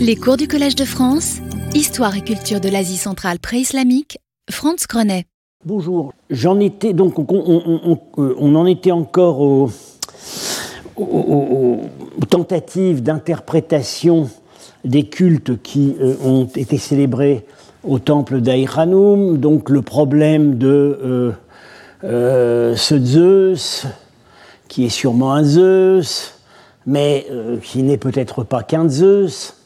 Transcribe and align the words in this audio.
Les 0.00 0.16
cours 0.16 0.36
du 0.36 0.48
Collège 0.48 0.74
de 0.74 0.84
France, 0.84 1.38
Histoire 1.74 2.16
et 2.16 2.22
culture 2.22 2.60
de 2.60 2.68
l'Asie 2.68 2.96
centrale 2.96 3.38
pré-islamique, 3.38 4.18
Franz 4.50 4.86
Grenet. 4.88 5.24
Bonjour, 5.64 6.12
j'en 6.30 6.58
étais 6.58 6.92
donc, 6.92 7.18
on, 7.18 8.54
en 8.54 8.66
était 8.66 8.90
encore 8.90 9.40
aux, 9.40 9.70
tentatives 12.28 13.02
d'interprétation 13.02 14.28
des 14.84 15.04
cultes 15.04 15.62
qui 15.62 15.96
euh, 16.00 16.14
ont 16.24 16.46
été 16.46 16.76
célébrés 16.76 17.44
au 17.84 17.98
temple 17.98 18.40
d'Aïranoum, 18.40 19.38
donc 19.38 19.70
le 19.70 19.82
problème 19.82 20.58
de 20.58 20.98
euh, 21.04 21.32
euh, 22.04 22.74
ce 22.76 22.98
Zeus, 22.98 23.86
qui 24.68 24.84
est 24.84 24.90
sûrement 24.90 25.34
un 25.34 25.44
Zeus, 25.44 26.34
mais 26.86 27.26
qui 27.62 27.82
n'est 27.82 27.98
peut-être 27.98 28.44
pas 28.44 28.62
qu'un 28.62 28.88
Zeus, 28.88 29.57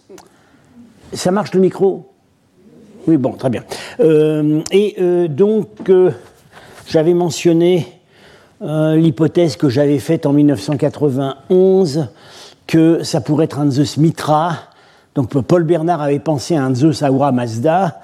ça 1.14 1.30
marche 1.30 1.52
le 1.54 1.60
micro 1.60 2.11
Oui, 3.07 3.16
bon, 3.16 3.32
très 3.32 3.50
bien. 3.50 3.64
Euh, 4.00 4.61
et 4.71 4.96
euh, 5.00 5.29
donc, 5.29 5.68
euh, 5.88 6.11
j'avais 6.86 7.14
mentionné 7.14 7.86
l'hypothèse 8.61 9.57
que 9.57 9.68
j'avais 9.68 9.98
faite 9.98 10.25
en 10.25 10.32
1991 10.32 12.07
que 12.68 13.02
ça 13.02 13.21
pourrait 13.21 13.46
être 13.46 13.58
un 13.58 13.68
Zeus 13.68 13.96
Mitra. 13.96 14.57
Donc, 15.16 15.36
Paul 15.43 15.64
Bernard 15.64 16.00
avait 16.00 16.21
pensé 16.21 16.54
à 16.54 16.64
un 16.64 16.72
Zeus 16.72 17.02
Aura 17.02 17.32
Mazda, 17.32 18.00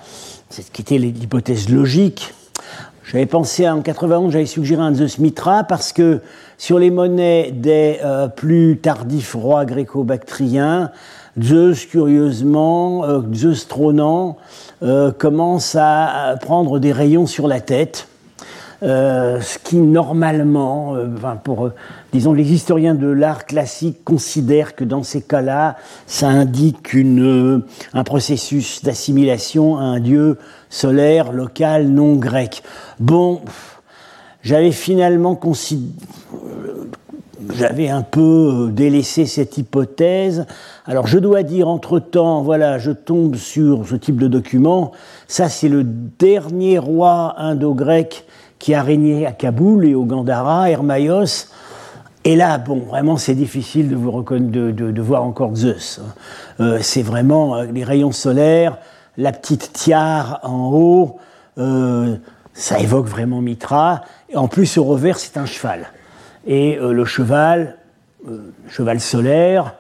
ce 0.51 0.63
qui 0.73 0.83
était 0.83 0.99
l'hypothèse 0.99 1.69
logique. 1.69 2.35
J'avais 3.05 3.27
pensé 3.27 3.69
en 3.69 3.83
91, 3.83 4.33
j'avais 4.33 4.47
suggéré 4.47 4.83
un 4.83 4.95
Zeus 4.95 5.19
Mitra 5.21 5.63
parce 5.63 5.93
que 5.93 6.23
sur 6.59 6.81
les 6.81 6.91
monnaies 6.91 7.53
des 7.53 7.99
plus 8.35 8.81
tardifs 8.83 9.35
rois 9.35 9.65
gréco-bactriens, 9.65 10.91
Zeus, 11.41 11.87
curieusement, 11.87 13.05
euh, 13.05 13.21
Zeus 13.33 13.69
trônant, 13.69 14.39
euh, 14.83 15.13
commence 15.13 15.77
à 15.77 16.35
prendre 16.41 16.79
des 16.79 16.93
rayons 16.93 17.27
sur 17.27 17.49
la 17.49 17.61
tête. 17.61 18.09
Euh, 18.85 19.41
ce 19.41 19.59
qui 19.59 19.77
normalement, 19.77 20.95
pour, 21.43 21.71
disons, 22.13 22.33
les 22.33 22.53
historiens 22.53 22.95
de 22.95 23.09
l'art 23.09 23.45
classique 23.45 24.05
considèrent 24.05 24.77
que 24.77 24.85
dans 24.85 25.03
ces 25.03 25.21
cas-là, 25.21 25.77
ça 26.07 26.29
indique 26.29 26.95
un 26.95 28.05
processus 28.05 28.85
d'assimilation 28.85 29.79
à 29.79 29.83
un 29.83 30.01
dieu 30.01 30.39
solaire, 30.71 31.33
local, 31.33 31.89
non 31.89 32.15
grec. 32.15 32.63
Bon, 33.01 33.41
j'avais 34.43 34.71
finalement 34.71 35.35
considéré 35.35 35.93
j'avais 37.55 37.89
un 37.89 38.03
peu 38.03 38.21
euh, 38.67 38.71
délaissé 38.71 39.27
cette 39.27 39.59
hypothèse. 39.59 40.47
Alors 40.87 41.07
je 41.07 41.19
dois 41.19 41.43
dire 41.43 41.69
entre-temps, 41.69 42.43
voilà, 42.43 42.79
je 42.79 42.91
tombe 42.91 43.37
sur 43.37 43.87
ce 43.87 43.95
type 43.95 44.19
de 44.19 44.29
document. 44.29 44.93
Ça, 45.27 45.49
c'est 45.49 45.69
le 45.69 45.85
dernier 45.85 46.79
roi 46.79 47.35
indo-grec 47.39 48.27
qui 48.59 48.75
a 48.75 48.83
régné 48.83 49.27
à 49.27 49.33
Kaboul 49.33 49.87
et 49.87 49.95
au 49.95 50.05
Gandhara, 50.05 50.71
Hermaios. 50.71 51.49
Et 52.25 52.37
là, 52.37 52.59
bon, 52.59 52.81
vraiment, 52.81 53.17
c'est 53.17 53.35
difficile 53.35 53.89
de, 53.89 53.97
vous 53.97 54.23
de, 54.23 54.71
de, 54.71 55.03
voir 55.03 55.23
encore 55.23 55.55
Zeus. 55.55 56.01
Hein. 56.01 56.13
Euh, 56.61 56.79
c'est 56.83 57.03
vraiment 57.03 57.57
euh, 57.57 57.65
les 57.73 57.85
rayons 57.85 58.13
solaires, 58.13 58.79
la 59.17 59.33
petite 59.33 59.73
tiare 59.73 60.41
en 60.43 60.71
haut, 60.73 61.17
ça 62.55 62.79
évoque 62.79 63.07
vraiment 63.07 63.41
Mitra. 63.41 64.03
Et 64.31 64.37
en 64.37 64.47
plus, 64.47 64.79
au 64.79 64.85
revers, 64.85 65.19
c'est 65.19 65.37
un 65.37 65.47
cheval 65.47 65.89
et 66.47 66.79
euh, 66.79 66.93
le 66.93 67.05
cheval, 67.05 67.77
euh, 68.29 68.53
cheval 68.69 69.01
solaire, 69.01 69.75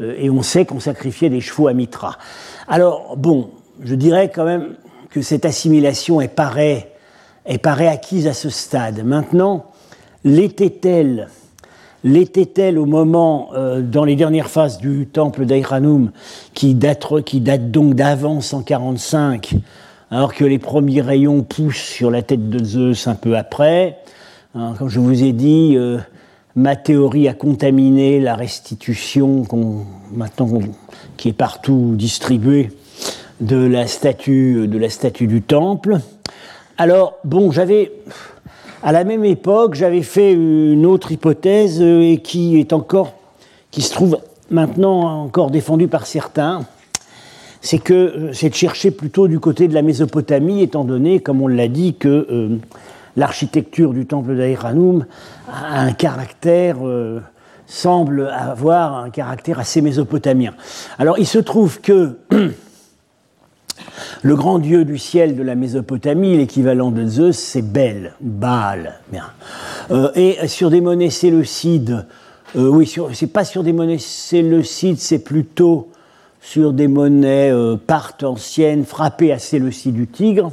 euh, 0.00 0.14
et 0.18 0.30
on 0.30 0.42
sait 0.42 0.64
qu'on 0.64 0.80
sacrifiait 0.80 1.30
des 1.30 1.40
chevaux 1.40 1.68
à 1.68 1.72
Mitra. 1.72 2.18
Alors, 2.68 3.16
bon, 3.16 3.50
je 3.82 3.94
dirais 3.94 4.30
quand 4.34 4.44
même 4.44 4.74
que 5.10 5.22
cette 5.22 5.44
assimilation 5.44 6.20
est 6.20 6.28
paraît, 6.28 6.92
est 7.46 7.58
paraît 7.58 7.88
acquise 7.88 8.26
à 8.26 8.34
ce 8.34 8.50
stade. 8.50 9.04
Maintenant, 9.04 9.66
l'était-elle 10.24 11.28
L'était-elle 12.04 12.80
au 12.80 12.84
moment, 12.84 13.52
dans 13.80 14.04
les 14.04 14.16
dernières 14.16 14.50
phases 14.50 14.78
du 14.78 15.06
temple 15.06 15.46
d'Aïranoum, 15.46 16.10
qui 16.52 16.74
date, 16.74 17.06
qui 17.24 17.38
date 17.38 17.70
donc 17.70 17.94
d'avant 17.94 18.40
145, 18.40 19.54
alors 20.10 20.34
que 20.34 20.44
les 20.44 20.58
premiers 20.58 21.00
rayons 21.00 21.44
poussent 21.44 21.76
sur 21.76 22.10
la 22.10 22.22
tête 22.22 22.50
de 22.50 22.64
Zeus 22.64 23.06
un 23.06 23.14
peu 23.14 23.36
après 23.36 23.98
hein, 24.54 24.74
Comme 24.78 24.88
je 24.88 25.00
vous 25.00 25.22
ai 25.22 25.32
dit, 25.32 25.76
ma 26.56 26.76
théorie 26.76 27.28
a 27.28 27.34
contaminé 27.34 28.20
la 28.20 28.34
restitution 28.34 29.44
maintenant 30.12 30.60
qui 31.16 31.28
est 31.28 31.34
partout 31.34 31.94
distribuée 31.96 32.70
de 33.40 33.56
la 33.56 33.86
statue 33.86 34.68
de 34.68 34.78
la 34.78 34.88
statue 34.88 35.26
du 35.26 35.42
temple. 35.42 35.98
Alors 36.78 37.18
bon, 37.24 37.50
j'avais 37.50 37.92
à 38.82 38.92
la 38.92 39.04
même 39.04 39.24
époque, 39.24 39.74
j'avais 39.74 40.02
fait 40.02 40.32
une 40.32 40.86
autre 40.86 41.12
hypothèse 41.12 41.80
euh, 41.80 42.00
et 42.02 42.18
qui 42.18 42.58
est 42.58 42.72
encore 42.72 43.14
qui 43.70 43.80
se 43.80 43.92
trouve 43.92 44.18
maintenant 44.50 45.22
encore 45.22 45.50
défendue 45.50 45.88
par 45.88 46.06
certains. 46.06 46.62
C'est 47.60 47.78
que 47.78 47.94
euh, 47.94 48.32
c'est 48.32 48.50
de 48.50 48.54
chercher 48.54 48.90
plutôt 48.90 49.28
du 49.28 49.38
côté 49.38 49.68
de 49.68 49.74
la 49.74 49.82
Mésopotamie, 49.82 50.62
étant 50.62 50.84
donné, 50.84 51.20
comme 51.20 51.42
on 51.42 51.46
l'a 51.46 51.68
dit, 51.68 51.94
que 51.94 52.08
euh, 52.08 52.58
l'architecture 53.16 53.92
du 53.92 54.06
temple 54.06 54.36
d'Aïranoum 54.36 55.06
a 55.48 55.80
un 55.80 55.92
caractère, 55.92 56.86
euh, 56.86 57.20
semble 57.66 58.28
avoir 58.28 58.96
un 58.96 59.10
caractère 59.10 59.58
assez 59.58 59.80
mésopotamien. 59.80 60.54
Alors 60.98 61.18
il 61.18 61.26
se 61.26 61.38
trouve 61.38 61.80
que 61.80 62.18
le 64.22 64.36
grand 64.36 64.58
dieu 64.58 64.84
du 64.84 64.98
ciel 64.98 65.36
de 65.36 65.42
la 65.42 65.54
Mésopotamie, 65.54 66.36
l'équivalent 66.36 66.90
de 66.90 67.06
Zeus, 67.06 67.36
c'est 67.36 67.62
Bel, 67.62 68.14
Baal. 68.20 69.00
Euh, 69.90 70.10
et 70.14 70.48
sur 70.48 70.70
des 70.70 70.80
monnaies 70.80 71.10
séleucides, 71.10 72.06
euh, 72.56 72.68
oui, 72.68 72.92
c'est 73.14 73.32
pas 73.32 73.44
sur 73.44 73.62
des 73.62 73.72
monnaies 73.72 73.98
séleucides, 73.98 74.98
c'est 74.98 75.20
plutôt 75.20 75.88
sur 76.40 76.72
des 76.72 76.88
monnaies 76.88 77.52
partes 77.86 78.24
anciennes 78.24 78.84
frappées 78.84 79.32
à 79.32 79.38
Séleucie 79.38 79.92
du 79.92 80.08
Tigre 80.08 80.50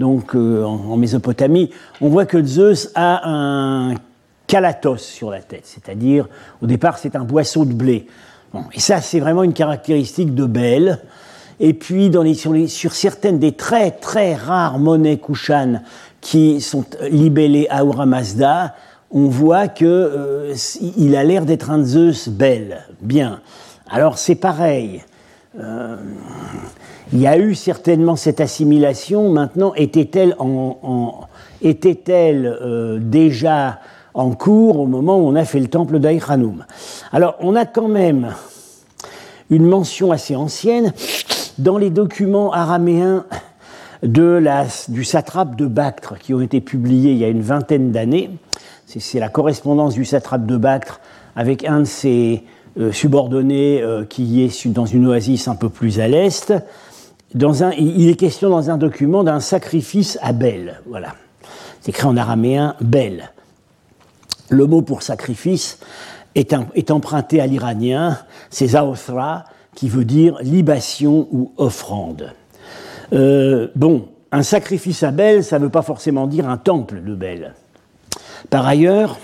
donc 0.00 0.34
euh, 0.34 0.64
en, 0.64 0.96
Mésopotamie, 0.96 1.70
on 2.00 2.08
voit 2.08 2.24
que 2.24 2.42
Zeus 2.42 2.90
a 2.94 3.28
un 3.28 3.94
calatos 4.46 4.96
sur 4.96 5.30
la 5.30 5.40
tête, 5.40 5.64
c'est-à-dire 5.64 6.26
au 6.62 6.66
départ 6.66 6.98
c'est 6.98 7.14
un 7.14 7.22
boisseau 7.22 7.66
de 7.66 7.74
blé. 7.74 8.06
et 8.72 8.80
ça 8.80 9.02
c'est 9.02 9.20
vraiment 9.20 9.42
une 9.42 9.52
caractéristique 9.52 10.34
de 10.34 10.46
Bel. 10.46 11.00
Et 11.62 11.74
puis 11.74 12.10
sur, 12.68 12.92
certaines 12.94 13.38
des 13.38 13.52
très 13.52 13.90
très 13.90 14.34
rares 14.34 14.78
monnaies 14.78 15.18
Kushan 15.18 15.82
qui 16.22 16.62
sont 16.62 16.86
libellées 17.10 17.68
Aura 17.70 18.06
Mazda, 18.06 18.74
on 19.10 19.26
voit 19.26 19.68
que 19.68 19.84
euh, 19.84 20.54
il 20.96 21.14
a 21.14 21.24
l'air 21.24 21.44
d'être 21.44 21.70
un 21.70 21.84
Zeus 21.84 22.30
Bel. 22.30 22.86
Bien. 23.02 23.42
Alors 23.90 24.16
c'est 24.16 24.34
pareil. 24.34 25.04
Euh, 25.58 25.96
il 27.12 27.20
y 27.20 27.26
a 27.26 27.36
eu 27.38 27.54
certainement 27.54 28.16
cette 28.16 28.40
assimilation. 28.40 29.30
Maintenant, 29.30 29.74
était-elle 29.74 30.34
euh, 32.46 32.98
déjà 33.00 33.80
en 34.14 34.30
cours 34.32 34.78
au 34.78 34.86
moment 34.86 35.18
où 35.18 35.26
on 35.26 35.34
a 35.34 35.44
fait 35.44 35.60
le 35.60 35.68
temple 35.68 35.98
d'Aïranoum 35.98 36.64
Alors, 37.12 37.36
on 37.40 37.56
a 37.56 37.66
quand 37.66 37.88
même 37.88 38.34
une 39.50 39.66
mention 39.66 40.12
assez 40.12 40.36
ancienne 40.36 40.92
dans 41.58 41.78
les 41.78 41.90
documents 41.90 42.52
araméens 42.52 43.24
du 44.02 45.04
satrape 45.04 45.56
de 45.56 45.66
Bactre 45.66 46.18
qui 46.18 46.32
ont 46.32 46.40
été 46.40 46.60
publiés 46.60 47.12
il 47.12 47.18
y 47.18 47.24
a 47.24 47.28
une 47.28 47.42
vingtaine 47.42 47.90
d'années. 47.90 48.30
C'est 48.86 49.20
la 49.20 49.28
correspondance 49.28 49.94
du 49.94 50.04
satrape 50.04 50.46
de 50.46 50.56
Bactre 50.56 51.00
avec 51.36 51.64
un 51.64 51.80
de 51.80 51.84
ses 51.84 52.44
euh, 52.78 52.92
subordonnés 52.92 53.82
euh, 53.82 54.04
qui 54.04 54.42
est 54.42 54.68
dans 54.68 54.86
une 54.86 55.06
oasis 55.06 55.48
un 55.48 55.54
peu 55.54 55.68
plus 55.68 56.00
à 56.00 56.08
l'est 56.08 56.52
il 57.34 58.08
est 58.08 58.16
question 58.16 58.50
dans 58.50 58.70
un 58.70 58.76
document 58.76 59.24
d'un 59.24 59.40
sacrifice 59.40 60.18
à 60.22 60.32
Bel. 60.32 60.80
Voilà. 60.86 61.14
C'est 61.80 61.90
écrit 61.90 62.06
en 62.06 62.16
araméen 62.16 62.74
Bel. 62.80 63.30
Le 64.48 64.66
mot 64.66 64.82
pour 64.82 65.02
sacrifice 65.02 65.78
est, 66.34 66.90
emprunté 66.90 67.40
à 67.40 67.46
l'iranien, 67.46 68.18
c'est 68.50 68.68
Zaothra, 68.68 69.44
qui 69.74 69.88
veut 69.88 70.04
dire 70.04 70.38
libation 70.42 71.28
ou 71.30 71.52
offrande. 71.56 72.34
Euh, 73.12 73.68
bon, 73.76 74.08
un 74.32 74.42
sacrifice 74.42 75.02
à 75.02 75.10
Bel, 75.10 75.44
ça 75.44 75.58
ne 75.58 75.64
veut 75.64 75.70
pas 75.70 75.82
forcément 75.82 76.26
dire 76.26 76.48
un 76.48 76.56
temple 76.56 77.02
de 77.02 77.14
Bel. 77.14 77.54
Par 78.48 78.66
ailleurs, 78.66 79.18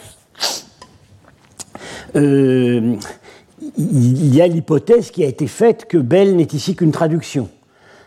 euh, 2.14 2.96
il 3.76 4.34
y 4.34 4.40
a 4.40 4.46
l'hypothèse 4.46 5.10
qui 5.10 5.24
a 5.24 5.26
été 5.26 5.46
faite 5.46 5.86
que 5.86 5.98
Bel 5.98 6.36
n'est 6.36 6.44
ici 6.44 6.76
qu'une 6.76 6.92
traduction. 6.92 7.48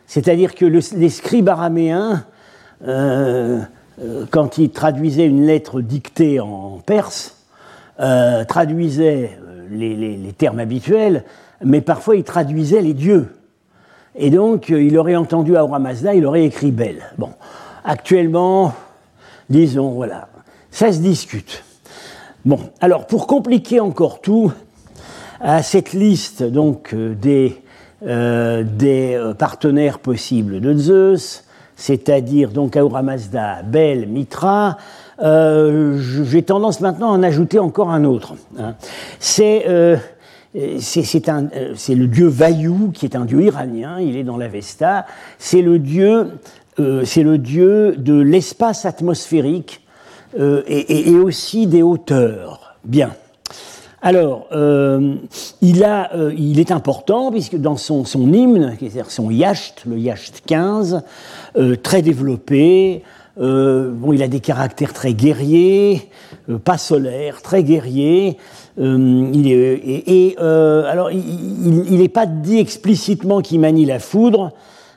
C'est-à-dire 0.09 0.55
que 0.55 0.65
les 0.65 1.09
scribes 1.09 1.49
araméens, 1.49 2.25
euh, 2.83 3.59
euh, 4.01 4.25
quand 4.31 4.57
ils 4.57 4.71
traduisaient 4.71 5.27
une 5.27 5.45
lettre 5.45 5.81
dictée 5.81 6.39
en 6.39 6.81
perse, 6.83 7.37
euh, 7.99 8.43
traduisaient 8.43 9.37
les, 9.69 10.33
termes 10.35 10.59
habituels 10.59 11.25
mais 11.63 11.81
parfois 11.81 12.15
il 12.15 12.23
traduisait 12.23 12.81
les 12.81 12.95
dieux. 12.95 13.35
Et 14.15 14.31
donc, 14.31 14.69
il 14.69 14.97
aurait 14.97 15.15
entendu 15.15 15.55
Ahura 15.55 15.77
Mazda, 15.77 16.15
il 16.15 16.25
aurait 16.25 16.45
écrit 16.45 16.71
Bel. 16.71 17.03
Bon, 17.19 17.29
actuellement, 17.83 18.73
disons, 19.49 19.91
voilà, 19.91 20.29
ça 20.71 20.91
se 20.91 20.99
discute. 20.99 21.63
Bon, 22.45 22.59
alors 22.81 23.05
pour 23.05 23.27
compliquer 23.27 23.79
encore 23.79 24.21
tout, 24.21 24.51
à 25.39 25.61
cette 25.61 25.93
liste 25.93 26.41
donc 26.41 26.95
des, 26.95 27.61
des 28.01 29.33
partenaires 29.37 29.99
possibles 29.99 30.61
de 30.61 30.77
Zeus, 30.77 31.43
c'est-à-dire 31.75 32.51
donc 32.51 32.75
Ahura 32.75 33.01
Mazda, 33.01 33.63
Bel, 33.63 34.07
Mitra, 34.07 34.77
euh, 35.21 35.97
j'ai 35.97 36.43
tendance 36.43 36.81
maintenant 36.81 37.11
à 37.11 37.17
en 37.17 37.23
ajouter 37.23 37.59
encore 37.59 37.89
un 37.89 38.03
autre. 38.03 38.35
Hein. 38.57 38.75
Euh, 39.39 39.97
c'est 40.79 41.95
le 41.95 42.07
dieu 42.07 42.27
Vayu, 42.27 42.91
qui 42.93 43.05
est 43.05 43.15
un 43.15 43.25
dieu 43.25 43.41
iranien, 43.41 43.99
il 43.99 44.17
est 44.17 44.23
dans 44.23 44.37
l'Avesta. 44.37 45.05
C'est 45.37 45.61
le 45.61 45.79
dieu, 45.79 46.31
euh, 46.79 47.03
c'est 47.05 47.23
le 47.23 47.37
dieu 47.37 47.95
de 47.97 48.19
l'espace 48.19 48.85
atmosphérique 48.85 49.81
et, 50.37 51.15
aussi 51.15 51.65
des 51.65 51.81
hauteurs. 51.81 52.75
Bien. 52.85 53.11
Alors, 54.01 54.47
il, 55.61 55.83
a, 55.83 56.09
il 56.37 56.59
est 56.59 56.71
important 56.71 57.31
puisque 57.31 57.57
dans 57.57 57.75
son, 57.75 58.05
son 58.05 58.31
hymne, 58.31 58.75
c'est-à-dire 58.79 59.11
son 59.11 59.29
yacht, 59.29 59.83
le 59.85 59.97
yacht 59.97 60.41
15, 60.45 61.03
très 61.83 62.01
développé, 62.01 63.03
euh, 63.39 63.91
bon, 63.93 64.11
il 64.11 64.21
a 64.21 64.27
des 64.27 64.41
caractères 64.41 64.93
très 64.93 65.13
guerriers, 65.13 66.09
euh, 66.49 66.57
pas 66.57 66.77
solaires, 66.77 67.41
très 67.41 67.63
guerriers. 67.63 68.37
Euh, 68.79 69.29
il 69.33 69.51
est, 69.51 69.81
et, 70.07 70.37
alors, 70.37 71.11
il 71.11 71.97
n'est 71.97 72.09
pas 72.09 72.25
dit 72.25 72.59
explicitement 72.59 73.41
qu'il 73.41 73.61
manie 73.61 73.85
la 73.85 73.99
foudre, 73.99 74.51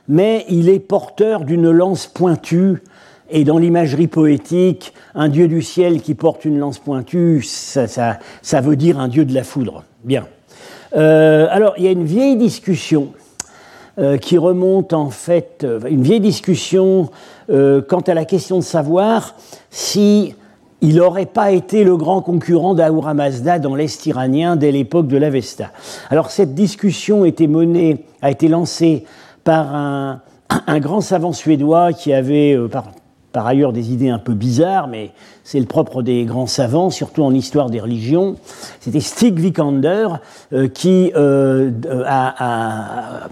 mais 0.09 0.45
il 0.49 0.69
est 0.69 0.79
porteur 0.79 1.45
d'une 1.45 1.69
lance 1.71 2.07
pointue. 2.07 2.83
Et 3.29 3.43
dans 3.43 3.57
l'imagerie 3.57 4.07
poétique, 4.07 4.93
un 5.15 5.29
dieu 5.29 5.47
du 5.47 5.61
ciel 5.61 6.01
qui 6.01 6.13
porte 6.13 6.45
une 6.45 6.59
lance 6.59 6.79
pointue, 6.79 7.43
ça, 7.43 8.17
veut 8.61 8.75
dire 8.75 8.99
un 8.99 9.07
dieu 9.07 9.25
de 9.25 9.33
la 9.33 9.43
foudre. 9.43 9.83
Bien. 10.03 10.27
alors, 10.93 11.73
il 11.77 11.85
y 11.85 11.87
a 11.87 11.91
une 11.91 12.05
vieille 12.05 12.35
discussion 12.35 13.13
qui 14.21 14.37
remonte 14.37 14.93
en 14.93 15.09
fait, 15.09 15.65
une 15.87 16.01
vieille 16.01 16.19
discussion 16.19 17.09
euh, 17.49 17.81
quant 17.81 17.99
à 17.99 18.13
la 18.13 18.23
question 18.23 18.57
de 18.57 18.63
savoir 18.63 19.35
si 19.69 20.33
il 20.79 20.95
n'aurait 20.95 21.25
pas 21.25 21.51
été 21.51 21.83
le 21.83 21.97
grand 21.97 22.21
concurrent 22.21 22.73
d'Ahura 22.73 23.13
Mazda 23.13 23.59
dans 23.59 23.75
l'Est 23.75 24.05
iranien 24.05 24.55
dès 24.55 24.71
l'époque 24.71 25.07
de 25.07 25.17
l'Avesta. 25.17 25.71
Alors 26.09 26.31
cette 26.31 26.55
discussion 26.55 27.25
était 27.25 27.47
menée, 27.47 28.05
a 28.21 28.31
été 28.31 28.47
lancée 28.47 29.03
par 29.43 29.75
un, 29.75 30.21
grand 30.79 31.01
savant 31.01 31.33
suédois 31.33 31.91
qui 31.91 32.13
avait, 32.13 32.53
euh, 32.53 32.69
par 33.33 33.47
ailleurs 33.47 33.73
des 33.73 33.91
idées 33.91 34.09
un 34.09 34.19
peu 34.19 34.33
bizarres, 34.33 34.87
mais 34.87 35.11
c'est 35.43 35.59
le 35.59 35.65
propre 35.65 36.03
des 36.03 36.23
grands 36.23 36.47
savants, 36.47 36.91
surtout 36.91 37.23
en 37.23 37.33
histoire 37.33 37.71
des 37.71 37.81
religions. 37.81 38.35
C'était 38.79 38.99
Stig 38.99 39.37
Vikander 39.39 40.07
euh, 40.53 40.67
qui 40.67 41.11
euh, 41.15 41.71
a, 42.05 43.27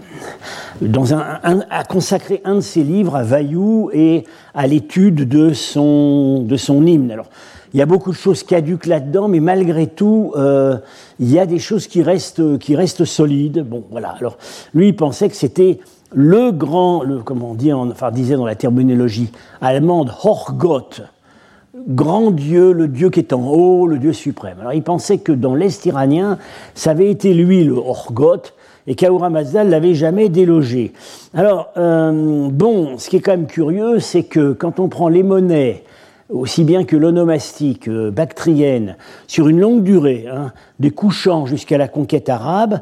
consacré 1.88 2.42
un 2.44 2.56
de 2.56 2.60
ses 2.60 2.82
livres 2.82 3.14
à 3.14 3.22
Vaillou 3.22 3.90
et 3.92 4.24
à 4.54 4.66
l'étude 4.66 5.28
de 5.28 5.52
son, 5.52 6.42
de 6.42 6.56
son 6.56 6.84
hymne. 6.84 7.12
Alors, 7.12 7.30
il 7.72 7.78
y 7.78 7.82
a 7.82 7.86
beaucoup 7.86 8.10
de 8.10 8.16
choses 8.16 8.42
caduques 8.42 8.86
là-dedans, 8.86 9.28
mais 9.28 9.40
malgré 9.40 9.86
tout, 9.86 10.32
euh, 10.36 10.76
il 11.20 11.30
y 11.30 11.38
a 11.38 11.46
des 11.46 11.60
choses 11.60 11.86
qui 11.86 12.02
restent, 12.02 12.58
qui 12.58 12.74
restent 12.74 13.04
solides. 13.04 13.64
Bon, 13.66 13.84
voilà. 13.90 14.08
Alors, 14.18 14.36
lui, 14.74 14.88
il 14.88 14.96
pensait 14.96 15.28
que 15.28 15.36
c'était 15.36 15.78
le 16.14 16.50
grand, 16.52 17.02
le, 17.02 17.18
comment 17.18 17.52
on 17.52 17.54
dit, 17.54 17.72
enfin, 17.72 18.10
disait 18.10 18.36
dans 18.36 18.46
la 18.46 18.54
terminologie 18.54 19.32
allemande, 19.60 20.12
Hochgott, 20.22 21.02
grand 21.88 22.30
Dieu, 22.30 22.72
le 22.72 22.88
Dieu 22.88 23.10
qui 23.10 23.20
est 23.20 23.32
en 23.32 23.46
haut, 23.48 23.86
le 23.86 23.98
Dieu 23.98 24.12
suprême. 24.12 24.58
Alors 24.60 24.72
il 24.72 24.82
pensait 24.82 25.18
que 25.18 25.32
dans 25.32 25.54
l'Est 25.54 25.84
iranien, 25.86 26.38
ça 26.74 26.90
avait 26.90 27.10
été 27.10 27.34
lui 27.34 27.64
le 27.64 27.74
Hochgott, 27.74 28.54
et 28.86 28.94
qu'Ahura 28.94 29.30
Mazda 29.30 29.64
l'avait 29.64 29.94
jamais 29.94 30.28
délogé. 30.28 30.92
Alors, 31.34 31.70
euh, 31.76 32.48
bon, 32.50 32.98
ce 32.98 33.08
qui 33.08 33.16
est 33.16 33.20
quand 33.20 33.32
même 33.32 33.46
curieux, 33.46 34.00
c'est 34.00 34.24
que 34.24 34.52
quand 34.52 34.80
on 34.80 34.88
prend 34.88 35.08
les 35.08 35.22
monnaies, 35.22 35.84
aussi 36.28 36.64
bien 36.64 36.84
que 36.84 36.96
l'onomastique 36.96 37.88
euh, 37.88 38.10
bactrienne, 38.10 38.96
sur 39.26 39.48
une 39.48 39.60
longue 39.60 39.82
durée, 39.82 40.26
hein, 40.32 40.52
des 40.80 40.90
couchants 40.90 41.46
jusqu'à 41.46 41.78
la 41.78 41.88
conquête 41.88 42.28
arabe, 42.28 42.80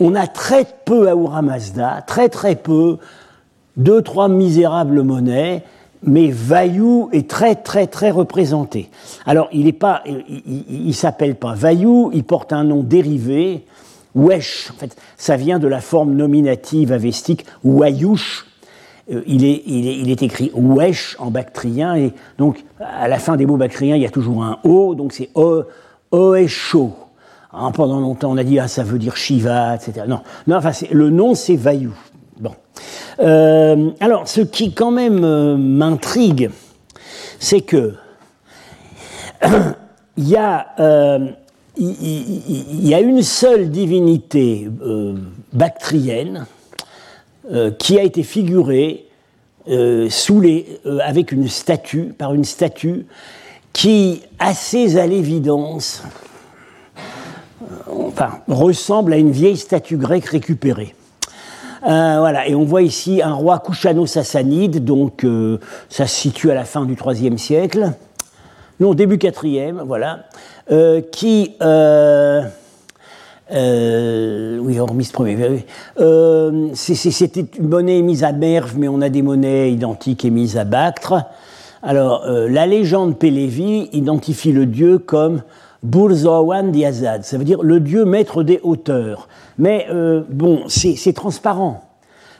on 0.00 0.14
a 0.14 0.26
très 0.26 0.66
peu 0.84 1.08
Ahura 1.08 1.42
Mazda, 1.42 2.02
très 2.06 2.28
très 2.28 2.56
peu, 2.56 2.98
deux, 3.76 4.02
trois 4.02 4.28
misérables 4.28 5.02
monnaies, 5.02 5.62
mais 6.02 6.30
Vaillou 6.30 7.08
est 7.12 7.28
très 7.28 7.54
très 7.54 7.86
très 7.86 8.10
représenté. 8.10 8.90
Alors 9.26 9.48
il 9.52 9.64
n'est 9.64 9.72
pas, 9.72 10.02
il, 10.06 10.94
s'appelle 10.94 11.36
pas 11.36 11.54
Vaillou, 11.54 12.10
il 12.12 12.24
porte 12.24 12.52
un 12.52 12.64
nom 12.64 12.82
dérivé, 12.82 13.64
Wesh. 14.14 14.70
En 14.72 14.78
fait, 14.78 14.96
ça 15.16 15.36
vient 15.36 15.58
de 15.58 15.66
la 15.66 15.80
forme 15.80 16.14
nominative 16.14 16.92
avestique 16.92 17.46
Wayouch. 17.64 18.46
Euh, 19.12 19.22
il, 19.26 19.44
est, 19.44 19.62
il, 19.66 19.86
est, 19.86 19.98
il, 19.98 20.10
est, 20.10 20.22
écrit 20.22 20.50
Wesh 20.54 21.16
en 21.18 21.30
bactrien 21.30 21.94
et 21.94 22.14
donc 22.38 22.64
à 22.80 23.06
la 23.06 23.18
fin 23.18 23.36
des 23.36 23.44
mots 23.44 23.58
bactriens 23.58 23.96
il 23.96 24.02
y 24.02 24.06
a 24.06 24.10
toujours 24.10 24.42
un 24.42 24.58
O, 24.64 24.94
donc 24.94 25.12
c'est 25.12 25.28
O, 25.34 25.64
Oesho. 26.10 26.92
Hein, 27.56 27.70
pendant 27.70 28.00
longtemps, 28.00 28.32
on 28.32 28.36
a 28.36 28.44
dit 28.44 28.58
ah 28.58 28.68
ça 28.68 28.82
veut 28.82 28.98
dire 28.98 29.16
Shiva, 29.16 29.76
etc. 29.76 30.06
Non, 30.08 30.20
non 30.46 30.56
enfin 30.56 30.72
le 30.90 31.10
nom 31.10 31.34
c'est 31.34 31.56
Vayu. 31.56 31.90
Bon. 32.40 32.52
Euh, 33.20 33.90
alors, 34.00 34.26
ce 34.26 34.40
qui 34.40 34.72
quand 34.72 34.90
même 34.90 35.24
euh, 35.24 35.56
m'intrigue, 35.56 36.50
c'est 37.38 37.60
que 37.60 37.94
il 40.16 40.28
y 40.28 40.36
a 40.36 40.66
euh, 40.80 41.28
y, 41.78 42.94
a 42.94 43.00
une 43.00 43.22
seule 43.22 43.70
divinité 43.70 44.68
bactrienne 45.52 46.46
qui 47.78 47.98
a 47.98 48.02
été 48.02 48.22
figurée 48.22 49.06
sous 50.08 50.40
les, 50.40 50.80
avec 51.02 51.32
une 51.32 51.48
statue, 51.48 52.14
par 52.16 52.32
une 52.32 52.44
statue 52.44 53.06
qui, 53.72 54.22
assez 54.38 54.98
à 54.98 55.06
l'évidence, 55.06 56.04
enfin, 58.08 58.40
ressemble 58.48 59.12
à 59.12 59.16
une 59.16 59.30
vieille 59.30 59.56
statue 59.56 59.96
grecque 59.96 60.26
récupérée. 60.26 60.94
Euh, 61.86 62.16
voilà, 62.18 62.48
et 62.48 62.54
on 62.54 62.64
voit 62.64 62.80
ici 62.80 63.20
un 63.20 63.34
roi 63.34 63.62
Kushano-Sassanide, 63.64 64.84
donc 64.84 65.22
euh, 65.24 65.58
ça 65.90 66.06
se 66.06 66.14
situe 66.14 66.50
à 66.50 66.54
la 66.54 66.64
fin 66.64 66.86
du 66.86 66.94
IIIe 66.94 67.38
siècle, 67.38 67.92
non, 68.80 68.94
début 68.94 69.16
4e, 69.16 69.82
voilà, 69.84 70.24
euh, 70.72 71.02
qui, 71.02 71.56
oui, 73.50 74.78
hormis 74.78 75.04
ce 75.04 75.12
premier, 75.12 75.66
c'était 76.74 77.46
une 77.58 77.68
monnaie 77.68 78.00
mise 78.00 78.24
à 78.24 78.32
Merve, 78.32 78.78
mais 78.78 78.88
on 78.88 79.02
a 79.02 79.10
des 79.10 79.20
monnaies 79.22 79.70
identiques 79.70 80.24
émises 80.24 80.56
à 80.56 80.64
Bactre. 80.64 81.26
Alors, 81.82 82.24
la 82.26 82.66
légende 82.66 83.18
Pélévi 83.18 83.90
identifie 83.92 84.52
le 84.52 84.64
dieu 84.64 84.98
comme 84.98 85.42
Burzawan 85.84 86.72
Diazad, 86.72 87.24
ça 87.24 87.36
veut 87.36 87.44
dire 87.44 87.62
le 87.62 87.78
dieu 87.78 88.06
maître 88.06 88.42
des 88.42 88.58
hauteurs. 88.62 89.28
Mais 89.58 89.86
euh, 89.90 90.22
bon, 90.30 90.64
c'est 90.68 91.12
transparent. 91.12 91.82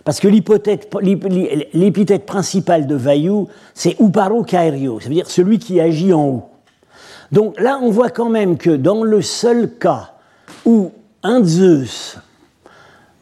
Parce 0.02 0.18
que 0.18 0.28
l'épithète 0.28 2.26
principale 2.26 2.86
de 2.86 2.94
Vayu, 2.94 3.46
c'est 3.74 3.98
Uparo 4.00 4.42
Kairio, 4.44 4.98
ça 5.00 5.08
veut 5.08 5.14
dire 5.14 5.30
celui 5.30 5.58
qui 5.58 5.80
agit 5.80 6.12
en 6.12 6.26
haut. 6.26 6.44
Donc 7.32 7.58
là, 7.60 7.78
on 7.82 7.90
voit 7.90 8.10
quand 8.10 8.28
même 8.28 8.56
que 8.56 8.70
dans 8.70 9.02
le 9.02 9.22
seul 9.22 9.70
cas 9.78 10.12
où 10.64 10.90
un 11.22 11.42
Zeus 11.44 12.18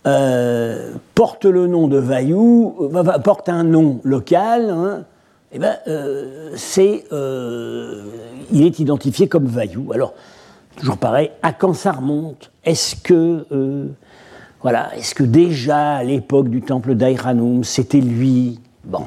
euh, 0.06 0.94
porte 1.14 1.44
le 1.44 1.66
nom 1.66 1.86
de 1.86 1.98
Vayu, 1.98 2.36
euh, 2.80 3.18
porte 3.24 3.48
un 3.48 3.62
nom 3.62 4.00
local, 4.02 4.70
hein, 4.70 5.04
eh 5.52 5.58
ben, 5.58 5.76
c'est, 6.56 7.04
il 7.10 8.62
est 8.62 8.78
identifié 8.78 9.28
comme 9.28 9.46
Vayu. 9.46 9.92
Alors, 9.92 10.14
toujours 10.76 10.96
pareil, 10.96 11.30
à 11.42 11.52
quand 11.52 11.74
ça 11.74 11.92
remonte? 11.92 12.50
Est-ce 12.64 12.96
que, 12.96 13.46
euh, 13.52 13.86
voilà, 14.62 14.90
est-ce 14.96 15.14
que 15.14 15.24
déjà 15.24 15.96
à 15.96 16.04
l'époque 16.04 16.48
du 16.48 16.62
temple 16.62 16.94
d'Aïranoum, 16.94 17.64
c'était 17.64 18.00
lui? 18.00 18.60
Bon, 18.84 19.04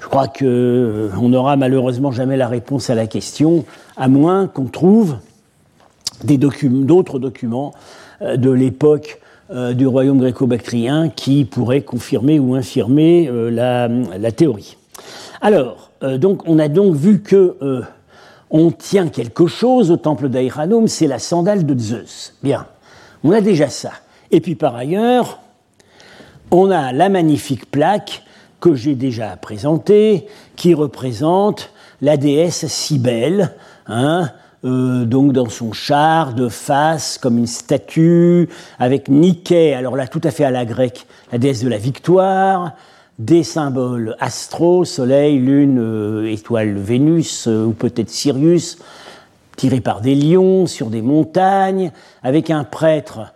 je 0.00 0.06
crois 0.06 0.28
qu'on 0.28 0.44
euh, 0.44 1.28
n'aura 1.28 1.56
malheureusement 1.56 2.12
jamais 2.12 2.36
la 2.36 2.48
réponse 2.48 2.90
à 2.90 2.94
la 2.94 3.06
question, 3.06 3.64
à 3.96 4.08
moins 4.08 4.46
qu'on 4.46 4.66
trouve 4.66 5.16
d'autres 6.24 7.18
documents 7.18 7.72
euh, 8.22 8.36
de 8.36 8.50
l'époque 8.50 9.20
du 9.74 9.86
royaume 9.86 10.18
gréco-bactrien 10.20 11.10
qui 11.10 11.44
pourraient 11.44 11.82
confirmer 11.82 12.38
ou 12.38 12.54
infirmer 12.54 13.30
la, 13.50 13.90
théorie. 14.34 14.78
Alors, 15.44 15.90
donc, 16.00 16.48
on 16.48 16.58
a 16.58 16.68
donc 16.68 16.94
vu 16.96 17.20
que 17.20 17.84
on 18.50 18.70
tient 18.70 19.08
quelque 19.08 19.46
chose 19.46 19.90
au 19.90 19.96
temple 19.96 20.28
d'Aïranoum, 20.28 20.88
c'est 20.88 21.06
la 21.06 21.18
sandale 21.18 21.66
de 21.66 21.78
Zeus. 21.78 22.34
Bien, 22.42 22.66
on 23.24 23.32
a 23.32 23.40
déjà 23.40 23.68
ça. 23.68 23.90
Et 24.30 24.40
puis 24.40 24.54
par 24.54 24.74
ailleurs, 24.74 25.40
on 26.50 26.70
a 26.70 26.92
la 26.92 27.08
magnifique 27.08 27.70
plaque 27.70 28.22
que 28.60 28.74
j'ai 28.74 28.94
déjà 28.94 29.36
présentée, 29.36 30.26
qui 30.56 30.72
représente 30.72 31.70
la 32.00 32.16
déesse 32.16 32.66
Cybèle, 32.66 33.54
hein, 33.86 34.30
euh, 34.64 35.04
donc 35.04 35.32
dans 35.32 35.48
son 35.48 35.72
char 35.72 36.32
de 36.32 36.48
face, 36.48 37.18
comme 37.18 37.36
une 37.36 37.46
statue, 37.46 38.48
avec 38.78 39.08
Nike, 39.08 39.52
alors 39.52 39.96
là 39.96 40.06
tout 40.06 40.20
à 40.24 40.30
fait 40.30 40.44
à 40.44 40.50
la 40.50 40.64
grecque, 40.64 41.06
la 41.32 41.38
déesse 41.38 41.62
de 41.62 41.68
la 41.68 41.78
victoire, 41.78 42.72
des 43.18 43.42
symboles 43.42 44.16
astro, 44.20 44.84
soleil, 44.84 45.38
lune, 45.38 45.78
euh, 45.78 46.30
étoile 46.30 46.74
Vénus, 46.74 47.46
euh, 47.46 47.64
ou 47.64 47.72
peut-être 47.72 48.10
Sirius, 48.10 48.78
tirés 49.56 49.80
par 49.80 50.00
des 50.00 50.14
lions 50.14 50.66
sur 50.66 50.90
des 50.90 51.02
montagnes, 51.02 51.92
avec 52.22 52.50
un 52.50 52.64
prêtre 52.64 53.32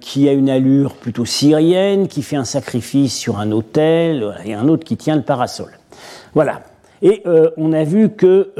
qui 0.00 0.28
a 0.28 0.32
une 0.32 0.50
allure 0.50 0.94
plutôt 0.94 1.24
syrienne, 1.24 2.08
qui 2.08 2.22
fait 2.22 2.34
un 2.34 2.44
sacrifice 2.44 3.16
sur 3.16 3.38
un 3.38 3.52
autel, 3.52 4.34
et 4.44 4.52
un 4.52 4.66
autre 4.66 4.82
qui 4.82 4.96
tient 4.96 5.14
le 5.14 5.22
parasol. 5.22 5.70
Voilà. 6.34 6.62
Et 7.02 7.22
on 7.56 7.72
a 7.72 7.84
vu 7.84 8.08
que 8.08 8.50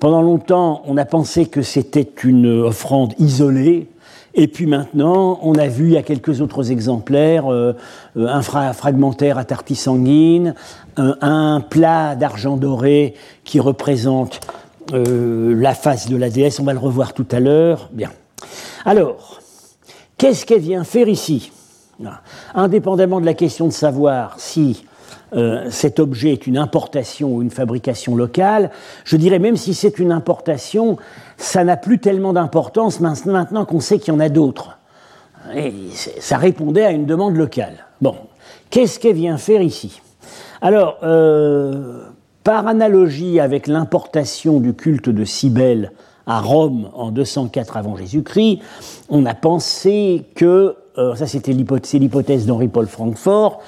pendant 0.00 0.20
longtemps, 0.20 0.82
on 0.84 0.98
a 0.98 1.06
pensé 1.06 1.46
que 1.46 1.62
c'était 1.62 2.06
une 2.22 2.60
offrande 2.60 3.14
isolée, 3.18 3.88
et 4.34 4.48
puis 4.48 4.66
maintenant, 4.66 5.38
on 5.42 5.54
a 5.54 5.68
vu, 5.68 5.86
il 5.86 5.92
y 5.92 5.96
a 5.96 6.02
quelques 6.02 6.40
autres 6.40 6.72
exemplaires, 6.72 7.52
euh, 7.52 7.74
un 8.16 8.42
fragmentaire 8.42 9.38
à 9.38 9.44
tartie 9.44 9.76
sanguine, 9.76 10.54
un, 10.96 11.60
plat 11.60 12.16
d'argent 12.16 12.56
doré 12.56 13.14
qui 13.44 13.60
représente 13.60 14.40
euh, 14.92 15.54
la 15.56 15.74
face 15.74 16.08
de 16.08 16.16
la 16.16 16.30
déesse, 16.30 16.58
on 16.58 16.64
va 16.64 16.72
le 16.72 16.80
revoir 16.80 17.14
tout 17.14 17.26
à 17.30 17.38
l'heure. 17.38 17.88
Bien. 17.92 18.10
Alors, 18.84 19.40
qu'est-ce 20.18 20.44
qu'elle 20.44 20.60
vient 20.60 20.84
faire 20.84 21.08
ici? 21.08 21.52
Indépendamment 22.54 23.20
de 23.20 23.26
la 23.26 23.34
question 23.34 23.68
de 23.68 23.72
savoir 23.72 24.34
si 24.38 24.84
euh, 25.34 25.68
cet 25.70 25.98
objet 25.98 26.32
est 26.32 26.46
une 26.46 26.58
importation 26.58 27.34
ou 27.34 27.42
une 27.42 27.50
fabrication 27.50 28.14
locale, 28.14 28.70
je 29.04 29.16
dirais 29.16 29.38
même 29.38 29.56
si 29.56 29.74
c'est 29.74 29.98
une 29.98 30.12
importation, 30.12 30.96
ça 31.36 31.64
n'a 31.64 31.76
plus 31.76 31.98
tellement 31.98 32.32
d'importance 32.32 33.00
maintenant 33.00 33.64
qu'on 33.64 33.80
sait 33.80 33.98
qu'il 33.98 34.14
y 34.14 34.16
en 34.16 34.20
a 34.20 34.28
d'autres. 34.28 34.78
Et 35.54 35.72
ça 36.20 36.38
répondait 36.38 36.84
à 36.84 36.90
une 36.90 37.06
demande 37.06 37.36
locale. 37.36 37.86
Bon, 38.00 38.16
qu'est-ce 38.70 38.98
qu'elle 38.98 39.16
vient 39.16 39.36
faire 39.36 39.62
ici? 39.62 40.00
Alors, 40.62 40.98
euh, 41.02 42.04
par 42.42 42.66
analogie 42.66 43.40
avec 43.40 43.66
l'importation 43.66 44.60
du 44.60 44.72
culte 44.72 45.10
de 45.10 45.24
Cybèle 45.24 45.92
à 46.26 46.40
Rome 46.40 46.88
en 46.94 47.10
204 47.10 47.76
avant 47.76 47.96
Jésus-Christ, 47.96 48.60
on 49.10 49.26
a 49.26 49.34
pensé 49.34 50.24
que, 50.34 50.76
euh, 50.96 51.14
ça 51.16 51.26
c'était 51.26 51.52
l'hypothèse 51.52 52.46
d'Henri-Paul 52.46 52.86
Francfort, 52.86 53.60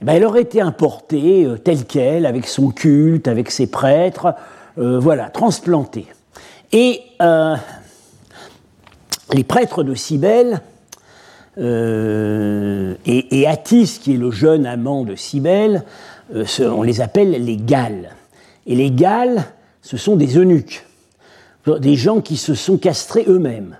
ben, 0.00 0.12
elle 0.12 0.24
aurait 0.24 0.42
été 0.42 0.60
importée 0.60 1.44
euh, 1.44 1.58
telle 1.58 1.84
qu'elle, 1.84 2.24
avec 2.24 2.46
son 2.46 2.70
culte, 2.70 3.26
avec 3.26 3.50
ses 3.50 3.66
prêtres, 3.66 4.34
voilà, 4.76 5.28
transplantée. 5.28 6.06
Et 6.72 7.00
euh, 7.22 7.56
les 9.32 9.44
prêtres 9.44 9.82
de 9.82 9.94
Cybèle, 9.94 10.60
et, 11.60 13.40
et, 13.40 13.46
Attis, 13.48 13.98
qui 14.00 14.14
est 14.14 14.16
le 14.16 14.30
jeune 14.30 14.64
amant 14.64 15.02
de 15.02 15.16
Cybèle, 15.16 15.82
on 16.60 16.82
les 16.82 17.00
appelle 17.00 17.30
les 17.32 17.56
Galles. 17.56 18.10
Et 18.68 18.76
les 18.76 18.92
Galles, 18.92 19.44
ce 19.82 19.96
sont 19.96 20.14
des 20.14 20.38
eunuques, 20.38 20.86
des 21.66 21.96
gens 21.96 22.20
qui 22.20 22.36
se 22.36 22.54
sont 22.54 22.76
castrés 22.76 23.24
eux-mêmes 23.26 23.76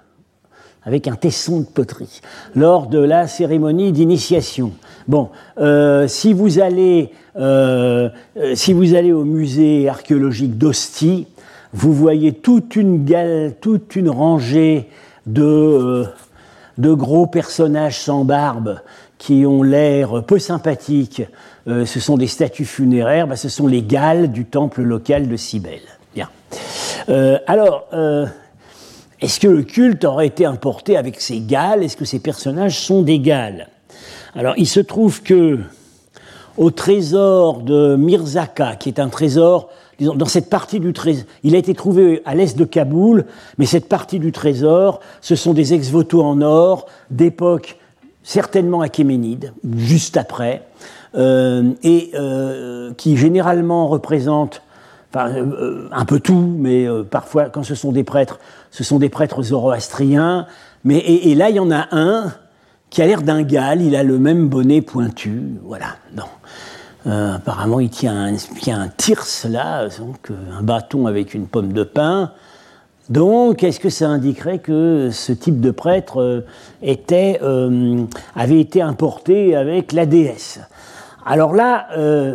avec 0.88 1.06
un 1.06 1.16
tesson 1.16 1.60
de 1.60 1.66
poterie 1.66 2.22
lors 2.54 2.86
de 2.86 2.98
la 2.98 3.28
cérémonie 3.28 3.92
d'initiation. 3.92 4.72
Bon, 5.06 5.28
euh, 5.58 6.08
si, 6.08 6.32
vous 6.32 6.60
allez, 6.60 7.12
euh, 7.36 8.08
euh, 8.38 8.54
si 8.54 8.72
vous 8.72 8.94
allez 8.94 9.12
au 9.12 9.24
musée 9.24 9.86
archéologique 9.88 10.56
d'Ostie, 10.56 11.26
vous 11.72 11.92
voyez 11.92 12.32
toute 12.32 12.76
une 12.76 13.04
gale, 13.04 13.54
toute 13.60 13.96
une 13.96 14.08
rangée 14.08 14.88
de, 15.26 16.06
de 16.78 16.92
gros 16.92 17.26
personnages 17.26 17.98
sans 18.00 18.24
barbe 18.24 18.80
qui 19.18 19.44
ont 19.46 19.62
l'air 19.62 20.22
peu 20.24 20.38
sympathiques. 20.38 21.22
ce 21.66 22.00
sont 22.00 22.16
des 22.16 22.28
statues 22.28 22.64
funéraires, 22.64 23.26
ben, 23.26 23.36
ce 23.36 23.48
sont 23.48 23.66
les 23.66 23.82
Galles 23.82 24.30
du 24.30 24.44
temple 24.44 24.82
local 24.82 25.28
de 25.28 25.36
Cybèle. 25.36 25.80
Bien. 26.14 26.28
alors, 27.46 27.88
est-ce 29.20 29.40
que 29.40 29.48
le 29.48 29.64
culte 29.64 30.04
aurait 30.04 30.28
été 30.28 30.44
importé 30.44 30.96
avec 30.96 31.20
ces 31.20 31.40
Galles? 31.40 31.82
Est-ce 31.82 31.96
que 31.96 32.04
ces 32.04 32.20
personnages 32.20 32.78
sont 32.78 33.02
des 33.02 33.18
Galles? 33.18 33.68
Alors, 34.36 34.54
il 34.56 34.68
se 34.68 34.78
trouve 34.78 35.22
que 35.22 35.58
au 36.56 36.70
trésor 36.70 37.62
de 37.62 37.96
Mirzaka, 37.96 38.76
qui 38.76 38.88
est 38.88 39.00
un 39.00 39.08
trésor, 39.08 39.70
disons, 39.98 40.14
dans 40.14 40.26
cette 40.26 40.50
partie 40.50 40.80
du 40.80 40.92
trésor, 40.92 41.24
il 41.42 41.54
a 41.54 41.58
été 41.58 41.74
trouvé 41.74 42.22
à 42.24 42.34
l'est 42.34 42.56
de 42.56 42.64
Kaboul, 42.64 43.24
mais 43.58 43.66
cette 43.66 43.88
partie 43.88 44.18
du 44.18 44.32
trésor, 44.32 45.00
ce 45.20 45.36
sont 45.36 45.54
des 45.54 45.74
ex-voto 45.74 46.22
en 46.22 46.40
or 46.40 46.86
d'époque 47.10 47.78
certainement 48.28 48.82
achéménide, 48.82 49.54
juste 49.76 50.18
après, 50.18 50.62
euh, 51.14 51.72
et 51.82 52.10
euh, 52.14 52.92
qui 52.92 53.16
généralement 53.16 53.88
représentent 53.88 54.60
enfin, 55.10 55.30
euh, 55.30 55.88
un 55.90 56.04
peu 56.04 56.20
tout, 56.20 56.54
mais 56.58 56.86
parfois, 57.10 57.48
quand 57.48 57.62
ce 57.62 57.74
sont 57.74 57.90
des 57.90 58.04
prêtres, 58.04 58.38
ce 58.70 58.84
sont 58.84 58.98
des 58.98 59.08
prêtres 59.08 59.42
zoroastriens, 59.42 60.46
mais, 60.84 60.98
et, 60.98 61.34
là, 61.34 61.48
il 61.48 61.56
y 61.56 61.60
en 61.60 61.70
a 61.70 61.88
un 61.90 62.34
qui 62.90 63.00
a 63.00 63.06
l'air 63.06 63.22
d'un 63.22 63.42
gal, 63.42 63.80
il 63.80 63.96
a 63.96 64.02
le 64.02 64.18
même 64.18 64.48
bonnet 64.48 64.82
pointu, 64.82 65.58
voilà, 65.64 65.96
non. 66.14 66.24
Euh, 67.06 67.36
apparemment, 67.36 67.80
il 67.80 67.90
tient 67.90 68.14
un, 68.14 68.34
un 68.34 68.88
tirse 68.88 69.44
là, 69.44 69.88
donc 69.88 70.30
euh, 70.30 70.34
un 70.58 70.62
bâton 70.62 71.06
avec 71.06 71.32
une 71.32 71.46
pomme 71.46 71.72
de 71.72 71.84
pin. 71.84 72.32
Donc, 73.08 73.62
est-ce 73.62 73.80
que 73.80 73.88
ça 73.88 74.08
indiquerait 74.08 74.58
que 74.58 75.10
ce 75.12 75.32
type 75.32 75.60
de 75.60 75.70
prêtre 75.70 76.20
euh, 76.20 78.06
avait 78.34 78.60
été 78.60 78.82
importé 78.82 79.56
avec 79.56 79.92
la 79.92 80.06
déesse? 80.06 80.60
Alors 81.24 81.54
là, 81.54 81.88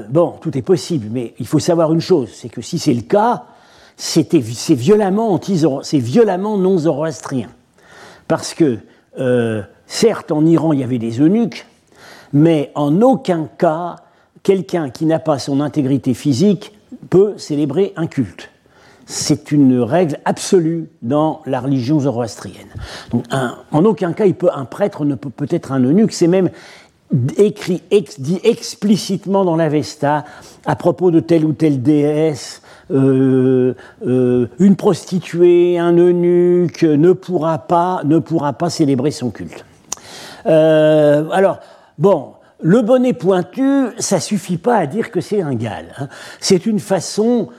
bon, 0.09 0.35
tout 0.39 0.55
est 0.55 0.61
possible, 0.61 1.07
mais 1.09 1.33
il 1.39 1.47
faut 1.47 1.57
savoir 1.57 1.91
une 1.93 1.99
chose, 1.99 2.29
c'est 2.31 2.49
que 2.49 2.61
si 2.61 2.77
c'est 2.77 2.93
le 2.93 3.01
cas, 3.01 3.45
c'est 3.97 4.31
violemment, 4.75 5.39
violemment 5.93 6.57
non 6.59 6.77
zoroastrien. 6.77 7.47
Parce 8.27 8.53
que, 8.53 8.77
certes, 9.87 10.31
en 10.31 10.45
Iran, 10.45 10.73
il 10.73 10.79
y 10.81 10.83
avait 10.83 10.99
des 10.99 11.19
eunuques, 11.21 11.65
mais 12.33 12.71
en 12.75 13.01
aucun 13.01 13.47
cas, 13.57 14.02
quelqu'un 14.43 14.89
qui 14.89 15.05
n'a 15.05 15.19
pas 15.19 15.39
son 15.39 15.61
intégrité 15.61 16.13
physique 16.13 16.73
peut 17.09 17.33
célébrer 17.37 17.93
un 17.95 18.07
culte. 18.07 18.49
C'est 19.05 19.51
une 19.51 19.81
règle 19.81 20.19
absolue 20.23 20.89
dans 21.01 21.41
la 21.45 21.59
religion 21.59 21.99
zoroastrienne. 21.99 22.69
En 23.71 23.83
aucun 23.85 24.13
cas, 24.13 24.25
un 24.53 24.65
prêtre 24.65 25.03
ne 25.03 25.15
peut 25.15 25.29
peut 25.29 25.47
être 25.49 25.73
un 25.73 25.79
eunuque. 25.79 26.13
C'est 26.13 26.27
même 26.27 26.49
écrit, 27.37 27.81
dit 28.17 28.39
explicitement 28.43 29.45
dans 29.45 29.55
l'Avesta 29.55 30.23
à 30.65 30.75
propos 30.75 31.11
de 31.11 31.19
telle 31.19 31.45
ou 31.45 31.53
telle 31.53 31.81
déesse 31.81 32.61
euh, 32.91 33.73
euh, 34.05 34.47
une 34.59 34.75
prostituée, 34.75 35.79
un 35.79 35.93
eunuque 35.93 36.83
ne 36.83 37.13
pourra 37.13 37.59
pas, 37.59 38.01
ne 38.03 38.19
pourra 38.19 38.53
pas 38.53 38.69
célébrer 38.69 39.11
son 39.11 39.31
culte. 39.31 39.65
Euh, 40.45 41.29
alors, 41.31 41.59
bon, 41.97 42.33
le 42.63 42.81
bonnet 42.81 43.13
pointu, 43.13 43.89
ça 43.99 44.19
suffit 44.19 44.57
pas 44.57 44.77
à 44.77 44.87
dire 44.87 45.11
que 45.11 45.21
c'est 45.21 45.41
un 45.41 45.53
gal. 45.53 45.93
Hein. 45.99 46.07
C'est 46.39 46.65
une 46.65 46.79
façon, 46.79 47.49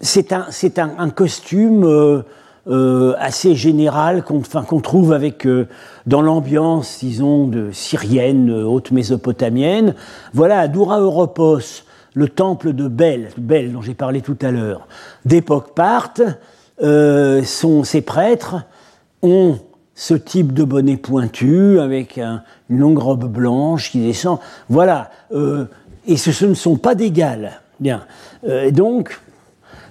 c'est 0.00 0.32
un, 0.32 0.46
un, 0.78 1.10
costume 1.10 2.24
assez 3.18 3.54
général 3.54 4.24
qu'on 4.24 4.80
trouve 4.80 5.12
avec, 5.12 5.46
dans 6.06 6.22
l'ambiance, 6.22 6.98
disons, 7.00 7.46
de 7.46 7.70
syrienne, 7.72 8.50
haute 8.50 8.90
mésopotamienne. 8.90 9.94
Voilà, 10.32 10.60
à 10.60 10.68
Doura 10.68 11.00
Europos, 11.00 11.84
le 12.14 12.28
temple 12.28 12.72
de 12.72 12.88
Bel, 12.88 13.28
Bel 13.36 13.72
dont 13.72 13.82
j'ai 13.82 13.94
parlé 13.94 14.22
tout 14.22 14.38
à 14.40 14.50
l'heure, 14.50 14.86
d'époque 15.24 15.74
parte, 15.74 16.22
euh, 16.82 17.42
ces 17.42 18.00
prêtres 18.00 18.64
ont 19.22 19.58
ce 19.94 20.14
type 20.14 20.52
de 20.52 20.64
bonnet 20.64 20.96
pointu 20.96 21.78
avec 21.78 22.18
une 22.18 22.78
longue 22.78 22.98
robe 22.98 23.26
blanche 23.26 23.90
qui 23.90 24.00
descend. 24.00 24.38
Voilà. 24.68 25.10
Euh, 25.32 25.66
et 26.06 26.16
ce, 26.16 26.44
ne 26.44 26.54
sont 26.54 26.76
pas 26.76 26.94
d'égales. 26.94 27.60
Bien. 27.80 28.04
Euh, 28.46 28.70
donc, 28.70 29.20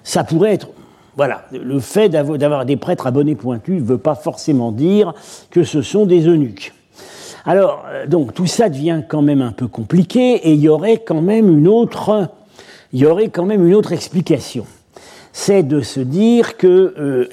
ça 0.04 0.24
pourrait 0.24 0.54
être. 0.54 0.68
Voilà. 1.16 1.46
Le 1.52 1.80
fait 1.80 2.10
d'avoir 2.10 2.66
des 2.66 2.78
prêtres 2.78 3.08
à 3.08 3.12
bonnet 3.12 3.36
pointu 3.36 3.74
ne 3.74 3.84
veut 3.84 3.98
pas 3.98 4.16
forcément 4.16 4.72
dire 4.72 5.14
que 5.52 5.64
ce 5.64 5.82
sont 5.82 6.06
des 6.06 6.28
eunuques. 6.28 6.74
Alors, 7.46 7.84
euh, 7.90 8.08
donc, 8.08 8.34
tout 8.34 8.48
ça 8.48 8.70
devient 8.70 9.02
quand 9.08 9.22
même 9.22 9.42
un 9.42 9.52
peu 9.52 9.68
compliqué 9.68 10.36
et 10.36 10.54
il 10.54 10.60
y 10.60 10.70
aurait 10.70 11.00
quand 11.00 11.22
même 11.22 11.50
une 11.50 11.68
autre, 11.68 12.30
il 12.94 13.00
y 13.00 13.06
aurait 13.06 13.30
quand 13.30 13.46
même 13.46 13.68
une 13.68 13.76
autre 13.76 13.92
explication. 13.92 14.66
C'est 15.34 15.64
de 15.64 15.82
se 15.82 16.00
dire 16.00 16.58
que 16.58 16.94
euh, 16.98 17.28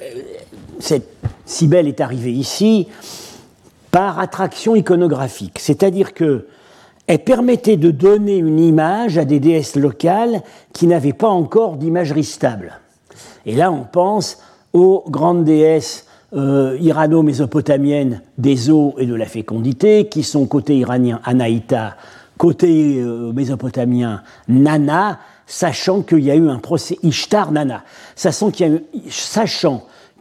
cette 0.83 1.15
Cybèle 1.45 1.87
est 1.87 2.01
arrivée 2.01 2.31
ici 2.31 2.87
par 3.91 4.19
attraction 4.19 4.75
iconographique. 4.75 5.59
C'est-à-dire 5.59 6.13
que 6.13 6.47
elle 7.07 7.23
permettait 7.23 7.77
de 7.77 7.91
donner 7.91 8.37
une 8.37 8.59
image 8.59 9.17
à 9.17 9.25
des 9.25 9.41
déesses 9.41 9.75
locales 9.75 10.43
qui 10.71 10.87
n'avaient 10.87 11.11
pas 11.11 11.27
encore 11.27 11.75
d'imagerie 11.75 12.23
stable. 12.23 12.79
Et 13.45 13.55
là, 13.55 13.71
on 13.71 13.83
pense 13.83 14.37
aux 14.71 15.03
grandes 15.09 15.43
déesses 15.43 16.05
euh, 16.33 16.77
irano-mésopotamiennes 16.79 18.21
des 18.37 18.69
eaux 18.69 18.95
et 18.97 19.05
de 19.05 19.15
la 19.15 19.25
fécondité, 19.25 20.07
qui 20.07 20.23
sont 20.23 20.45
côté 20.45 20.77
iranien 20.77 21.19
Anaïta, 21.25 21.97
côté 22.37 22.99
euh, 22.99 23.33
mésopotamien 23.33 24.21
Nana, 24.47 25.19
sachant 25.45 26.03
qu'il 26.03 26.19
y 26.19 26.31
a 26.31 26.35
eu 26.35 26.47
un 26.47 26.59
procès 26.59 26.97
Ishtar 27.03 27.51
Nana, 27.51 27.83
sachant 28.15 28.51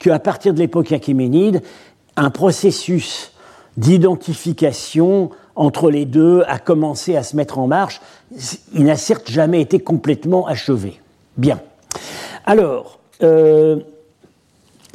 qu'à 0.00 0.19
partir 0.19 0.52
de 0.52 0.59
l'époque 0.59 0.90
achéménide, 0.90 1.62
un 2.16 2.30
processus 2.30 3.33
d'identification 3.76 5.30
entre 5.54 5.90
les 5.90 6.07
deux 6.07 6.42
a 6.49 6.59
commencé 6.59 7.16
à 7.16 7.23
se 7.23 7.37
mettre 7.37 7.59
en 7.59 7.69
marche. 7.69 8.00
Il 8.75 8.85
n'a 8.85 8.97
certes 8.97 9.30
jamais 9.30 9.61
été 9.61 9.78
complètement 9.78 10.47
achevé. 10.47 11.00
Bien. 11.37 11.61
Alors, 12.47 12.99
euh, 13.23 13.80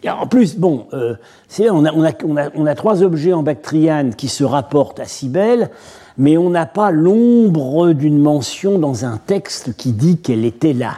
en 0.07 0.27
plus, 0.27 0.57
bon, 0.57 0.87
euh, 0.93 1.15
on, 1.59 1.85
a, 1.85 1.91
on, 2.23 2.65
a, 2.65 2.75
trois 2.75 3.03
objets 3.03 3.33
en 3.33 3.43
Bactriane 3.43 4.15
qui 4.15 4.27
se 4.27 4.43
rapportent 4.43 4.99
à 4.99 5.05
Cybèle, 5.05 5.69
mais 6.17 6.37
on 6.37 6.49
n'a 6.49 6.65
pas 6.65 6.91
l'ombre 6.91 7.93
d'une 7.93 8.19
mention 8.19 8.77
dans 8.77 9.05
un 9.05 9.17
texte 9.17 9.75
qui 9.75 9.91
dit 9.91 10.17
qu'elle 10.17 10.45
était 10.45 10.73
là. 10.73 10.95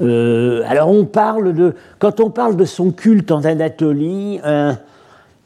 Euh, 0.00 0.62
alors 0.66 0.88
on 0.90 1.04
parle 1.04 1.54
de, 1.54 1.74
quand 1.98 2.20
on 2.20 2.30
parle 2.30 2.56
de 2.56 2.64
son 2.64 2.90
culte 2.90 3.30
en 3.30 3.44
Anatolie, 3.44 4.40
euh, 4.44 4.72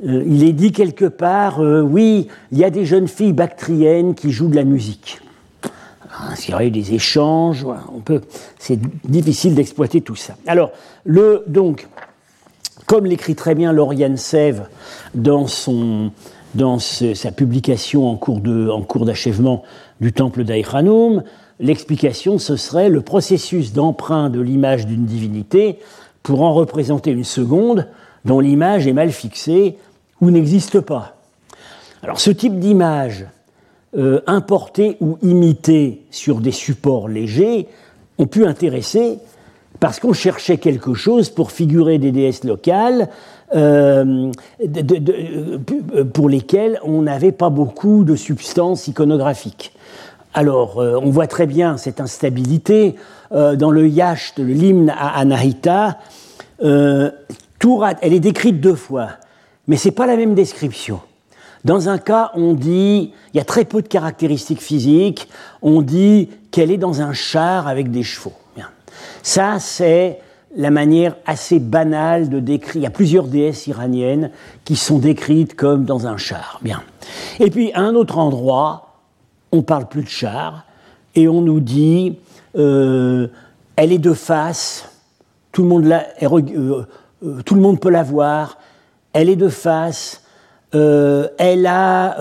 il 0.03 0.43
est 0.43 0.53
dit 0.53 0.73
quelque 0.73 1.05
part, 1.05 1.61
oui, 1.61 2.27
il 2.51 2.59
y 2.59 2.65
a 2.65 2.71
des 2.71 2.85
jeunes 2.85 3.07
filles 3.07 3.33
bactriennes 3.33 4.15
qui 4.17 4.33
jouent 4.33 4.49
de 4.49 4.57
la 4.57 4.65
musique. 4.65 5.21
Il 6.45 6.51
y 6.51 6.55
aurait 6.55 6.69
eu 6.69 6.71
des 6.73 6.93
échanges, 6.95 7.65
on 7.95 8.01
peut, 8.01 8.21
c'est 8.59 8.79
difficile 9.09 9.55
d'exploiter 9.55 10.01
tout 10.01 10.17
ça. 10.17 10.35
Alors, 10.47 10.73
le, 11.05 11.45
donc, 11.47 11.89
comme 12.87 13.07
l'écrit 13.07 13.35
très 13.35 13.55
bien 13.55 13.73
Lauriane 13.73 14.17
Sève 14.17 14.69
dans, 15.15 15.47
son, 15.47 16.11
dans 16.55 16.79
sa 16.79 17.33
publication 17.33 18.09
en 18.09 18.17
cours, 18.17 18.41
de, 18.41 18.69
en 18.69 18.83
cours 18.83 19.05
d'achèvement 19.05 19.63
du 20.01 20.13
temple 20.13 20.45
d'Aïranoum, 20.45 21.23
l'explication 21.63 22.39
ce 22.39 22.57
serait 22.57 22.91
le 22.91 23.01
processus 23.01 23.73
d'emprunt 23.73 24.29
de 24.29 24.41
l'image 24.41 24.87
d'une 24.87 25.07
divinité 25.07 25.79
pour 26.23 26.43
en 26.43 26.53
représenter 26.53 27.13
une 27.13 27.25
seconde 27.25 27.87
dont 28.25 28.41
l'image 28.41 28.87
est 28.87 28.93
mal 28.93 29.11
fixée 29.11 29.79
ou 30.21 30.31
n'existe 30.31 30.81
pas. 30.81 31.17
Alors 32.03 32.21
ce 32.21 32.31
type 32.31 32.59
d'image 32.59 33.27
euh, 33.97 34.21
importée 34.27 34.97
ou 35.01 35.19
imitée 35.23 36.03
sur 36.11 36.41
des 36.41 36.53
supports 36.53 37.09
légers 37.09 37.69
ont 38.19 38.27
pu 38.27 38.45
intéresser 38.45 39.19
parce 39.81 40.01
qu'on 40.01 40.13
cherchait 40.13 40.59
quelque 40.59 40.95
chose 40.95 41.31
pour 41.31 41.51
figurer 41.51 41.99
des 41.99 42.13
déesses 42.13 42.45
locales 42.45 43.09
euh, 43.55 44.31
pour 46.13 46.29
lesquelles 46.29 46.79
on 46.85 47.03
n'avait 47.03 47.33
pas 47.33 47.51
beaucoup 47.51 48.05
de 48.05 48.17
substances 48.17 48.89
iconographiques. 48.89 49.73
Alors, 50.35 50.81
euh, 50.81 50.99
on 51.03 51.11
voit 51.11 51.27
très 51.27 51.47
bien 51.47 51.77
cette 51.77 52.01
instabilité 52.01 52.97
euh, 53.33 53.57
dans 53.57 53.71
le 53.71 53.87
yacht, 53.87 54.35
l'hymne 54.39 54.91
à 54.91 55.19
Anahita. 55.19 55.99
elle 56.61 57.13
est 58.03 58.21
décrite 58.21 58.61
deux 58.61 58.75
fois, 58.75 59.09
mais 59.67 59.77
c'est 59.77 59.91
pas 59.91 60.07
la 60.07 60.17
même 60.17 60.35
description. 60.35 61.01
Dans 61.65 61.89
un 61.89 61.99
cas, 61.99 62.33
on 62.35 62.55
dit, 62.55 63.13
il 63.33 63.37
y 63.37 63.41
a 63.41 63.45
très 63.45 63.65
peu 63.65 63.83
de 63.83 63.89
caractéristiques 63.89 64.63
physiques, 64.63 65.29
on 65.61 65.81
dit 65.83 66.31
qu'elle 66.51 66.71
est 66.71 66.79
dans 66.79 67.03
un 67.03 67.13
char 67.13 67.69
avec 67.69 67.91
des 67.91 68.03
chevaux. 68.03 68.33
Ça, 69.23 69.59
c'est 69.61 70.19
la 70.57 70.71
manière 70.71 71.17
assez 71.27 71.59
banale 71.59 72.29
de 72.29 72.41
décrire. 72.41 72.77
Il 72.77 72.83
y 72.83 72.87
a 72.87 72.91
plusieurs 72.91 73.27
déesses 73.27 73.67
iraniennes 73.67 74.31
qui 74.65 74.77
sont 74.77 74.99
décrites 74.99 75.55
comme 75.55 75.85
dans 75.85 76.07
un 76.07 76.17
char. 76.17 76.59
Bien. 76.63 76.83
Et 77.41 77.51
puis, 77.51 77.73
à 77.73 77.81
un 77.81 77.95
autre 77.95 78.19
endroit, 78.19 78.92
on 79.53 79.63
parle 79.63 79.87
plus 79.87 80.03
de 80.03 80.09
char 80.09 80.65
et 81.15 81.29
on 81.29 81.43
nous 81.43 81.61
dit 81.61 82.17
euh, 82.57 83.29
elle 83.77 83.93
est 83.93 83.99
de 83.99 84.13
face, 84.13 84.89
tout 85.53 85.63
le 85.63 85.69
monde, 85.69 85.87
euh, 85.87 86.83
euh, 87.23 87.43
tout 87.45 87.55
le 87.55 87.61
monde 87.61 87.79
peut 87.81 87.91
la 87.91 88.03
voir, 88.03 88.59
elle 89.13 89.29
est 89.29 89.37
de 89.37 89.49
face, 89.49 90.19
elle 90.75 91.67
a, 91.67 92.17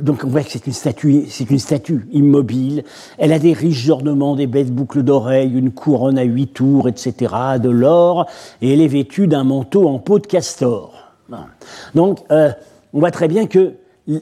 donc 0.00 0.24
on 0.24 0.28
voit 0.28 0.42
que 0.42 0.50
c'est 0.50 0.66
une 0.66 0.72
statue, 0.72 1.24
c'est 1.28 1.50
une 1.50 1.58
statue 1.58 2.08
immobile. 2.12 2.84
Elle 3.18 3.30
a 3.30 3.38
des 3.38 3.52
riches 3.52 3.90
ornements, 3.90 4.36
des 4.36 4.46
belles 4.46 4.70
boucles 4.70 5.02
d'oreilles, 5.02 5.52
une 5.52 5.70
couronne 5.70 6.16
à 6.16 6.22
huit 6.22 6.46
tours, 6.46 6.88
etc., 6.88 7.34
de 7.62 7.68
l'or, 7.68 8.24
et 8.62 8.72
elle 8.72 8.80
est 8.80 8.88
vêtue 8.88 9.26
d'un 9.26 9.44
manteau 9.44 9.86
en 9.86 9.98
peau 9.98 10.18
de 10.18 10.26
castor. 10.26 11.12
Donc, 11.94 12.20
on 12.30 12.98
voit 13.00 13.10
très 13.10 13.28
bien 13.28 13.46
que 13.46 13.74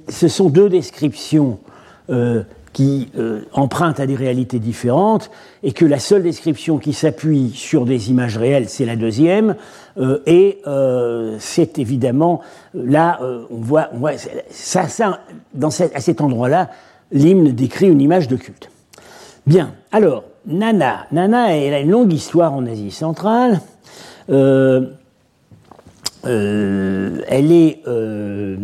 ce 0.08 0.26
sont 0.26 0.48
deux 0.48 0.68
descriptions 0.68 1.60
qui 2.72 3.10
euh, 3.18 3.40
empruntent 3.52 4.00
à 4.00 4.06
des 4.06 4.14
réalités 4.14 4.58
différentes, 4.58 5.30
et 5.62 5.72
que 5.72 5.84
la 5.84 5.98
seule 5.98 6.22
description 6.22 6.78
qui 6.78 6.92
s'appuie 6.92 7.50
sur 7.54 7.84
des 7.84 8.10
images 8.10 8.36
réelles, 8.36 8.68
c'est 8.68 8.84
la 8.84 8.94
deuxième, 8.96 9.56
euh, 9.98 10.20
et 10.26 10.60
euh, 10.66 11.36
c'est 11.40 11.78
évidemment, 11.78 12.40
là, 12.74 13.18
on 13.50 13.56
voit, 13.56 13.88
on 13.92 13.98
voit 13.98 14.12
ça, 14.50 14.86
ça, 14.88 15.20
à 15.60 16.00
cet 16.00 16.20
endroit-là, 16.20 16.70
l'hymne 17.10 17.50
décrit 17.52 17.88
une 17.88 18.00
image 18.00 18.28
de 18.28 18.36
culte. 18.36 18.70
Bien, 19.46 19.72
alors, 19.90 20.24
Nana. 20.46 21.06
Nana, 21.10 21.56
elle 21.56 21.74
a 21.74 21.80
une 21.80 21.90
longue 21.90 22.12
histoire 22.12 22.52
en 22.52 22.66
Asie 22.66 22.90
centrale. 22.90 23.60
elle 24.28 24.92
est 26.24 27.80
euh, 27.86 28.56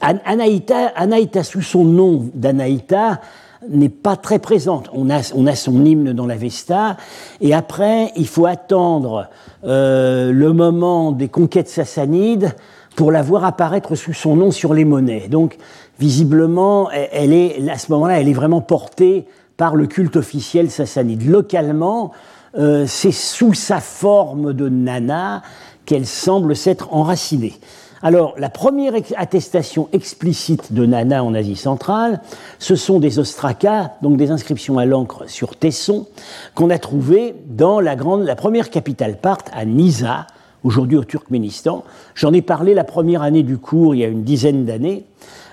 Anaïta, 0.00 1.44
sous 1.44 1.62
son 1.62 1.84
nom 1.84 2.30
d'Anaïta, 2.34 3.20
n'est 3.68 3.88
pas 3.88 4.16
très 4.16 4.38
présente. 4.38 4.88
On 4.92 5.10
a, 5.10 5.20
on 5.34 5.46
a, 5.46 5.54
son 5.54 5.84
hymne 5.84 6.12
dans 6.12 6.26
la 6.26 6.36
Vesta, 6.36 6.96
et 7.40 7.54
après, 7.54 8.12
il 8.16 8.26
faut 8.26 8.46
attendre 8.46 9.28
euh, 9.64 10.32
le 10.32 10.52
moment 10.52 11.12
des 11.12 11.28
conquêtes 11.28 11.68
sassanides 11.68 12.54
pour 12.96 13.12
la 13.12 13.22
voir 13.22 13.44
apparaître 13.44 13.94
sous 13.94 14.12
son 14.12 14.36
nom 14.36 14.50
sur 14.50 14.74
les 14.74 14.84
monnaies. 14.84 15.28
Donc, 15.28 15.56
visiblement, 15.98 16.90
elle 16.90 17.32
est, 17.32 17.68
à 17.70 17.78
ce 17.78 17.90
moment-là, 17.92 18.20
elle 18.20 18.28
est 18.28 18.34
vraiment 18.34 18.60
portée 18.60 19.26
par 19.56 19.76
le 19.76 19.86
culte 19.86 20.16
officiel 20.16 20.70
sassanide. 20.70 21.28
Localement, 21.28 22.12
euh, 22.58 22.84
c'est 22.86 23.12
sous 23.12 23.54
sa 23.54 23.80
forme 23.80 24.52
de 24.52 24.68
nana 24.68 25.42
qu'elle 25.86 26.06
semble 26.06 26.54
s'être 26.54 26.92
enracinée. 26.92 27.54
Alors, 28.04 28.34
la 28.36 28.48
première 28.48 28.94
attestation 29.16 29.88
explicite 29.92 30.72
de 30.72 30.84
Nana 30.84 31.22
en 31.22 31.34
Asie 31.34 31.54
centrale, 31.54 32.20
ce 32.58 32.74
sont 32.74 32.98
des 32.98 33.20
ostracas, 33.20 33.92
donc 34.02 34.16
des 34.16 34.32
inscriptions 34.32 34.78
à 34.78 34.84
l'encre 34.84 35.28
sur 35.28 35.54
tesson, 35.54 36.08
qu'on 36.56 36.70
a 36.70 36.78
trouvées 36.78 37.36
dans 37.46 37.78
la, 37.78 37.94
grande, 37.94 38.24
la 38.24 38.34
première 38.34 38.70
capitale 38.70 39.18
parthe, 39.18 39.50
à 39.52 39.64
Nisa, 39.64 40.26
aujourd'hui 40.64 40.98
au 40.98 41.04
Turkménistan. 41.04 41.84
J'en 42.16 42.32
ai 42.32 42.42
parlé 42.42 42.74
la 42.74 42.84
première 42.84 43.22
année 43.22 43.44
du 43.44 43.58
cours, 43.58 43.94
il 43.94 43.98
y 43.98 44.04
a 44.04 44.08
une 44.08 44.24
dizaine 44.24 44.64
d'années. 44.64 45.04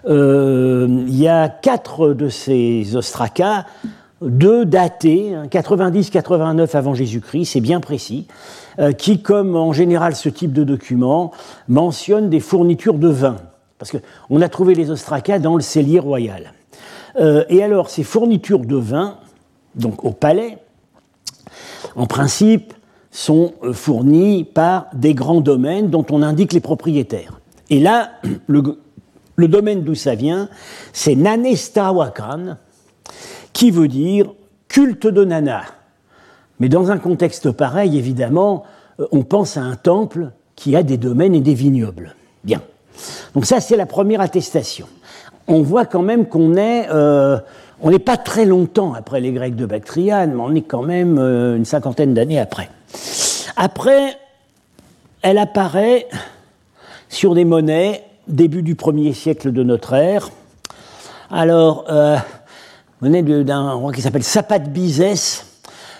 Euh, 0.07 0.87
il 1.07 1.19
y 1.19 1.27
a 1.27 1.49
quatre 1.49 2.13
de 2.13 2.29
ces 2.29 2.95
ostracas, 2.95 3.65
deux 4.21 4.65
datés, 4.65 5.33
90-89 5.49 6.41
hein, 6.41 6.65
avant 6.73 6.93
Jésus-Christ, 6.93 7.45
c'est 7.45 7.61
bien 7.61 7.79
précis, 7.79 8.27
qui, 8.97 9.21
comme 9.21 9.55
en 9.55 9.73
général 9.73 10.15
ce 10.15 10.29
type 10.29 10.53
de 10.53 10.63
document, 10.63 11.31
mentionne 11.67 12.29
des 12.29 12.39
fournitures 12.39 12.97
de 12.97 13.09
vin. 13.09 13.35
Parce 13.79 13.91
qu'on 13.91 14.41
a 14.41 14.49
trouvé 14.49 14.75
les 14.75 14.91
ostracas 14.91 15.39
dans 15.39 15.55
le 15.55 15.61
cellier 15.61 15.99
royal. 15.99 16.53
Euh, 17.15 17.45
et 17.49 17.63
alors, 17.63 17.89
ces 17.89 18.03
fournitures 18.03 18.59
de 18.59 18.75
vin, 18.75 19.17
donc 19.75 20.03
au 20.03 20.11
palais, 20.11 20.57
en 21.95 22.05
principe, 22.05 22.73
sont 23.11 23.53
euh, 23.63 23.73
fournies 23.73 24.43
par 24.43 24.87
des 24.93 25.13
grands 25.13 25.41
domaines 25.41 25.89
dont 25.89 26.05
on 26.11 26.21
indique 26.21 26.53
les 26.53 26.59
propriétaires. 26.59 27.39
Et 27.69 27.79
là, 27.79 28.11
le, 28.47 28.79
le 29.35 29.47
domaine 29.47 29.83
d'où 29.83 29.95
ça 29.95 30.15
vient, 30.15 30.49
c'est 30.93 31.15
Nanestawakan, 31.15 32.57
qui 33.53 33.71
veut 33.71 33.87
dire 33.87 34.33
culte 34.67 35.07
de 35.07 35.23
Nana. 35.23 35.63
Mais 36.59 36.69
dans 36.69 36.91
un 36.91 36.97
contexte 36.97 37.51
pareil, 37.51 37.97
évidemment, 37.97 38.63
euh, 38.99 39.07
on 39.11 39.23
pense 39.23 39.57
à 39.57 39.61
un 39.61 39.75
temple 39.75 40.31
qui 40.55 40.75
a 40.75 40.83
des 40.83 40.97
domaines 40.97 41.33
et 41.33 41.41
des 41.41 41.53
vignobles. 41.53 42.15
Bien. 42.43 42.61
Donc 43.33 43.45
ça, 43.45 43.61
c'est 43.61 43.77
la 43.77 43.85
première 43.85 44.21
attestation. 44.21 44.87
On 45.47 45.61
voit 45.61 45.85
quand 45.85 46.01
même 46.01 46.27
qu'on 46.27 46.55
est, 46.55 46.87
euh, 46.91 47.39
on 47.81 47.91
n'est 47.91 47.99
pas 47.99 48.17
très 48.17 48.45
longtemps 48.45 48.93
après 48.93 49.21
les 49.21 49.31
Grecs 49.31 49.55
de 49.55 49.65
Bactriane, 49.65 50.33
mais 50.33 50.41
on 50.41 50.53
est 50.53 50.61
quand 50.61 50.83
même 50.83 51.17
euh, 51.17 51.55
une 51.55 51.65
cinquantaine 51.65 52.13
d'années 52.13 52.39
après. 52.39 52.69
Après, 53.55 54.17
elle 55.21 55.37
apparaît 55.37 56.07
sur 57.07 57.35
des 57.35 57.45
monnaies 57.45 58.03
début 58.27 58.61
du 58.61 58.75
premier 58.75 59.13
siècle 59.13 59.51
de 59.51 59.63
notre 59.63 59.93
ère. 59.93 60.29
Alors, 61.31 61.85
venez 63.01 63.21
d'un 63.21 63.71
roi 63.73 63.91
qui 63.91 64.01
s'appelle 64.01 64.23
Sapat 64.23 64.59
Bizès. 64.59 65.48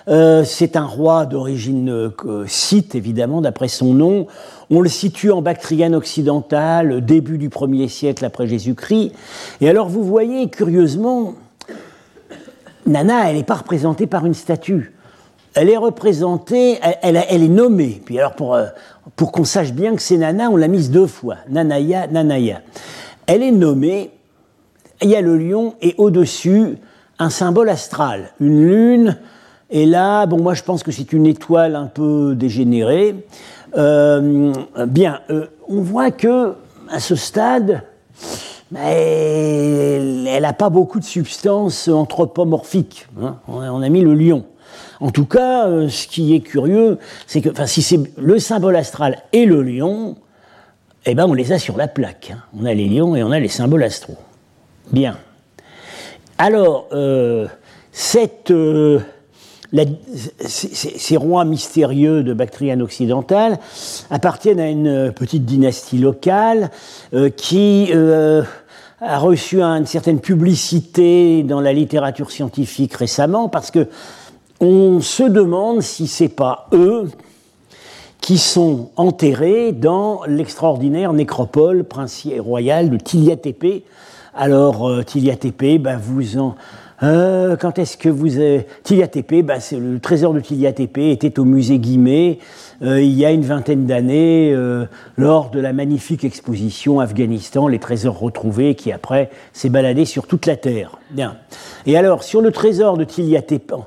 Euh, 0.08 0.44
c'est 0.44 0.76
un 0.76 0.86
roi 0.86 1.26
d'origine 1.26 1.90
euh, 1.90 2.46
scythe, 2.48 2.96
évidemment, 2.96 3.42
d'après 3.42 3.68
son 3.68 3.94
nom. 3.94 4.28
On 4.70 4.82
le 4.82 4.90
situe 4.90 5.32
en 5.32 5.42
Bactriane 5.42 5.96
occidentale, 5.96 7.04
début 7.04 7.38
du 7.38 7.50
1er 7.50 7.88
siècle 7.88 8.26
après 8.26 8.48
Jésus-Christ. 8.48 9.12
Et 9.62 9.70
alors, 9.70 9.90
vous 9.90 10.04
voyez, 10.04 10.50
curieusement, 10.50 11.36
Nana, 12.86 13.30
elle 13.30 13.38
n'est 13.38 13.44
pas 13.44 13.56
représentée 13.56 14.08
par 14.08 14.26
une 14.26 14.34
statue. 14.34 14.94
Elle 15.56 15.70
est 15.70 15.78
représentée, 15.78 16.80
elle, 17.02 17.18
est 17.18 17.48
nommée. 17.48 18.02
Puis 18.06 18.20
alors, 18.20 18.34
pour, 18.34 18.56
euh, 18.56 18.68
pour 19.16 19.32
qu'on 19.32 19.44
sache 19.44 19.74
bien 19.74 19.96
que 19.96 20.02
c'est 20.02 20.18
Nana, 20.18 20.50
on 20.50 20.56
l'a 20.56 20.68
mise 20.68 20.92
deux 20.92 21.08
fois. 21.08 21.38
Nanaya, 21.50 22.08
Nanaya. 22.08 22.62
Elle 23.26 23.44
est 23.44 23.52
nommée, 23.52 24.12
il 25.02 25.10
y 25.10 25.16
a 25.16 25.22
le 25.22 25.38
lion, 25.38 25.76
et 25.82 25.96
au-dessus, 25.98 26.78
un 27.18 27.30
symbole 27.30 27.70
astral, 27.70 28.32
une 28.40 28.68
lune. 28.68 29.18
Et 29.72 29.86
là, 29.86 30.26
bon, 30.26 30.42
moi 30.42 30.56
je 30.56 30.64
pense 30.64 30.82
que 30.82 30.92
c'est 30.92 31.14
une 31.14 31.28
étoile 31.28 31.76
un 31.76 31.86
peu 31.86 32.34
dégénérée. 32.36 33.16
Euh, 33.78 34.52
bien, 34.88 35.22
euh, 35.30 35.46
on 35.68 35.82
voit 35.82 36.10
que 36.12 36.54
à 36.90 37.00
ce 37.00 37.16
stade, 37.16 37.84
elle 38.76 40.24
n'a 40.42 40.54
pas 40.54 40.70
beaucoup 40.70 41.00
de 41.00 41.06
substance 41.06 41.88
anthropomorphique. 41.88 43.08
Hein. 43.22 43.38
On, 43.48 43.82
a, 43.82 43.90
mis 43.90 44.02
le 44.02 44.16
lion. 44.16 44.46
En 45.00 45.12
tout 45.12 45.26
cas, 45.26 45.68
euh, 45.68 45.88
ce 45.88 46.08
qui 46.08 46.34
est 46.34 46.40
curieux, 46.40 46.98
c'est 47.28 47.42
que 47.42 47.50
si 47.68 47.84
c'est 47.84 48.00
le 48.18 48.40
symbole 48.40 48.76
astral 48.76 49.20
et 49.34 49.46
le 49.46 49.62
lion, 49.62 50.16
eh 51.06 51.14
ben 51.14 51.28
on 51.28 51.34
les 51.34 51.52
a 51.52 51.60
sur 51.60 51.78
la 51.78 51.88
plaque. 51.88 52.32
Hein. 52.34 52.42
On 52.60 52.66
a 52.66 52.74
les 52.74 52.88
lions 52.88 53.16
et 53.16 53.22
on 53.22 53.32
a 53.32 53.40
les 53.40 53.48
symboles 53.50 53.84
astraux. 53.84 54.18
Bien. 54.92 55.18
Alors, 56.40 56.88
cette, 57.92 58.52
euh, 59.78 59.86
ces, 60.48 61.18
rois 61.18 61.46
mystérieux 61.46 62.24
de 62.24 62.34
Bactriane 62.34 62.82
occidentale 62.82 63.60
appartiennent 64.10 64.60
à 64.60 64.70
une 64.70 65.12
petite 65.12 65.46
dynastie 65.46 65.98
locale 65.98 66.72
qui 67.38 67.92
a 69.02 69.18
reçu 69.18 69.62
une 69.62 69.86
certaine 69.86 70.20
publicité 70.20 71.44
dans 71.44 71.62
la 71.62 71.74
littérature 71.74 72.32
scientifique 72.32 72.94
récemment 72.96 73.48
parce 73.48 73.72
que 73.72 73.88
on 74.60 75.00
se 75.00 75.24
demande 75.24 75.82
si 75.82 76.08
c'est 76.08 76.28
pas 76.28 76.68
eux 76.74 77.10
qui 78.20 78.38
sont 78.38 78.90
enterrés 78.98 79.72
dans 79.72 80.22
l'extraordinaire 80.28 81.14
nécropole 81.14 81.86
princière 81.86 82.44
royale 82.44 82.90
de 82.90 82.98
Tiliatépé. 82.98 83.86
Alors 84.36 84.90
euh, 84.90 85.04
Tiliatépé, 85.04 85.80
ben, 85.80 85.98
vous 85.98 86.38
en 86.38 86.56
euh, 87.04 87.56
quand 87.56 87.80
est-ce 87.80 87.98
que 87.98 88.10
vous 88.10 88.38
avez... 88.38 88.68
Tiliatépé, 88.84 89.42
ben, 89.42 89.60
c'est 89.60 89.78
le 89.78 90.00
trésor 90.00 90.34
de 90.34 90.40
Tiliatépé 90.40 91.12
était 91.12 91.40
au 91.40 91.46
musée 91.46 91.80
Guimet 91.80 92.40
euh, 92.82 93.02
il 93.02 93.12
y 93.12 93.26
a 93.26 93.32
une 93.32 93.42
vingtaine 93.42 93.86
d'années, 93.86 94.54
euh, 94.54 94.86
lors 95.18 95.50
de 95.50 95.60
la 95.60 95.74
magnifique 95.74 96.24
exposition 96.24 97.00
Afghanistan, 97.00 97.68
les 97.68 97.80
trésors 97.80 98.18
retrouvés, 98.18 98.76
qui 98.76 98.92
après 98.92 99.30
s'est 99.52 99.70
baladé 99.70 100.06
sur 100.06 100.28
toute 100.28 100.46
la 100.46 100.56
Terre. 100.56 100.98
Bien. 101.12 101.38
Et 101.86 101.98
alors, 101.98 102.24
sur 102.24 102.42
le 102.42 102.52
trésor 102.52 102.98
de 102.98 103.04
Tiliatepan, 103.04 103.86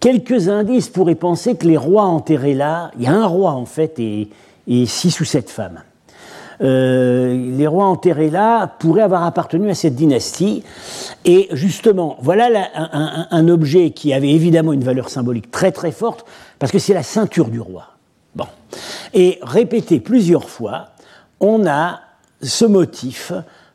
quelques 0.00 0.48
indices 0.48 0.88
pourraient 0.88 1.14
penser 1.14 1.56
que 1.56 1.66
les 1.66 1.76
rois 1.76 2.04
enterrés 2.04 2.54
là, 2.54 2.90
il 2.96 3.04
y 3.04 3.06
a 3.06 3.12
un 3.12 3.26
roi 3.26 3.52
en 3.52 3.66
fait 3.66 3.98
et, 3.98 4.28
six 4.86 5.20
ou 5.20 5.24
sept 5.24 5.50
femmes. 5.50 5.82
Euh, 6.62 7.56
les 7.56 7.66
rois 7.66 7.86
enterrés 7.86 8.30
là 8.30 8.66
pourraient 8.66 9.02
avoir 9.02 9.24
appartenu 9.24 9.70
à 9.70 9.74
cette 9.74 9.94
dynastie. 9.94 10.62
Et 11.24 11.48
justement, 11.52 12.16
voilà 12.20 12.68
un, 12.74 13.48
objet 13.48 13.90
qui 13.90 14.12
avait 14.12 14.30
évidemment 14.30 14.72
une 14.72 14.84
valeur 14.84 15.08
symbolique 15.08 15.50
très 15.50 15.72
très 15.72 15.92
forte, 15.92 16.24
parce 16.58 16.70
que 16.70 16.78
c'est 16.78 16.94
la 16.94 17.02
ceinture 17.02 17.48
du 17.48 17.60
roi. 17.60 17.88
Bon. 18.36 18.46
Et 19.12 19.38
répété 19.42 20.00
plusieurs 20.00 20.48
fois, 20.48 20.90
on 21.40 21.66
a 21.66 22.00
ce 22.40 22.64
motif 22.64 23.32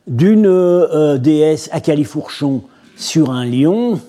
d'une 0.08 0.48
euh, 0.48 1.18
déesse 1.18 1.70
à 1.74 1.82
califourchon 1.82 2.64
sur 2.96 3.32
un 3.32 3.46
lion, 3.46 4.00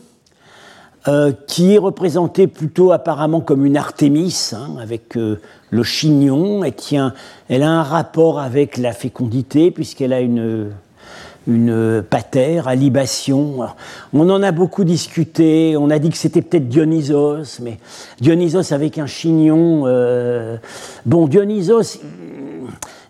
euh, 1.09 1.33
qui 1.47 1.75
est 1.75 1.79
représentée 1.79 2.47
plutôt 2.47 2.93
apparemment 2.93 3.41
comme 3.41 3.65
une 3.65 3.77
Artémis, 3.77 4.53
hein, 4.53 4.77
avec 4.81 5.17
euh, 5.17 5.41
le 5.71 5.83
chignon. 5.83 6.63
Elle, 6.63 6.75
tient, 6.75 7.15
elle 7.49 7.63
a 7.63 7.71
un 7.71 7.83
rapport 7.83 8.39
avec 8.39 8.77
la 8.77 8.93
fécondité, 8.93 9.71
puisqu'elle 9.71 10.13
a 10.13 10.21
une 10.21 10.71
une 11.49 12.03
patère 12.03 12.69
à 12.69 12.75
libation. 12.75 13.61
on 14.13 14.29
en 14.29 14.43
a 14.43 14.53
beaucoup 14.53 14.85
discuté, 14.85 15.77
on 15.79 15.89
a 15.89 15.99
dit 15.99 16.11
que 16.11 16.19
c'était 16.19 16.43
peut-être 16.43 16.69
Dionysos, 16.69 17.61
mais 17.63 17.79
Dionysos 18.21 18.73
avec 18.73 18.99
un 18.99 19.07
chignon. 19.07 19.85
Euh, 19.87 20.59
bon, 21.07 21.27
Dionysos, 21.27 22.01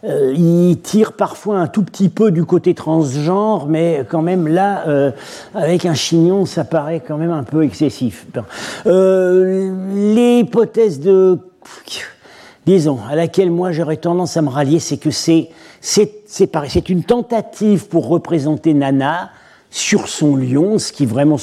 euh, 0.04 0.32
il 0.36 0.78
tire 0.80 1.12
parfois 1.12 1.58
un 1.58 1.66
tout 1.66 1.82
petit 1.82 2.08
peu 2.08 2.30
du 2.30 2.44
côté 2.44 2.74
transgenre, 2.74 3.66
mais 3.66 4.04
quand 4.08 4.22
même 4.22 4.46
là, 4.46 4.84
euh, 4.86 5.10
avec 5.54 5.86
un 5.86 5.94
chignon, 5.94 6.46
ça 6.46 6.64
paraît 6.64 7.02
quand 7.06 7.16
même 7.16 7.32
un 7.32 7.42
peu 7.42 7.64
excessif. 7.64 8.26
L'hypothèse 9.94 11.00
de 11.00 11.38
disons, 12.66 12.98
à 13.10 13.16
laquelle 13.16 13.50
moi 13.50 13.72
j'aurais 13.72 13.96
tendance 13.96 14.36
à 14.36 14.42
me 14.42 14.50
rallier, 14.50 14.78
c'est 14.78 14.98
que 14.98 15.10
c'est 15.10 15.48
c'est 15.80 16.88
une 16.88 17.02
tentative 17.02 17.88
pour 17.88 18.08
représenter 18.08 18.74
Nana 18.74 19.30
sur 19.70 20.08
son 20.08 20.36
lion, 20.36 20.78
ce 20.78 20.92
qui 20.92 21.06
vraiment 21.06 21.38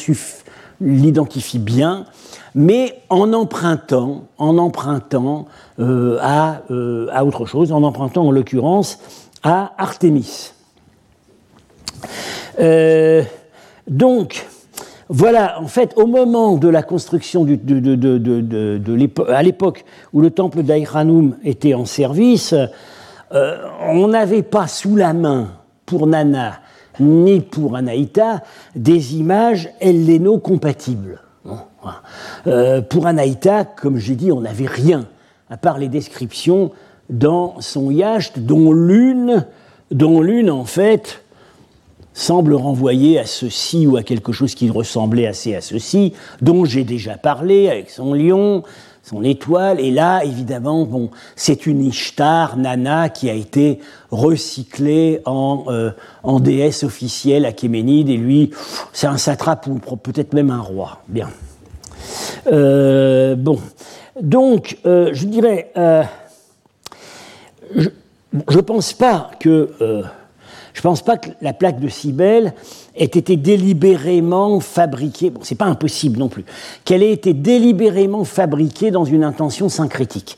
l'identifie 0.82 1.60
bien, 1.60 2.06
mais 2.56 3.02
en 3.10 3.34
empruntant, 3.34 4.26
euh, 5.80 6.18
à, 6.22 6.62
euh, 6.72 7.08
à, 7.12 7.26
autre 7.26 7.46
chose, 7.46 7.74
en 7.74 7.84
empruntant 7.84 8.26
en 8.28 8.32
l'occurrence 8.32 8.98
à 9.44 9.74
Artémis. 9.78 10.54
Euh, 12.60 13.22
donc, 13.88 14.48
voilà, 15.10 15.62
en 15.62 15.68
fait, 15.68 15.94
au 15.98 16.08
moment 16.08 16.56
de 16.56 16.70
la 16.70 16.82
construction 16.82 17.46
à 19.28 19.44
l'époque 19.44 19.86
où 20.13 20.22
le 20.22 20.32
temple 20.32 20.63
d'Aïranoum 20.63 21.36
était 21.44 21.74
en 21.74 21.86
service, 21.86 22.56
on 23.32 24.08
n'avait 24.08 24.44
pas 24.44 24.68
sous 24.68 24.96
la 24.96 25.13
main 25.13 25.50
pour 25.86 26.08
Nana 26.08 26.54
ni 27.00 27.41
pour 27.41 27.76
Anaïta 27.76 28.41
des 28.76 29.18
images 29.18 29.70
helléno-compatibles. 29.82 31.25
Euh, 32.48 32.82
pour 32.82 33.08
Anaïta, 33.08 33.65
comme 33.65 33.98
j'ai 33.98 34.15
dit, 34.15 34.32
on 34.32 34.41
n'avait 34.41 34.67
rien, 34.67 35.06
à 35.50 35.58
part 35.58 35.78
les 35.78 35.88
descriptions 35.88 36.71
dans 37.10 37.60
son 37.62 37.91
yacht, 37.91 38.39
dont 38.39 38.71
l'une, 38.71 39.45
dont 39.91 40.21
l'une 40.21 40.50
en 40.50 40.65
fait, 40.65 41.21
semble 42.13 42.54
renvoyer 42.54 43.19
à 43.19 43.26
ceci 43.26 43.86
ou 43.86 43.98
à 43.98 44.04
quelque 44.04 44.32
chose 44.32 44.56
qui 44.56 44.69
ressemblait 44.69 45.28
assez 45.28 45.54
à 45.54 45.62
ceci, 45.62 46.13
dont 46.41 46.65
j'ai 46.65 46.84
déjà 46.84 47.17
parlé 47.17 47.69
avec 47.69 47.89
son 47.89 48.13
lion, 48.13 48.63
son 49.04 49.24
étoile. 49.24 49.80
Et 49.80 49.91
là, 49.91 50.24
évidemment, 50.24 50.86
bon, 50.86 51.12
c'est 51.36 51.67
une 51.67 51.84
Ishtar, 51.84 52.58
Nana, 52.58 53.10
qui 53.10 53.30
a 53.30 53.34
été 53.34 53.80
recyclée 54.12 55.21
en, 55.26 55.65
euh, 55.67 55.91
déesse 56.39 56.84
officielle 56.84 57.45
Achéménide. 57.45 58.10
Et 58.10 58.17
lui, 58.17 58.52
c'est 58.93 59.08
un 59.08 59.17
satrape 59.17 59.67
ou 59.67 59.78
peut-être 59.98 60.34
même 60.34 60.50
un 60.50 60.62
roi. 60.62 61.04
Bien. 61.08 61.30
Euh, 62.52 63.36
bon. 63.36 63.60
Donc, 64.22 64.78
euh, 64.86 65.10
je 65.13 65.26
dirais, 65.26 65.72
je 65.76 67.89
ne 68.34 68.62
pense 68.62 68.94
pas 68.94 69.32
que 69.39 70.04
je 70.76 70.82
pense 70.82 71.02
pas 71.02 71.18
que 71.18 71.30
la 71.41 71.54
plaque 71.54 71.80
de 71.80 71.88
Cybèle 71.88 72.54
ait 72.98 73.06
été 73.06 73.38
délibérément 73.38 74.60
fabriquée, 74.60 75.30
bon, 75.30 75.39
c'est 75.41 75.56
pas 75.56 75.65
impossible 75.65 76.20
non 76.20 76.28
plus, 76.28 76.44
qu'elle 76.84 77.02
ait 77.02 77.13
été 77.13 77.34
délibérément 77.34 78.26
fabriquée 78.26 78.91
dans 78.91 79.06
une 79.06 79.24
intention 79.24 79.70
syncrétique. 79.70 80.38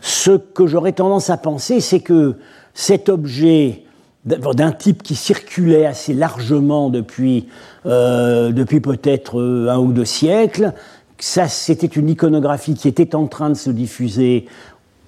Ce 0.00 0.30
que 0.30 0.66
j'aurais 0.66 0.92
tendance 0.92 1.28
à 1.28 1.36
penser, 1.36 1.80
c'est 1.80 2.00
que 2.00 2.36
cet 2.72 3.08
objet 3.08 3.82
d'un 4.24 4.72
type 4.72 5.02
qui 5.02 5.14
circulait 5.14 5.86
assez 5.86 6.14
largement 6.14 6.88
depuis, 6.88 7.46
euh, 7.84 8.52
depuis 8.52 8.80
peut-être 8.80 9.38
euh, 9.38 9.68
un 9.68 9.78
ou 9.78 9.92
deux 9.92 10.06
siècles, 10.06 10.72
ça 11.18 11.48
c'était 11.48 11.86
une 11.86 12.08
iconographie 12.08 12.74
qui 12.74 12.88
était 12.88 13.14
en 13.14 13.26
train 13.26 13.50
de 13.50 13.54
se 13.54 13.70
diffuser 13.70 14.46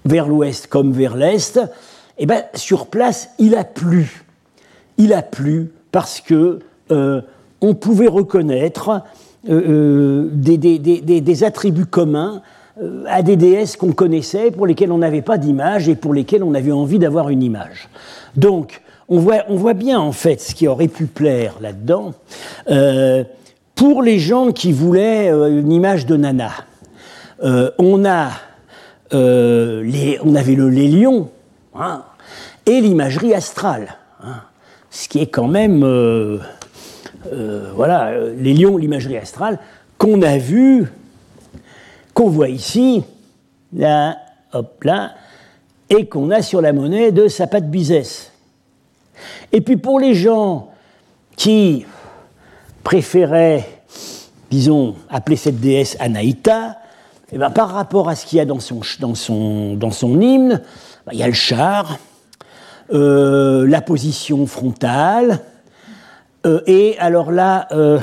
vers 0.05 0.29
l'ouest 0.29 0.67
comme 0.67 0.93
vers 0.93 1.17
l'est, 1.17 1.59
et 2.19 2.27
ben 2.27 2.43
sur 2.55 2.87
place 2.87 3.31
il 3.39 3.55
a 3.55 3.65
plu. 3.65 4.25
Il 4.99 5.13
a 5.13 5.23
plu 5.23 5.71
parce 5.93 6.21
que 6.21 6.61
euh, 6.91 7.21
on 7.61 7.75
pouvait 7.75 8.07
reconnaître 8.07 9.03
euh, 9.49 10.29
euh, 10.29 10.29
des, 10.31 11.45
attributs 11.45 11.87
communs 11.87 12.43
à 13.07 13.23
des 13.23 13.37
déesses 13.37 13.77
qu'on 13.77 13.93
connaissait, 13.93 14.51
pour 14.51 14.67
lesquelles 14.67 14.93
on 14.93 14.99
n'avait 14.99 15.23
pas 15.23 15.39
d'image 15.39 15.89
et 15.89 15.95
pour 15.95 16.13
lesquelles 16.13 16.45
on 16.45 16.53
avait 16.53 16.73
envie 16.73 16.99
d'avoir 16.99 17.31
une 17.31 17.43
image. 17.43 17.89
Donc, 18.37 18.83
on 19.09 19.19
voit, 19.19 19.75
bien 19.75 20.01
en 20.01 20.13
fait 20.13 20.41
ce 20.41 20.55
qui 20.55 20.69
aurait 20.69 20.89
pu 20.89 21.07
plaire 21.07 21.55
là-dedans. 21.61 22.15
Euh, 22.69 23.25
pour 23.75 24.03
les 24.03 24.19
gens 24.19 24.53
qui 24.53 24.73
voulaient 24.73 25.31
euh, 25.31 25.61
une 25.61 25.71
image 25.71 26.07
de 26.07 26.17
Nana, 26.17 26.51
euh, 27.45 27.71
on, 27.79 28.05
a, 28.05 28.31
on 29.13 30.35
avait 30.35 30.55
le, 30.55 30.69
les 30.71 30.89
lions 30.89 31.31
hein, 31.75 32.05
et 32.65 32.81
l'imagerie 32.81 33.35
astrale, 33.35 33.97
hein, 34.23 34.41
ce 34.91 35.09
qui 35.09 35.21
est 35.21 35.27
quand 35.27 35.49
même, 35.49 35.81
voilà, 37.75 38.13
les 38.37 38.55
lions, 38.55 38.77
l'imagerie 38.77 39.19
astrale 39.19 39.59
qu'on 39.99 40.23
a 40.23 40.39
vu, 40.39 40.87
qu'on 42.15 42.29
voit 42.29 42.49
ici, 42.49 43.05
là, 43.75 44.17
hop 44.53 44.83
là, 44.85 45.13
et 45.91 46.07
qu'on 46.07 46.31
a 46.31 46.43
sur 46.43 46.61
la 46.61 46.73
monnaie 46.73 47.13
de 47.13 47.29
Sapat 47.29 47.61
Bizès. 47.61 48.33
Et 49.53 49.61
puis 49.61 49.77
pour 49.77 50.01
les 50.01 50.15
gens 50.15 50.71
qui 51.37 51.87
préféraient, 52.83 53.83
disons, 54.51 54.97
appeler 55.09 55.37
cette 55.37 55.61
déesse 55.61 55.97
Anaïta, 56.01 56.79
eh 57.33 57.39
ben, 57.39 57.51
par 57.51 57.71
rapport 57.71 58.09
à 58.09 58.15
ce 58.15 58.27
qu'il 58.27 58.39
y 58.39 58.41
a 58.41 58.45
dans 58.45 58.61
son, 58.61 58.81
dans 59.01 59.15
son, 59.15 59.75
dans 59.75 59.91
son 59.91 60.21
hymne, 60.21 60.63
ben, 61.07 61.13
il 61.13 61.19
y 61.19 61.23
a 61.23 61.27
le 61.27 61.33
char, 61.33 61.99
euh, 62.93 63.67
la 63.67 63.81
position 63.81 64.47
frontale, 64.47 65.41
euh, 66.47 66.61
et 66.67 66.97
alors 66.99 67.33
là, 67.33 67.67
euh, 67.73 67.99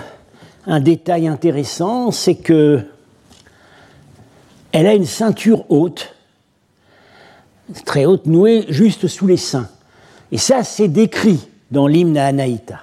un 0.67 0.81
détail 0.81 1.27
intéressant, 1.27 2.11
c'est 2.11 2.35
que 2.35 2.81
elle 4.73 4.87
a 4.87 4.93
une 4.93 5.05
ceinture 5.05 5.63
haute, 5.69 6.15
très 7.85 8.05
haute, 8.05 8.25
nouée 8.25 8.65
juste 8.67 9.07
sous 9.07 9.27
les 9.27 9.37
seins. 9.37 9.69
Et 10.33 10.39
ça, 10.39 10.63
c'est 10.63 10.87
décrit 10.87 11.47
dans 11.69 11.85
l'hymne 11.85 12.17
à 12.17 12.25
Anaïta. 12.25 12.79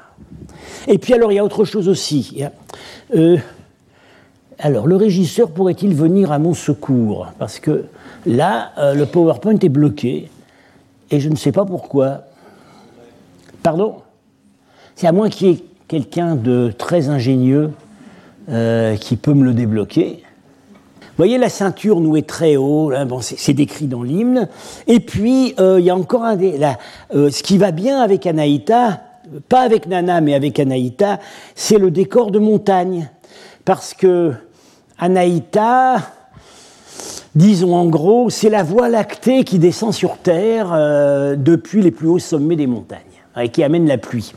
Et 0.86 0.98
puis 0.98 1.14
alors, 1.14 1.32
il 1.32 1.34
y 1.34 1.38
a 1.40 1.44
autre 1.44 1.64
chose 1.64 1.88
aussi. 1.88 2.44
Euh, 3.12 3.38
alors, 4.60 4.86
le 4.86 4.94
régisseur 4.94 5.50
pourrait-il 5.50 5.92
venir 5.92 6.30
à 6.30 6.38
mon 6.38 6.54
secours? 6.54 7.26
Parce 7.40 7.58
que 7.58 7.86
là, 8.24 8.70
euh, 8.78 8.94
le 8.94 9.04
PowerPoint 9.04 9.58
est 9.58 9.68
bloqué, 9.68 10.30
et 11.10 11.18
je 11.18 11.28
ne 11.28 11.34
sais 11.34 11.50
pas 11.50 11.64
pourquoi. 11.64 12.20
Pardon? 13.64 13.96
C'est 14.94 15.08
à 15.08 15.12
moins 15.12 15.28
qu'il 15.28 15.48
y 15.48 15.50
ait 15.50 15.64
quelqu'un 15.88 16.36
de 16.36 16.72
très 16.78 17.08
ingénieux 17.08 17.72
euh, 18.48 18.94
qui 18.94 19.16
peut 19.16 19.34
me 19.34 19.42
le 19.42 19.54
débloquer 19.54 20.22
voyez, 21.20 21.36
la 21.36 21.50
ceinture 21.50 22.00
nouée 22.00 22.22
très 22.22 22.56
haut, 22.56 22.92
bon, 23.06 23.20
c'est 23.20 23.52
décrit 23.52 23.88
dans 23.88 24.02
l'hymne. 24.02 24.48
Et 24.86 25.00
puis, 25.00 25.54
euh, 25.60 25.78
il 25.78 25.84
y 25.84 25.90
a 25.90 25.94
encore 25.94 26.24
un 26.24 26.34
des. 26.34 26.58
Euh, 27.14 27.30
ce 27.30 27.42
qui 27.42 27.58
va 27.58 27.72
bien 27.72 28.00
avec 28.00 28.26
Anaïta, 28.26 29.02
pas 29.50 29.60
avec 29.60 29.86
Nana, 29.86 30.22
mais 30.22 30.32
avec 30.32 30.58
Anaïta, 30.58 31.20
c'est 31.54 31.76
le 31.76 31.90
décor 31.90 32.30
de 32.30 32.38
montagne. 32.38 33.10
Parce 33.66 33.92
que 33.92 34.32
Anaïta, 34.98 35.98
disons 37.34 37.74
en 37.74 37.84
gros, 37.84 38.30
c'est 38.30 38.48
la 38.48 38.62
voie 38.62 38.88
lactée 38.88 39.44
qui 39.44 39.58
descend 39.58 39.92
sur 39.92 40.16
Terre 40.16 40.70
euh, 40.72 41.36
depuis 41.36 41.82
les 41.82 41.90
plus 41.90 42.08
hauts 42.08 42.18
sommets 42.18 42.56
des 42.56 42.66
montagnes 42.66 43.00
et 43.38 43.50
qui 43.50 43.62
amène 43.62 43.86
la 43.86 43.98
pluie. 43.98 44.32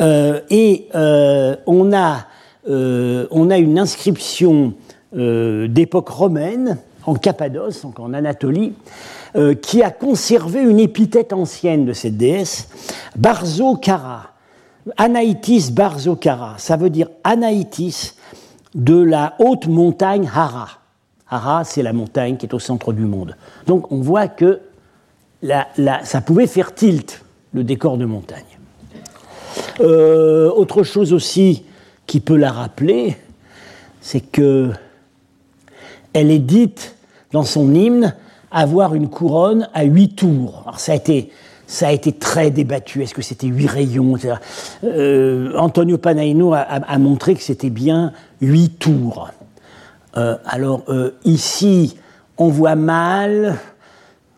et 0.00 0.88
on, 1.66 1.92
a, 1.92 2.26
une 2.66 3.78
inscription 3.78 4.72
d'époque 5.14 6.08
romaine, 6.08 6.78
en 7.06 7.14
Cappadoce, 7.14 7.82
donc 7.82 8.00
en 8.00 8.12
Anatolie, 8.14 8.74
euh, 9.36 9.54
qui 9.54 9.82
a 9.82 9.90
conservé 9.90 10.60
une 10.60 10.78
épithète 10.78 11.32
ancienne 11.32 11.84
de 11.84 11.92
cette 11.92 12.16
déesse, 12.16 12.68
Barzokara, 13.16 14.30
Anaïtis 14.96 15.70
Barzokara. 15.72 16.54
Ça 16.58 16.76
veut 16.76 16.90
dire 16.90 17.08
Anaïtis 17.24 18.14
de 18.74 19.00
la 19.00 19.34
haute 19.38 19.66
montagne 19.66 20.30
Hara. 20.32 20.68
Hara, 21.28 21.64
c'est 21.64 21.82
la 21.82 21.92
montagne 21.92 22.36
qui 22.36 22.46
est 22.46 22.54
au 22.54 22.58
centre 22.58 22.92
du 22.92 23.04
monde. 23.04 23.36
Donc 23.66 23.90
on 23.90 24.00
voit 24.00 24.28
que 24.28 24.60
ça 25.42 26.20
pouvait 26.20 26.46
faire 26.46 26.74
tilt, 26.74 27.22
le 27.52 27.64
décor 27.64 27.98
de 27.98 28.04
montagne. 28.04 28.42
Euh, 29.80 30.50
autre 30.50 30.82
chose 30.82 31.12
aussi 31.12 31.64
qui 32.06 32.20
peut 32.20 32.36
la 32.36 32.52
rappeler, 32.52 33.16
c'est 34.00 34.20
que 34.20 34.70
elle 36.14 36.30
est 36.30 36.38
dite 36.38 36.94
dans 37.32 37.44
son 37.44 37.74
hymne 37.74 38.14
avoir 38.50 38.94
une 38.94 39.08
couronne 39.08 39.68
à 39.74 39.84
huit 39.84 40.14
tours. 40.14 40.62
Alors 40.62 40.80
ça 40.80 40.92
a 40.92 40.94
été, 40.94 41.30
ça 41.66 41.88
a 41.88 41.92
été 41.92 42.12
très 42.12 42.50
débattu. 42.50 43.02
Est-ce 43.02 43.12
que 43.12 43.20
c'était 43.20 43.48
huit 43.48 43.66
rayons 43.66 44.14
euh, 44.84 45.52
Antonio 45.58 45.98
Panaino 45.98 46.54
a, 46.54 46.98
montré 46.98 47.34
que 47.34 47.42
c'était 47.42 47.70
bien 47.70 48.12
huit 48.40 48.78
tours. 48.78 49.30
Euh, 50.16 50.36
alors 50.46 50.84
euh, 50.88 51.10
ici, 51.24 51.96
on 52.38 52.48
voit 52.48 52.76
mal, 52.76 53.56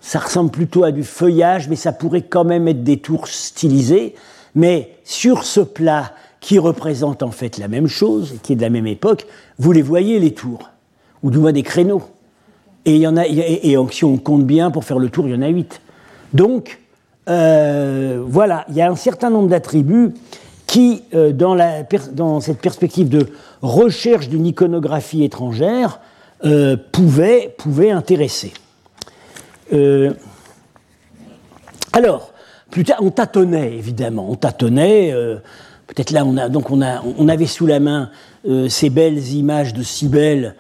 ça 0.01 0.19
ressemble 0.19 0.51
plutôt 0.51 0.85
à 0.85 0.93
du 0.93 1.05
feuillage, 1.05 1.69
mais 1.69 1.77
ça 1.77 1.93
pourrait 1.93 2.23
quand 2.23 2.45
même 2.45 2.67
être 2.69 2.83
des 2.83 2.97
tours 2.97 3.29
stylisées. 3.29 4.15
Mais 4.55 4.97
sur 5.05 5.45
ce 5.45 5.61
plat 5.61 6.13
qui 6.41 6.59
représente 6.59 7.23
en 7.23 7.31
fait 7.31 7.59
la 7.59 7.69
même 7.69 7.89
chose, 7.89 8.37
qui 8.43 8.55
est 8.55 8.57
de 8.57 8.63
la 8.63 8.71
même 8.71 8.87
époque, 8.87 9.27
vous 9.59 9.73
les 9.73 9.83
voyez 9.83 10.19
les 10.19 10.33
tours 10.33 10.71
ou 11.27 11.31
du 11.31 11.39
moins 11.39 11.53
des 11.53 11.65
créneaux. 11.65 12.03
Et, 12.85 13.05
si 13.91 14.05
on 14.05 14.17
compte 14.17 14.45
bien, 14.45 14.71
pour 14.71 14.85
faire 14.85 15.01
le 15.01 15.11
tour, 15.11 15.27
il 15.27 15.35
y 15.35 15.37
en 15.37 15.43
a 15.43 15.49
huit. 15.49 15.81
Donc, 16.33 16.79
euh, 17.29 18.23
voilà, 18.25 18.65
il 18.69 18.77
y 18.77 18.81
a 18.81 18.89
un 18.89 18.95
certain 18.95 19.29
nombre 19.29 19.49
d'attributs 19.49 20.15
qui, 20.69 21.03
euh, 21.15 21.33
dans, 21.33 22.41
cette 22.41 22.61
perspective 22.61 23.09
de 23.09 23.27
recherche 23.61 24.29
d'une 24.29 24.47
iconographie 24.47 25.25
étrangère, 25.25 25.99
euh, 26.45 26.77
pouvaient, 26.93 27.57
intéresser. 27.91 28.53
alors, 31.93 32.31
plus 32.71 32.85
tard, 32.85 32.99
on 33.01 33.11
tâtonnait, 33.11 33.75
évidemment, 33.75 34.31
on 34.31 34.37
tâtonnait. 34.37 35.13
Peut-être 35.89 36.13
là, 36.13 36.25
on, 36.25 36.37
a, 36.37 36.49
donc 36.49 36.71
on, 36.71 36.83
on 36.83 37.29
avait 37.29 37.47
sous 37.47 37.67
la 37.67 37.81
main 37.81 38.11
ces 38.69 38.91
belles 38.91 39.33
images 39.33 39.75
de 39.75 39.83
Cybèle 39.83 40.55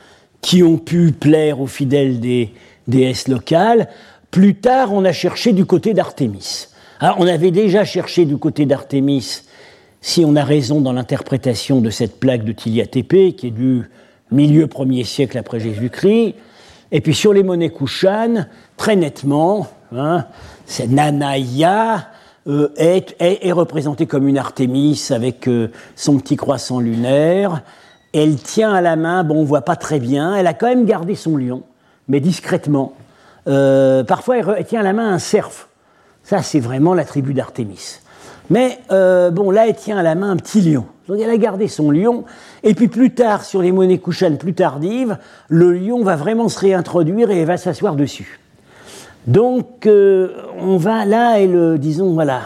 qui 0.46 0.62
ont 0.62 0.78
pu 0.78 1.11
plaire 1.11 1.61
aux 1.61 1.66
fidèles 1.66 2.20
des 2.20 2.52
déesses 2.87 3.26
locales. 3.26 3.88
Plus 4.30 4.54
tard, 4.54 4.92
on 4.92 5.04
a 5.04 5.11
cherché 5.11 5.52
du 5.52 5.66
côté 5.66 5.92
d'Artémis. 5.92 6.68
On 7.00 7.26
avait 7.26 7.50
déjà 7.50 7.85
cherché 7.85 8.26
du 8.26 8.37
côté 8.37 8.64
d'Artémis, 8.64 9.42
si 10.00 10.24
on 10.24 10.37
a 10.37 10.44
raison 10.44 10.80
dans 10.80 10.92
l'interprétation 10.92 11.80
de 11.80 11.90
cette 11.90 12.20
plaque 12.20 12.44
de 12.44 12.52
Tilia 12.52 12.87
Tépé, 12.87 13.32
qui 13.32 13.48
est 13.48 13.50
du 13.50 13.90
milieu 14.30 14.66
1er 14.66 15.02
siècle 15.02 15.37
après 15.37 15.59
Jésus-Christ. 15.59 16.37
Et 16.92 17.00
puis 17.00 17.14
sur 17.14 17.32
les 17.32 17.42
monnaies 17.42 17.70
Kushan, 17.70 18.46
très 18.76 18.94
nettement, 18.94 19.66
hein, 19.90 20.26
c'est 20.64 20.87
Nanaya 20.87 22.06
euh, 22.46 22.68
est, 22.76 23.16
est, 23.18 23.50
représentée 23.50 24.06
comme 24.06 24.28
une 24.28 24.38
Artémis 24.38 25.09
avec 25.11 25.48
euh, 25.48 25.72
son 25.96 26.18
petit 26.18 26.37
croissant 26.37 26.78
lunaire 26.78 27.64
elle 28.16 28.37
tient 28.37 28.72
à 28.72 28.81
la 28.81 28.96
main, 28.96 29.24
bon, 29.24 29.40
on 29.40 29.44
voit 29.44 29.62
pas 29.62 29.76
très 29.76 30.00
bien, 30.00 30.35
elle 30.35 30.46
a 30.46 30.55
quand 30.55 30.68
même 30.68 30.87
gardé 30.87 31.14
son 31.14 31.37
lion, 31.37 31.62
mais 32.09 32.20
discrètement. 32.20 32.94
Euh, 33.48 34.05
parfois, 34.05 34.38
elle, 34.38 34.64
tient 34.64 34.81
à 34.81 34.83
la 34.83 34.92
main 34.92 35.12
un 35.12 35.18
cerf. 35.18 35.68
Ça, 36.22 36.42
c'est 36.42 36.61
vraiment 36.61 36.94
la 36.94 37.05
tribu 37.05 37.35
d'Artémis. 37.35 38.00
Mais 38.50 38.79
euh, 38.90 39.31
bon, 39.31 39.50
là, 39.50 39.68
elle 39.68 39.76
tient 39.76 39.98
à 39.98 40.02
la 40.02 40.14
main 40.14 40.31
un 40.31 40.37
petit 40.37 40.61
lion. 40.61 40.87
Donc, 41.09 41.20
elle 41.20 41.31
a 41.31 41.37
gardé 41.37 41.68
son 41.68 41.90
lion. 41.90 42.24
Et 42.62 42.74
puis 42.74 42.88
plus 42.88 43.12
tard, 43.12 43.44
sur 43.44 43.62
les 43.62 43.70
monnaies 43.70 43.98
couchanes 43.98 44.38
plus 44.38 44.55
tardives, 44.55 45.18
le 45.48 45.72
lion 45.72 46.02
va 46.02 46.16
vraiment 46.16 46.48
se 46.48 46.59
réintroduire 46.59 47.31
et 47.31 47.44
va 47.44 47.57
s'asseoir 47.57 47.94
dessus. 47.94 48.40
Donc, 49.26 49.87
euh, 49.87 50.31
on 50.61 50.76
va 50.76 51.05
là, 51.05 51.40
elle, 51.40 51.79
disons, 51.79 52.14
voilà, 52.14 52.42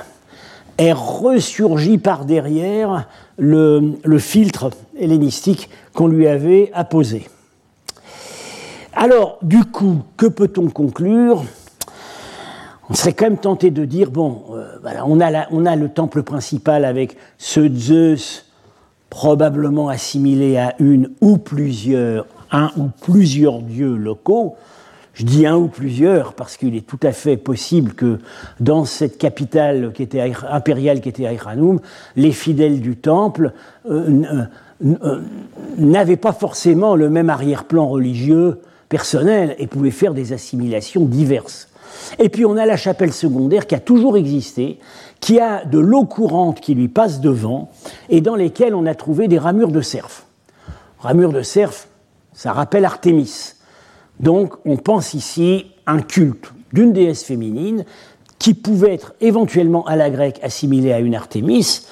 elle 0.80 0.94
ressurgit 0.94 1.98
par 1.98 2.24
derrière 2.24 3.06
le, 3.36 3.98
filtre 4.18 4.70
hellénistique 4.98 5.68
qu'on 5.94 6.08
lui 6.08 6.26
avait 6.26 6.70
apposé. 6.72 7.28
Alors, 8.94 9.38
du 9.42 9.62
coup, 9.64 9.98
que 10.16 10.24
peut-on 10.24 10.70
conclure? 10.70 11.44
On 12.88 12.94
serait 12.94 13.12
quand 13.12 13.26
même 13.26 13.36
tenté 13.36 13.70
de 13.70 13.84
dire, 13.84 14.10
bon, 14.10 14.42
euh, 14.52 14.78
voilà, 14.80 15.06
on, 15.06 15.20
a 15.20 15.76
le 15.76 15.88
temple 15.90 16.22
principal 16.22 16.86
avec 16.86 17.16
ce 17.36 17.68
Zeus 17.72 18.46
probablement 19.10 19.90
assimilé 19.90 20.56
à 20.56 20.74
une 20.78 21.10
un 22.52 22.70
ou 22.78 22.88
plusieurs 23.02 23.60
dieux 23.60 23.96
locaux, 23.96 24.56
je 25.14 25.24
dis 25.24 25.46
un 25.46 25.56
ou 25.56 25.68
plusieurs 25.68 26.34
parce 26.34 26.56
qu'il 26.56 26.76
est 26.76 26.86
tout 26.86 27.00
à 27.02 27.12
fait 27.12 27.36
possible 27.36 27.92
que 27.94 28.18
dans 28.60 28.84
cette 28.84 29.18
capitale 29.18 29.92
qui 29.92 30.02
était 30.02 30.32
impériale 30.48 31.00
qui 31.00 31.08
était 31.08 31.26
Aïranoum, 31.26 31.80
les 32.16 32.32
fidèles 32.32 32.80
du 32.80 32.96
temple 32.96 33.52
euh, 33.90 34.44
euh, 34.84 35.20
n'avaient 35.76 36.16
pas 36.16 36.32
forcément 36.32 36.94
le 36.94 37.10
même 37.10 37.28
arrière-plan 37.28 37.86
religieux 37.88 38.60
personnel 38.88 39.54
et 39.58 39.66
pouvaient 39.66 39.90
faire 39.90 40.14
des 40.14 40.32
assimilations 40.32 41.04
diverses. 41.04 41.68
Et 42.18 42.28
puis 42.28 42.44
on 42.44 42.56
a 42.56 42.66
la 42.66 42.76
chapelle 42.76 43.12
secondaire 43.12 43.66
qui 43.66 43.74
a 43.74 43.80
toujours 43.80 44.16
existé, 44.16 44.78
qui 45.20 45.38
a 45.38 45.64
de 45.64 45.78
l'eau 45.78 46.04
courante 46.04 46.60
qui 46.60 46.74
lui 46.74 46.88
passe 46.88 47.20
devant 47.20 47.70
et 48.08 48.20
dans 48.20 48.36
lesquelles 48.36 48.74
on 48.74 48.86
a 48.86 48.94
trouvé 48.94 49.28
des 49.28 49.38
ramures 49.38 49.72
de 49.72 49.80
cerf. 49.80 50.24
Ramures 50.98 51.32
de 51.32 51.42
cerf, 51.42 51.72
ça 52.32 52.52
rappelle 52.52 52.84
Artémis. 52.84 53.54
Donc 54.20 54.54
on 54.66 54.76
pense 54.76 55.14
ici 55.14 55.66
un 55.86 56.00
culte 56.02 56.52
d'une 56.72 56.92
déesse 56.92 57.24
féminine 57.24 57.84
qui 58.38 58.54
pouvait 58.54 58.94
être 58.94 59.14
éventuellement 59.20 59.86
à 59.86 59.96
la 59.96 60.10
grecque 60.10 60.38
assimilée 60.42 60.92
à 60.92 61.00
une 61.00 61.14
Artémis, 61.14 61.82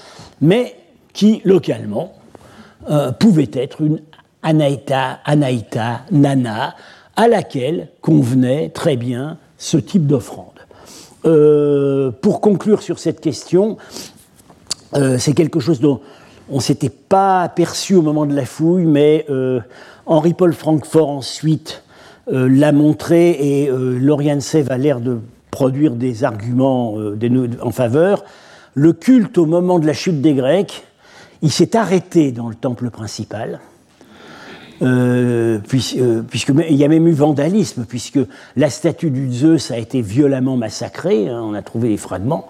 mais 0.41 0.77
qui 1.13 1.43
localement 1.45 2.15
euh, 2.91 3.13
pouvait 3.13 3.51
être 3.55 3.81
une 3.81 4.01
Anaïta, 4.43 5.19
Anaïta, 5.25 6.03
Nana, 6.11 6.75
à 7.17 7.29
laquelle 7.29 7.89
convenait 8.01 8.69
très 8.71 8.97
bien 8.97 9.37
ce 9.57 9.77
type 9.77 10.07
d'offrande. 10.07 10.47
Euh, 11.25 12.13
pour 12.13 12.41
conclure 12.41 12.83
sur 12.83 12.99
cette 12.99 13.21
question, 13.21 13.77
euh, 14.95 15.19
c'est 15.19 15.33
quelque 15.33 15.61
chose 15.61 15.81
dont 15.81 16.01
on 16.49 16.57
ne 16.57 16.63
s'était 16.63 16.89
pas 16.89 17.43
aperçu 17.43 17.95
au 17.95 18.03
moment 18.03 18.25
de 18.25 18.35
la 18.35 18.47
fouille, 18.47 18.87
mais 18.87 19.27
Henri-Paul 20.07 20.55
Francfort 20.55 21.11
ensuite 21.11 21.83
l'a 22.31 22.73
montré 22.73 23.31
et 23.31 23.71
Lauriane 23.71 24.41
Sève 24.41 24.71
a 24.71 24.79
l'air 24.79 25.01
de 25.01 25.19
produire 25.51 25.95
des 25.95 26.25
arguments 26.25 26.97
en 27.63 27.71
faveur. 27.71 28.25
Le 28.75 28.93
culte 28.93 29.39
au 29.39 29.47
moment 29.47 29.79
de 29.79 29.87
la 29.87 29.95
chute 29.95 30.21
des 30.21 30.35
Grecs 30.35 30.85
il 31.43 31.51
s'est 31.51 31.77
arrêté 31.77 32.33
dans 32.33 32.49
le 32.49 32.55
temple 32.55 32.91
principal, 32.91 33.61
euh, 34.83 35.59
euh, 35.97 36.23
puisque, 36.23 36.53
il 36.69 36.77
y 36.77 36.85
a 36.85 36.89
même 36.89 37.07
eu 37.07 37.13
vandalisme, 37.13 37.85
puisque 37.85 38.21
la 38.57 38.71
statue 38.71 39.11
du 39.11 39.33
Zeus 39.33 39.71
a 39.71 39.79
été 39.79 40.03
violemment 40.03 40.57
massacrée, 40.57 41.29
hein, 41.29 41.41
on 41.43 41.55
a 41.55 41.63
trouvé 41.63 41.89
des 41.89 41.97
fragments, 41.97 42.49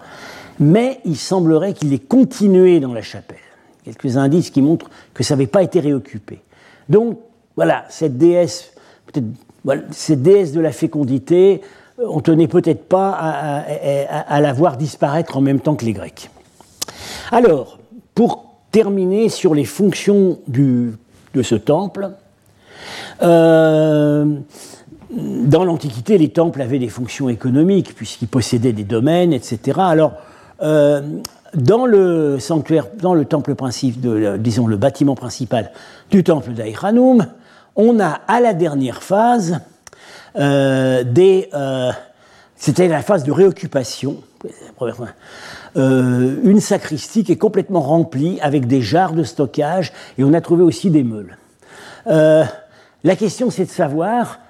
mais 0.59 1.01
il 1.05 1.17
semblerait 1.17 1.75
qu'il 1.75 1.93
ait 1.93 1.99
continué 1.99 2.81
dans 2.81 2.93
la 2.93 3.03
chapelle. 3.03 3.39
Quelques 3.85 4.17
indices 4.17 4.51
qui 4.51 4.61
montrent 4.61 4.91
que 5.15 5.23
ça 5.23 5.35
n'avait 5.35 5.47
pas 5.47 5.63
été 5.63 5.81
réoccupé. 5.81 6.41
Donc, 6.89 7.19
voilà, 7.57 7.85
cette 7.89 8.19
déesse, 8.19 8.73
cette 9.91 10.23
déesse 10.23 10.53
de 10.53 10.61
la 10.61 10.73
fécondité, 10.73 11.61
on 11.99 12.21
tenait 12.21 12.49
peut-être 12.49 12.85
pas 12.85 13.11
à, 13.11 14.41
la 14.41 14.53
voir 14.53 14.77
disparaître 14.77 15.37
en 15.37 15.41
même 15.41 15.61
temps 15.61 15.75
que 15.75 15.85
les 15.85 15.93
Grecs. 15.93 16.31
Alors, 17.33 17.79
pour 18.15 18.49
terminer 18.71 19.29
sur 19.29 19.55
les 19.55 19.65
fonctions 19.65 20.39
de 20.49 20.93
ce 21.43 21.55
temple. 21.55 22.11
Euh, 23.23 24.25
dans 25.11 25.65
l'Antiquité, 25.65 26.19
les 26.19 26.29
temples 26.29 26.61
avaient 26.61 26.79
des 26.79 26.89
fonctions 26.89 27.29
économiques, 27.29 27.95
puisqu'ils 27.95 28.29
possédaient 28.29 28.73
des 28.73 28.85
domaines, 28.85 29.33
etc. 29.33 29.79
Alors, 29.81 30.13
euh, 30.63 31.01
dans 31.55 31.87
le 31.87 32.39
sanctuaire, 32.39 32.87
dans 33.01 33.15
le 33.15 33.25
temple 33.25 33.55
disons 34.39 34.67
le 34.67 34.77
bâtiment 34.77 35.15
principal 35.15 35.73
du 36.11 36.23
temple 36.23 36.53
d'Aïranoum, 36.53 37.27
on 37.79 37.99
a 38.01 38.21
à 38.29 38.41
la 38.41 38.53
dernière 38.53 39.03
phase 39.03 39.61
euh, 40.37 41.03
des. 41.05 41.49
C'était 42.59 42.89
la 42.89 43.03
phase 43.03 43.23
de 43.23 43.31
réoccupation, 43.31 44.17
euh, 45.77 46.41
une 46.43 46.61
sacristie 46.61 47.23
qui 47.23 47.31
est 47.31 47.37
complètement 47.37 47.81
remplie 47.81 48.41
avec 48.41 48.67
des 48.67 48.83
jarres 48.83 49.13
de 49.13 49.23
stockage 49.23 49.93
et 50.19 50.25
on 50.25 50.33
a 50.35 50.41
trouvé 50.41 50.65
aussi 50.65 50.91
des 50.91 51.05
meules. 51.05 51.37
Euh, 52.09 52.45
la 53.05 53.15
question 53.15 53.51
c'est 53.51 53.65
de 53.65 53.71
savoir 53.71 54.41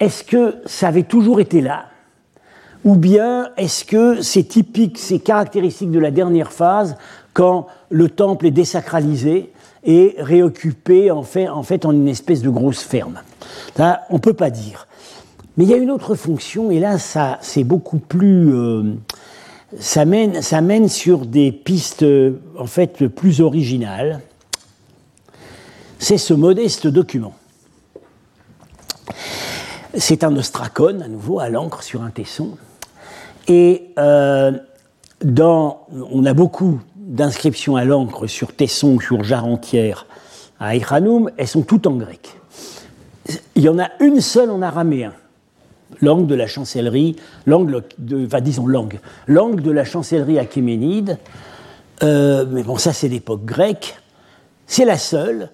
est-ce 0.00 0.24
que 0.24 0.56
ça 0.66 0.88
avait 0.88 1.04
toujours 1.04 1.38
été 1.38 1.60
là? 1.60 1.86
Ou 2.84 2.96
bien 2.96 3.50
est-ce 3.56 3.84
que 3.84 4.22
c'est 4.22 4.42
typique, 4.42 4.98
c'est 4.98 5.20
caractéristique 5.20 5.92
de 5.92 6.00
la 6.00 6.10
dernière 6.10 6.52
phase 6.52 6.96
quand 7.32 7.68
le 7.90 8.08
temple 8.08 8.46
est 8.46 8.50
désacralisé 8.50 9.52
et 9.84 10.14
réoccupé 10.18 11.10
en 11.10 11.22
fait 11.22 11.48
en, 11.48 11.92
une 11.92 12.08
espèce 12.08 12.42
de 12.42 12.50
grosse 12.50 12.82
ferme 12.82 13.20
ça, 13.76 14.02
On 14.10 14.14
ne 14.14 14.20
peut 14.20 14.34
pas 14.34 14.50
dire. 14.50 14.86
Mais 15.56 15.64
il 15.64 15.70
y 15.70 15.74
a 15.74 15.76
une 15.76 15.90
autre 15.90 16.14
fonction, 16.14 16.70
et 16.70 16.80
là, 16.80 16.98
ça, 16.98 17.38
c'est 17.42 17.64
beaucoup 17.64 17.98
plus, 17.98 18.54
euh, 18.54 18.94
ça 19.78 20.04
mène, 20.06 20.40
ça 20.40 20.62
mène 20.62 20.88
sur 20.88 21.26
des 21.26 21.52
pistes 21.52 22.06
en 22.58 22.66
fait 22.66 23.06
plus 23.08 23.40
originales. 23.42 24.20
C'est 25.98 26.18
ce 26.18 26.32
modeste 26.34 26.86
document. 26.86 27.34
C'est 29.94 30.24
un 30.24 30.34
ostracone, 30.36 31.02
à 31.02 31.08
nouveau, 31.08 31.38
à 31.38 31.50
l'encre 31.50 31.82
sur 31.82 32.02
un 32.02 32.10
tesson. 32.10 32.56
Et 33.46 33.90
euh, 33.98 34.52
dans, 35.22 35.86
on 36.10 36.24
a 36.24 36.32
beaucoup 36.32 36.80
d'inscriptions 37.12 37.76
à 37.76 37.84
l'encre 37.84 38.26
sur 38.26 38.56
tesson 38.56 38.94
ou 38.94 39.00
sur 39.00 39.22
jarre 39.22 39.46
entière 39.46 40.06
à 40.58 40.74
Iranoum, 40.74 41.30
elles 41.36 41.46
sont 41.46 41.62
toutes 41.62 41.86
en 41.86 41.94
grec. 41.94 42.34
Il 43.54 43.62
y 43.62 43.68
en 43.68 43.78
a 43.78 43.90
une 44.00 44.20
seule 44.20 44.50
en 44.50 44.62
araméen 44.62 45.12
langue 46.00 46.26
de 46.26 46.34
la 46.34 46.46
chancellerie, 46.46 47.16
langue 47.46 47.82
de, 47.98 48.40
disons 48.40 48.66
langue, 48.66 48.98
langue 49.28 49.60
de 49.60 49.70
la 49.70 49.84
chancellerie 49.84 50.38
achéménide, 50.38 51.18
euh, 52.02 52.46
mais 52.50 52.62
bon 52.62 52.78
ça 52.78 52.92
c'est 52.92 53.08
l'époque 53.08 53.44
grecque, 53.44 53.96
c'est 54.66 54.86
la 54.86 54.98
seule. 54.98 55.50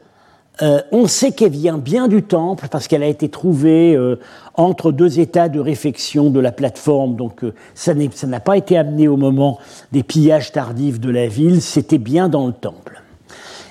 Euh, 0.61 0.81
on 0.90 1.07
sait 1.07 1.33
qu'elle 1.33 1.53
vient 1.53 1.79
bien 1.79 2.09
du 2.09 2.23
temple 2.23 2.66
parce 2.71 2.88
qu'elle 2.88 3.03
a 3.03 3.07
été 3.07 3.29
trouvée 3.29 3.94
euh, 3.94 4.18
entre 4.55 4.90
deux 4.90 5.21
états 5.21 5.49
de 5.49 5.61
réfection 5.61 6.31
de 6.31 6.40
la 6.40 6.51
plateforme, 6.51 7.14
donc 7.14 7.44
ça 7.75 7.94
n'a 7.94 8.40
pas 8.40 8.57
été 8.57 8.77
amené 8.77 9.07
au 9.07 9.16
moment 9.16 9.59
des 9.92 10.03
pillages 10.03 10.51
tardifs 10.51 10.99
de 10.99 11.11
la 11.11 11.29
ville, 11.29 11.62
c'était 11.62 11.99
bien 11.99 12.29
dans 12.29 12.49
le 12.49 12.53
temple. 12.53 13.03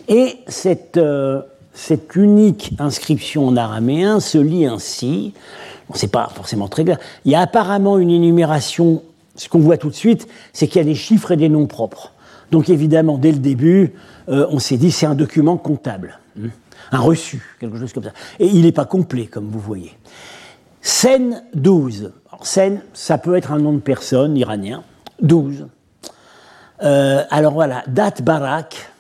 Et 0.08 0.38
cette, 0.48 0.98
unique 2.16 2.74
inscription 2.80 3.48
en 3.48 3.58
araméen 3.58 4.22
se 4.22 4.38
lit 4.38 4.66
ainsi 4.66 5.34
ce 5.94 6.06
n'est 6.06 6.10
pas 6.10 6.30
forcément 6.34 6.68
très 6.68 6.84
clair. 6.84 6.98
Il 7.26 7.32
y 7.32 7.36
a 7.36 7.42
apparemment 7.42 7.98
une 7.98 8.10
énumération, 8.10 9.04
ce 9.36 9.50
qu'on 9.50 9.60
voit 9.60 9.78
tout 9.78 9.90
de 9.90 9.96
suite, 9.96 10.28
c'est 10.54 10.68
qu'il 10.68 10.78
y 10.78 10.82
a 10.82 10.88
des 10.88 10.96
chiffres 10.96 11.32
et 11.32 11.38
des 11.38 11.50
noms 11.50 11.68
propres. 11.68 12.14
Donc 12.52 12.70
évidemment, 12.70 13.18
dès 13.18 13.32
le 13.32 13.40
début, 13.40 13.94
euh, 14.30 14.48
on 14.50 14.60
s'est 14.60 14.78
dit 14.78 14.92
c'est 14.92 15.06
un 15.06 15.16
document 15.16 15.58
comptable. 15.58 16.20
Un 16.92 17.00
reçu, 17.00 17.56
quelque 17.60 17.78
chose 17.78 17.94
comme 17.94 18.04
ça. 18.04 18.14
Et 18.40 18.48
il 18.48 18.64
n'est 18.64 18.72
pas 18.72 18.86
complet, 18.86 19.26
comme 19.28 19.50
vous 19.50 19.60
voyez. 19.60 19.98
Scène 20.82 21.44
12. 21.54 22.12
Scène, 22.42 22.82
ça 22.94 23.18
peut 23.18 23.36
être 23.36 23.52
un 23.52 23.60
nom 23.60 23.74
de 23.74 23.80
personne 23.80 24.38
iranien. 24.38 24.84
12. 25.22 25.68
Euh, 26.84 27.24
alors 27.30 27.54
voilà, 27.54 27.84
date 27.88 28.22
Barak, 28.22 28.92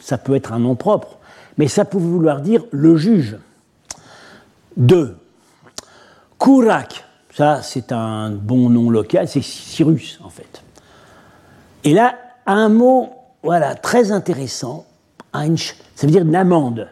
ça 0.00 0.18
peut 0.18 0.34
être 0.34 0.52
un 0.52 0.58
nom 0.58 0.74
propre, 0.74 1.18
mais 1.56 1.68
ça 1.68 1.84
peut 1.84 1.98
vouloir 1.98 2.40
dire 2.40 2.64
le 2.70 2.96
juge. 2.96 3.38
2. 4.76 5.16
Kourak, 6.38 7.04
ça 7.34 7.62
c'est 7.62 7.92
un 7.92 8.30
bon 8.30 8.68
nom 8.68 8.90
local, 8.90 9.28
c'est 9.28 9.42
Cyrus 9.42 10.20
en 10.22 10.28
fait. 10.28 10.62
Et 11.84 11.94
là, 11.94 12.16
un 12.46 12.68
mot 12.68 13.10
voilà, 13.42 13.74
très 13.74 14.12
intéressant, 14.12 14.86
Einsch, 15.34 15.76
ça 15.96 16.06
veut 16.06 16.12
dire 16.12 16.22
une 16.22 16.36
amende. 16.36 16.88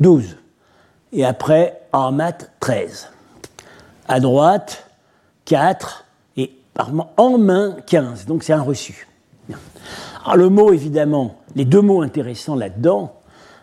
12. 0.00 0.36
Et 1.12 1.24
après, 1.24 1.82
Armat, 1.92 2.38
13. 2.60 3.10
À 4.06 4.20
droite, 4.20 4.86
4. 5.44 6.04
Et 6.36 6.52
en 7.16 7.38
main, 7.38 7.76
15. 7.86 8.26
Donc 8.26 8.42
c'est 8.42 8.52
un 8.52 8.62
reçu. 8.62 9.06
Alors 10.24 10.36
le 10.36 10.48
mot, 10.48 10.72
évidemment, 10.72 11.38
les 11.54 11.64
deux 11.64 11.80
mots 11.80 12.02
intéressants 12.02 12.54
là-dedans, 12.54 13.14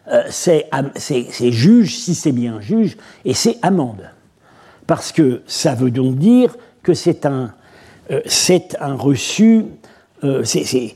euh, 0.08 0.24
c'est 0.30 0.70
juge, 1.52 1.98
si 1.98 2.16
c'est 2.16 2.32
bien 2.32 2.60
juge, 2.60 2.98
et 3.24 3.34
c'est 3.34 3.58
amende 3.62 4.10
parce 4.88 5.12
que 5.12 5.42
ça 5.48 5.76
veut 5.76 5.92
donc 5.92 6.18
dire 6.18 6.56
que 6.84 6.94
c'est 6.94 7.26
un, 7.26 7.54
reçu, 8.96 9.66
c'est 10.50 10.96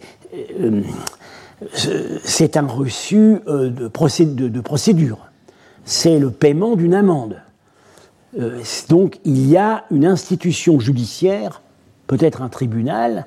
un 2.58 2.68
reçu 2.68 3.40
de, 3.46 3.88
procédure. 4.62 5.29
C'est 5.86 6.20
le 6.20 6.32
paiement 6.32 6.76
d'une 6.76 6.94
amende. 6.94 7.38
donc 8.90 9.20
il 9.26 9.50
y 9.50 9.58
a 9.58 9.86
une 9.92 10.06
institution 10.06 10.80
judiciaire, 10.80 11.62
peut-être 12.08 12.42
un 12.42 12.50
tribunal, 12.50 13.26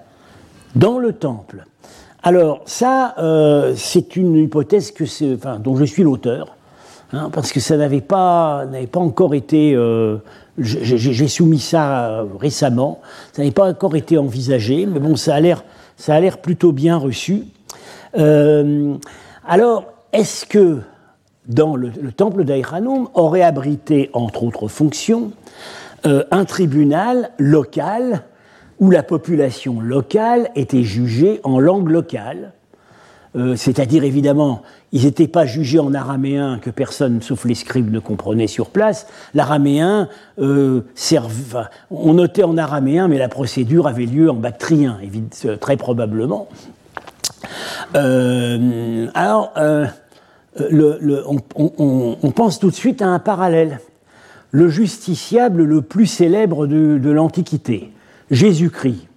dans 0.76 0.98
le 0.98 1.12
temple. 1.12 1.66
Alors 2.22 2.62
ça, 2.66 3.16
c'est 3.74 4.14
une 4.14 4.36
hypothèse 4.36 4.92
que 4.92 5.04
enfin, 5.34 5.58
dont 5.58 5.76
je 5.76 5.84
suis 5.84 6.04
l'auteur, 6.04 6.56
hein, 7.12 7.30
parce 7.32 7.50
que 7.50 7.58
ça 7.58 7.76
n'avait 7.76 8.00
pas, 8.00 8.64
pas 8.92 9.00
encore 9.00 9.34
été 9.34 9.76
j'ai 10.58 11.28
soumis 11.28 11.58
ça 11.58 12.08
euh, 12.08 12.24
récemment, 12.38 13.00
ça 13.32 13.42
n'avait 13.42 13.52
pas 13.52 13.70
encore 13.70 13.96
été 13.96 14.18
envisagé, 14.18 14.86
mais 14.86 15.00
bon, 15.00 15.16
ça 15.16 15.34
a 15.34 15.40
l'air 15.40 16.38
plutôt 16.38 16.72
bien 16.72 16.96
reçu. 16.96 17.44
Euh, 18.18 18.94
alors, 19.46 19.84
est-ce 20.12 20.44
que 20.44 20.80
dans 21.46 21.76
le, 21.76 21.90
temple 22.12 22.44
d'Aïranoum 22.44 23.08
aurait 23.14 23.42
abrité, 23.42 24.10
entre 24.12 24.44
autres 24.44 24.68
fonctions, 24.68 25.32
euh, 26.06 26.24
un 26.30 26.44
tribunal 26.44 27.30
local 27.38 28.22
où 28.80 28.90
la 28.90 29.02
population 29.02 29.80
locale 29.80 30.50
était 30.56 30.82
jugée 30.82 31.40
en 31.44 31.60
langue 31.60 31.88
locale, 31.88 32.52
euh, 33.34 33.56
c'est-à-dire 33.56 34.04
évidemment, 34.04 34.62
ils 34.92 35.04
n'étaient 35.04 35.28
pas 35.28 35.46
jugés 35.46 35.78
en 35.78 35.94
araméen 35.94 36.58
que 36.60 36.68
personne 36.68 37.22
sauf 37.22 37.46
les 37.46 37.54
scribes 37.54 37.90
ne 37.90 37.98
comprenait 37.98 38.46
sur 38.46 38.68
place. 38.68 39.06
L'araméen, 39.32 40.08
euh, 40.38 40.82
on 41.90 42.14
notait 42.14 42.42
en 42.42 42.58
araméen, 42.58 43.08
mais 43.08 43.18
la 43.18 43.28
procédure 43.28 43.86
avait 43.86 44.04
lieu 44.04 44.30
en 44.30 44.34
bactrien, 44.34 44.98
euh, 45.46 45.56
très 45.56 45.76
probablement. 45.76 46.48
alors, 47.94 49.52
on, 50.58 52.30
pense 52.34 52.58
tout 52.58 52.70
de 52.70 52.74
suite 52.74 53.02
à 53.02 53.08
un 53.08 53.18
parallèle. 53.18 53.80
Le 54.50 54.68
justiciable 54.68 55.64
le 55.64 55.82
plus 55.82 56.06
célèbre 56.06 56.66
de 56.66 57.10
l'Antiquité, 57.10 57.90
Jésus-Christ. 58.30 59.08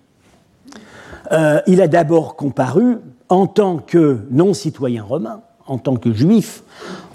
il 1.31 1.81
a 1.81 1.87
d'abord 1.87 2.35
comparu 2.35 2.99
en 3.29 3.47
tant 3.47 3.77
que 3.77 4.19
non-citoyen 4.31 5.03
romain, 5.03 5.41
en 5.67 5.77
tant 5.77 5.95
que 5.95 6.13
juif, 6.13 6.63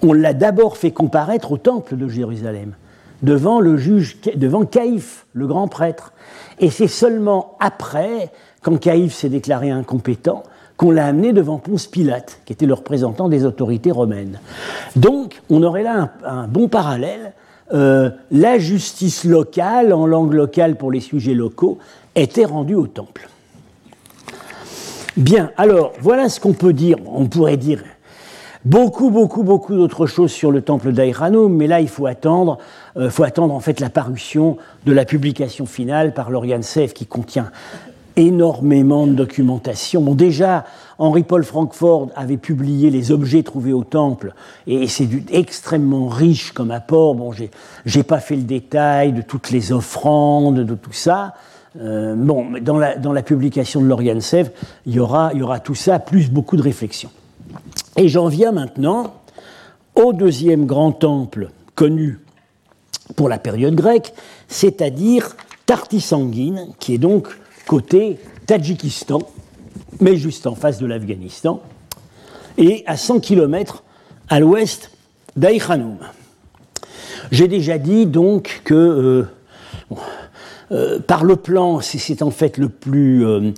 on 0.02 0.12
l'a 0.12 0.34
d'abord 0.34 0.76
fait 0.76 0.90
comparaître 0.90 1.52
au 1.52 1.56
temple 1.56 1.96
de 1.96 2.08
Jérusalem, 2.08 2.74
devant 3.22 3.60
le 3.60 3.76
juge, 3.76 4.18
devant 4.34 4.64
Caïphe, 4.64 5.26
le 5.32 5.46
grand 5.46 5.68
prêtre. 5.68 6.12
Et 6.58 6.70
c'est 6.70 6.88
seulement 6.88 7.56
après, 7.60 8.32
quand 8.62 8.76
Caïphe 8.78 9.14
s'est 9.14 9.28
déclaré 9.28 9.70
incompétent, 9.70 10.42
qu'on 10.80 10.92
l'a 10.92 11.04
amené 11.04 11.34
devant 11.34 11.58
Ponce 11.58 11.86
Pilate, 11.86 12.40
qui 12.46 12.54
était 12.54 12.64
le 12.64 12.72
représentant 12.72 13.28
des 13.28 13.44
autorités 13.44 13.90
romaines. 13.90 14.40
Donc, 14.96 15.42
on 15.50 15.62
aurait 15.62 15.82
là 15.82 16.12
un, 16.24 16.48
bon 16.48 16.68
parallèle. 16.68 17.34
Euh, 17.74 18.08
la 18.30 18.58
justice 18.58 19.24
locale, 19.24 19.92
en 19.92 20.06
langue 20.06 20.32
locale 20.32 20.76
pour 20.76 20.90
les 20.90 21.00
sujets 21.00 21.34
locaux, 21.34 21.76
était 22.14 22.46
rendue 22.46 22.76
au 22.76 22.86
temple. 22.86 23.28
Bien, 25.18 25.50
alors 25.58 25.92
voilà 26.00 26.30
ce 26.30 26.40
qu'on 26.40 26.54
peut 26.54 26.72
dire. 26.72 26.96
On 27.04 27.26
pourrait 27.26 27.58
dire 27.58 27.82
beaucoup, 28.64 29.10
beaucoup, 29.10 29.42
beaucoup 29.42 29.74
d'autres 29.74 30.06
choses 30.06 30.32
sur 30.32 30.50
le 30.50 30.62
temple 30.62 30.92
d'Aïranoum, 30.92 31.54
mais 31.54 31.66
là 31.66 31.80
il 31.80 31.88
faut 31.88 32.06
attendre, 32.06 32.56
euh, 32.96 33.10
faut 33.10 33.24
attendre 33.24 33.52
en 33.52 33.60
fait 33.60 33.80
la 33.80 33.90
parution 33.90 34.56
de 34.86 34.92
la 34.92 35.04
publication 35.04 35.66
finale 35.66 36.14
par 36.14 36.30
Lauriane 36.30 36.62
Seff 36.62 36.94
qui 36.94 37.04
contient 37.04 37.50
énormément 38.20 39.06
de 39.06 39.12
documentation. 39.12 40.02
Bon, 40.02 40.14
déjà, 40.14 40.64
Henri-Paul 40.98 41.44
Francfort 41.44 42.08
avait 42.14 42.36
publié 42.36 42.90
les 42.90 43.12
objets 43.12 43.42
trouvés 43.42 43.72
au 43.72 43.84
temple, 43.84 44.34
et 44.66 44.86
c'est 44.88 45.08
extrêmement 45.32 46.08
riche 46.08 46.52
comme 46.52 46.70
apport. 46.70 47.14
Bon, 47.14 47.32
j'ai 47.84 48.02
pas 48.02 48.20
fait 48.20 48.36
le 48.36 48.42
détail 48.42 49.12
de 49.12 49.22
toutes 49.22 49.50
les 49.50 49.72
offrandes, 49.72 50.60
de 50.60 50.74
tout 50.74 50.92
ça. 50.92 51.34
Euh, 51.80 52.14
bon, 52.16 52.46
dans 52.60 52.78
la, 52.78 52.96
dans 52.96 53.12
la 53.12 53.22
publication 53.22 53.80
de 53.80 53.86
Lauriane 53.86 54.20
Sèvres, 54.20 54.50
il 54.86 54.94
y, 54.94 55.00
aura, 55.00 55.30
tout 55.62 55.74
ça, 55.74 55.98
plus 55.98 56.30
beaucoup 56.30 56.56
de 56.56 56.62
réflexions. 56.62 57.10
Et 57.96 58.08
j'en 58.08 58.28
viens 58.28 58.52
maintenant 58.52 59.14
au 59.94 60.12
deuxième 60.12 60.66
grand 60.66 60.92
temple 60.92 61.50
connu 61.74 62.20
pour 63.16 63.28
la 63.28 63.38
période 63.38 63.74
grecque, 63.74 64.12
c'est-à-dire 64.48 65.36
Tartisanguine, 65.66 66.68
qui 66.78 66.94
est 66.94 66.98
donc 66.98 67.28
côté 67.70 68.18
Tadjikistan, 68.46 69.20
mais 70.00 70.16
juste 70.16 70.48
en 70.48 70.56
face 70.56 70.78
de 70.78 70.86
l'Afghanistan, 70.86 71.62
et 72.58 72.82
à 72.88 72.96
100 72.96 73.20
km 73.20 73.84
à 74.28 74.40
l'ouest 74.40 74.90
d'Aïkhanoum. 75.36 75.98
J'ai 77.30 77.46
déjà 77.46 77.78
dit 77.78 78.06
donc 78.06 78.62
que 78.64 78.74
euh, 78.74 79.22
euh, 80.72 80.98
par 80.98 81.22
le 81.22 81.36
plan, 81.36 81.78
c'est 81.80 82.22
en 82.22 82.32
fait 82.32 82.58
le 82.58 82.68
plus. 82.68 83.24
Euh, 83.24 83.52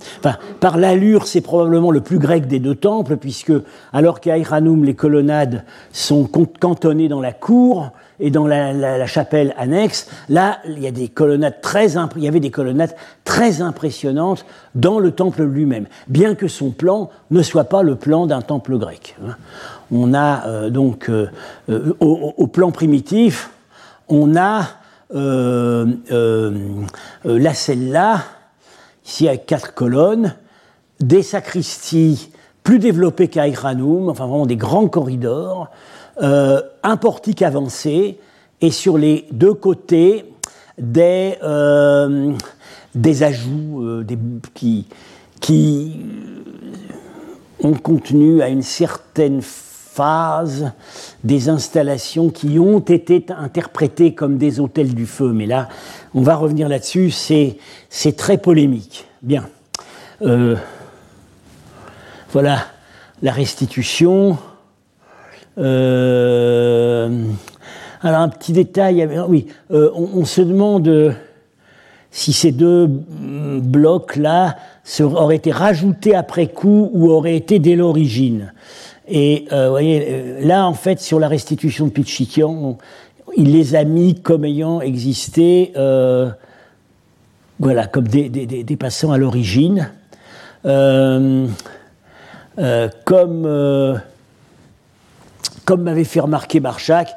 par 0.59 0.77
l'allure, 0.77 1.25
c'est 1.25 1.41
probablement 1.41 1.89
le 1.89 2.01
plus 2.01 2.19
grec 2.19 2.45
des 2.45 2.59
deux 2.59 2.75
temples, 2.75 3.17
puisque 3.17 3.53
alors 3.93 4.21
qu'à 4.21 4.37
Iranoum, 4.37 4.83
les 4.83 4.93
colonnades 4.93 5.65
sont 5.91 6.25
cantonnées 6.25 7.07
dans 7.07 7.21
la 7.21 7.33
cour 7.33 7.89
et 8.23 8.31
dans 8.31 8.47
la, 8.47 9.05
chapelle 9.05 9.53
annexe, 9.57 10.09
là, 10.29 10.59
il 10.67 10.79
y, 10.79 10.87
a 10.87 10.91
des 10.91 11.09
colonnades 11.09 11.61
très 11.61 11.93
il 12.15 12.23
y 12.23 12.27
avait 12.27 12.39
des 12.39 12.49
colonnades 12.49 12.95
très 13.23 13.61
impressionnantes 13.61 14.45
dans 14.73 14.97
le 14.97 15.11
temple 15.11 15.43
lui-même, 15.43 15.85
bien 16.07 16.33
que 16.33 16.47
son 16.47 16.71
plan 16.71 17.11
ne 17.29 17.43
soit 17.43 17.65
pas 17.65 17.83
le 17.83 17.95
plan 17.95 18.25
d'un 18.25 18.41
temple 18.41 18.77
grec. 18.77 19.15
Hein. 19.23 19.35
On 19.91 20.15
a 20.15 20.47
euh, 20.47 20.69
donc, 20.71 21.11
au, 21.69 22.33
au, 22.37 22.47
plan 22.47 22.71
primitif, 22.71 23.51
on 24.09 24.35
a 24.35 24.67
euh, 25.15 25.85
euh, 26.11 26.51
euh, 27.27 27.39
la 27.39 27.53
celle-là, 27.53 28.23
ici 29.05 29.27
avec 29.27 29.45
quatre 29.45 29.75
colonnes, 29.75 30.35
des 30.99 31.21
sacristies 31.21 32.31
plus 32.63 32.79
développées 32.79 33.27
qu'à 33.27 33.47
Igranoum, 33.47 34.09
enfin 34.09 34.25
vraiment 34.25 34.47
des 34.47 34.55
grands 34.55 34.87
corridors, 34.87 35.69
un 36.19 36.97
portique 36.97 37.41
avancé, 37.41 38.19
et 38.61 38.71
sur 38.71 38.97
les 38.97 39.25
deux 39.31 39.53
côtés, 39.53 40.25
des, 40.77 41.37
des 42.95 43.23
ajouts 43.23 44.03
des, 44.03 44.17
qui, 44.53 44.87
qui 45.39 45.99
ont 47.61 47.73
contenu 47.73 48.41
à 48.41 48.49
une 48.49 48.61
certaine 48.61 49.41
phase 49.41 50.71
des 51.23 51.49
installations 51.49 52.29
qui 52.29 52.57
ont 52.59 52.79
été 52.79 53.25
interprétées 53.29 54.15
comme 54.15 54.37
des 54.37 54.59
hôtels 54.59 54.95
du 54.95 55.05
feu. 55.05 55.31
Mais 55.33 55.45
là, 55.45 55.69
on 56.13 56.21
va 56.21 56.35
revenir 56.35 56.67
là-dessus, 56.67 57.11
c'est, 57.11 57.57
très 58.17 58.37
polémique. 58.37 59.05
Bien. 59.21 59.47
Euh, 60.21 60.55
voilà 62.31 62.65
la 63.21 63.31
restitution. 63.31 64.37
Euh, 65.57 67.25
alors 68.01 68.21
un 68.21 68.29
petit 68.29 68.53
détail, 68.53 69.07
oui, 69.27 69.47
euh, 69.71 69.91
on, 69.93 70.25
se 70.25 70.41
demande 70.41 71.15
si 72.11 72.33
ces 72.33 72.51
deux 72.51 72.87
blocs-là 72.87 74.57
auraient 74.99 75.37
été 75.37 75.51
rajoutés 75.51 76.15
après 76.15 76.47
coup 76.47 76.89
ou 76.93 77.11
auraient 77.11 77.35
été 77.35 77.59
dès 77.59 77.75
l'origine. 77.75 78.51
Et 79.07 79.45
euh, 79.51 79.79
euh, 79.81 80.45
là, 80.45 80.67
en 80.67 80.73
fait, 80.73 81.01
sur 81.01 81.19
la 81.19 81.27
restitution 81.27 81.87
de 81.87 81.91
Pichikian, 81.91 82.77
il 83.35 83.51
les 83.51 83.75
a 83.75 83.83
mis 83.83 84.15
comme 84.15 84.45
ayant 84.45 84.79
existé, 84.81 85.73
euh, 85.75 86.29
comme 87.91 88.07
des, 88.07 88.29
des, 88.29 88.77
passants 88.77 89.11
à 89.11 89.17
l'origine. 89.17 89.89
comme 90.63 91.49
comme 95.65 95.83
m'avait 95.83 96.03
fait 96.03 96.19
remarquer 96.19 96.59
Marchak, 96.59 97.13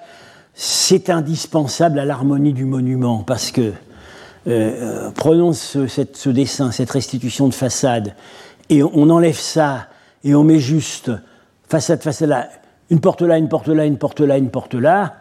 c'est 0.55 1.11
indispensable 1.11 1.99
à 1.99 2.05
l'harmonie 2.05 2.53
du 2.53 2.65
monument 2.65 3.23
parce 3.23 3.51
que 3.51 3.73
prenons 5.15 5.53
ce, 5.53 5.87
ce, 5.89 6.29
dessin, 6.29 6.71
cette 6.71 6.91
restitution 6.91 7.49
de 7.49 7.55
façade, 7.55 8.15
et 8.71 8.83
on 8.83 9.11
enlève 9.11 9.39
ça 9.39 9.89
et 10.25 10.35
on 10.35 10.45
met 10.45 10.61
juste 10.61 11.11
façade, 11.69 12.03
façade 12.03 12.29
là, 12.29 12.49
une 12.91 13.01
porte 13.01 13.23
là, 13.23 13.39
une 13.39 13.49
porte 13.49 13.69
là, 13.69 13.85
une 13.85 13.99
porte 13.99 14.21
là, 14.21 14.39
une 14.39 14.51
porte 14.51 14.75
là. 14.75 15.17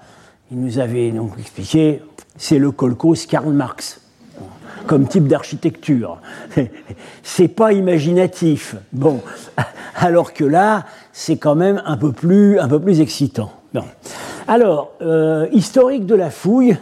Il 0.52 0.60
nous 0.60 0.80
avait 0.80 1.12
donc 1.12 1.32
expliqué, 1.40 2.04
c'est 2.38 2.60
le 2.60 2.72
Kolkhoz 2.72 3.26
Karl 3.28 3.52
Marx 3.52 4.02
comme 4.88 5.08
type 5.08 5.28
d'architecture. 5.28 6.20
C'est 7.24 7.48
pas 7.48 7.74
imaginatif. 7.74 8.76
Bon, 8.94 9.22
alors 9.96 10.34
que 10.34 10.44
là, 10.44 10.86
c'est 11.12 11.38
quand 11.38 11.56
même 11.56 11.82
un 11.86 11.98
peu 11.98 12.12
plus, 12.12 12.60
un 12.60 12.68
peu 12.68 12.80
plus 12.80 13.02
excitant. 13.02 13.52
Alors, 14.48 14.92
euh, 15.02 15.48
historique 15.52 16.06
de 16.06 16.16
la 16.16 16.30
fouille. 16.30 16.78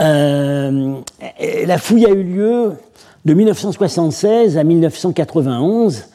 Euh, 0.00 0.94
la 1.66 1.78
fouille 1.78 2.06
a 2.06 2.10
eu 2.10 2.22
lieu 2.22 2.72
de 3.24 3.34
1976 3.34 4.56
à 4.56 4.64
1991 4.64 6.06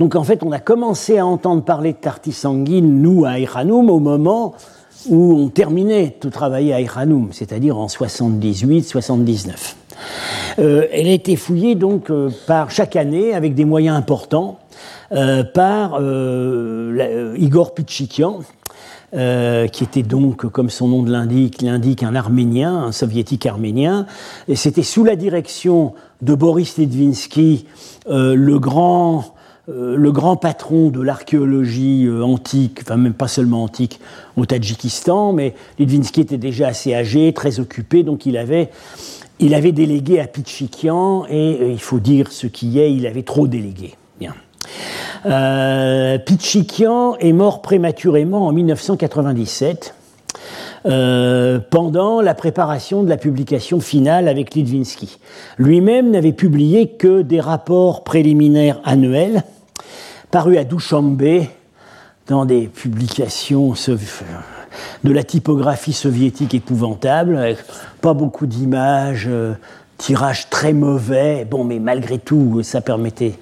donc 0.00 0.14
en 0.16 0.24
fait, 0.24 0.42
on 0.42 0.50
a 0.50 0.58
commencé 0.58 1.18
à 1.18 1.26
entendre 1.26 1.62
parler 1.62 1.92
de 1.92 1.98
Tartis 1.98 2.32
sanguine, 2.32 3.02
nous, 3.02 3.26
à 3.26 3.38
Iranoum, 3.38 3.90
au 3.90 4.00
moment 4.00 4.54
où 5.08 5.34
on 5.34 5.48
terminait 5.48 6.16
de 6.20 6.28
travailler 6.28 6.74
à 6.74 6.80
Iranoum, 6.80 7.30
c'est-à-dire 7.32 7.78
en 7.78 7.86
78-79. 7.86 9.74
Euh, 10.58 10.86
elle 10.92 11.06
a 11.06 11.12
été 11.12 11.36
fouillée 11.36 11.74
donc 11.74 12.10
euh, 12.10 12.30
par 12.46 12.70
chaque 12.70 12.96
année 12.96 13.34
avec 13.34 13.54
des 13.54 13.64
moyens 13.64 13.96
importants 13.96 14.58
euh, 15.12 15.44
par 15.44 16.00
Igor 17.36 17.74
Pichikian, 17.74 18.40
qui 19.12 19.84
était 19.84 20.02
donc, 20.04 20.46
comme 20.50 20.70
son 20.70 20.88
nom 20.88 21.04
l'indique, 21.04 21.64
un 22.04 22.14
Arménien, 22.14 22.84
un 22.84 22.92
soviétique 22.92 23.44
arménien. 23.46 24.06
Et 24.46 24.54
c'était 24.54 24.84
sous 24.84 25.02
la 25.02 25.16
direction 25.16 25.94
de 26.22 26.34
Boris 26.34 26.78
Ledvinsky, 26.78 27.66
le 28.08 28.58
grand 28.58 29.34
le 29.96 30.12
grand 30.12 30.36
patron 30.36 30.88
de 30.88 31.00
l'archéologie 31.00 32.06
euh, 32.06 32.22
antique, 32.22 32.80
enfin 32.82 32.96
même 32.96 33.14
pas 33.14 33.28
seulement 33.28 33.62
antique, 33.62 34.00
au 34.36 34.46
Tadjikistan, 34.46 35.32
mais 35.32 35.54
Litvinsky 35.78 36.20
était 36.22 36.38
déjà 36.38 36.68
assez 36.68 36.94
âgé, 36.94 37.32
très 37.32 37.60
occupé, 37.60 38.02
donc 38.02 38.26
il 38.26 38.36
avait 38.36 38.70
il 39.42 39.54
avait 39.54 39.72
délégué 39.72 40.20
à 40.20 40.26
Pichikian 40.26 41.24
et 41.30 41.70
il 41.70 41.80
faut 41.80 41.98
dire 41.98 42.30
ce 42.30 42.46
qui 42.46 42.78
est, 42.78 42.92
il 42.92 43.06
avait 43.06 43.22
trop 43.22 43.46
délégué. 43.46 43.94
Bien. 44.18 44.34
Pichikian 46.26 47.16
est 47.16 47.32
mort 47.32 47.62
prématurément 47.62 48.46
en 48.46 48.52
1997 48.52 49.94
euh, 50.86 51.60
pendant 51.70 52.22
la 52.22 52.34
préparation 52.34 53.02
de 53.02 53.10
la 53.10 53.18
publication 53.18 53.80
finale 53.80 54.28
avec 54.28 54.54
Litvinsky. 54.54 55.18
Lui-même 55.58 56.10
n'avait 56.10 56.32
publié 56.32 56.92
que 56.92 57.20
des 57.20 57.38
rapports 57.38 58.02
préliminaires 58.02 58.80
annuels 58.84 59.42
parus 60.30 60.58
à 60.58 60.64
Douchambé 60.64 61.50
dans 62.28 62.44
des 62.44 62.68
publications 62.68 63.74
de 65.02 65.12
la 65.12 65.24
typographie 65.24 65.92
soviétique 65.92 66.54
épouvantable, 66.54 67.36
avec 67.36 67.58
pas 68.00 68.14
beaucoup 68.14 68.46
d'images, 68.46 69.26
euh, 69.28 69.54
tirage 69.98 70.48
très 70.48 70.72
mauvais, 70.72 71.44
bon, 71.44 71.64
mais 71.64 71.80
malgré 71.80 72.18
tout, 72.18 72.62
ça, 72.62 72.80
permettait, 72.80 73.34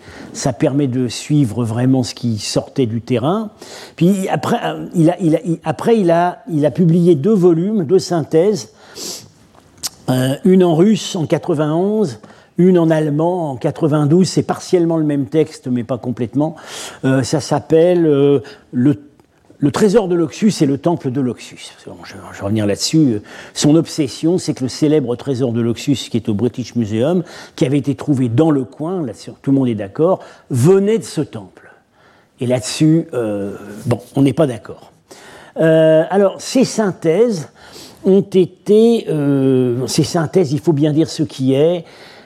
permet 0.59 0.86
de 0.86 1.07
suivre 1.09 1.64
vraiment 1.64 2.03
ce 2.03 2.14
qui 2.14 2.39
sortait 2.39 2.86
du 2.86 3.03
terrain. 3.03 3.51
Puis 3.97 4.26
après, 4.28 4.59
euh, 4.64 4.86
il 6.51 6.66
a 6.66 6.70
publié 6.70 7.14
deux 7.14 7.34
volumes, 7.34 7.84
deux 7.84 7.99
synthèses, 7.99 8.70
euh, 10.09 10.36
une 10.45 10.64
en 10.64 10.74
russe 10.74 11.14
en 11.14 11.26
91, 11.26 12.20
une 12.59 12.78
en 12.78 12.90
allemand 12.90 13.52
en 13.52 13.56
92, 13.56 14.28
c'est 14.28 14.42
partiellement 14.42 14.98
le 14.98 15.04
même 15.04 15.26
texte, 15.26 15.68
mais 15.68 15.84
pas 15.84 15.98
complètement. 15.98 16.56
Euh, 17.04 17.22
ça 17.22 17.40
s'appelle 17.40 18.02
Le 18.72 19.09
le 19.61 19.72
trésor 19.72 20.06
de 20.06 20.14
Loxus 20.14 20.52
est 20.61 20.66
le 20.66 20.78
temple 20.78 21.11
de 21.11 21.20
Loxus. 21.20 21.72
je, 21.84 22.14
vais 22.14 22.20
revenir 22.40 22.64
là-dessus. 22.64 23.20
Son 23.54 23.74
obsession, 23.74 24.38
c'est 24.38 24.54
que 24.54 24.62
le 24.62 24.68
célèbre 24.68 25.16
trésor 25.16 25.52
de 25.52 25.61
Loxus, 25.61 26.09
qui 26.11 26.16
est 26.16 26.28
au 26.28 26.34
British 26.34 26.76
Museum, 26.76 27.24
qui 27.56 27.66
avait 27.66 27.78
été 27.78 27.96
trouvé 27.96 28.28
dans 28.28 28.52
le 28.52 28.62
coin, 28.62 29.04
là 29.04 29.12
tout 29.42 29.50
le 29.50 29.56
monde 29.56 29.68
est 29.68 29.74
d'accord, 29.74 30.20
venait 30.50 30.98
de 30.98 31.02
ce 31.02 31.22
temple. 31.22 31.72
Et 32.40 32.46
là-dessus, 32.46 33.09
euh, 33.14 33.56
bon, 33.86 33.98
on 34.14 34.22
n'est 34.22 34.32
pas 34.32 34.46
d'accord. 34.46 34.92
Euh, 35.56 36.04
alors, 36.09 36.40
ces 36.40 36.64
synthèses 36.64 37.48
ont 38.04 38.20
été, 38.20 39.06
euh, 39.09 39.88
ces 39.88 40.04
synthèses, 40.04 40.52
il 40.52 40.61
faut 40.61 40.72
bien 40.72 40.92
dire 40.92 41.11
ce 41.11 41.24
qui 41.24 41.54
est. 41.54 41.84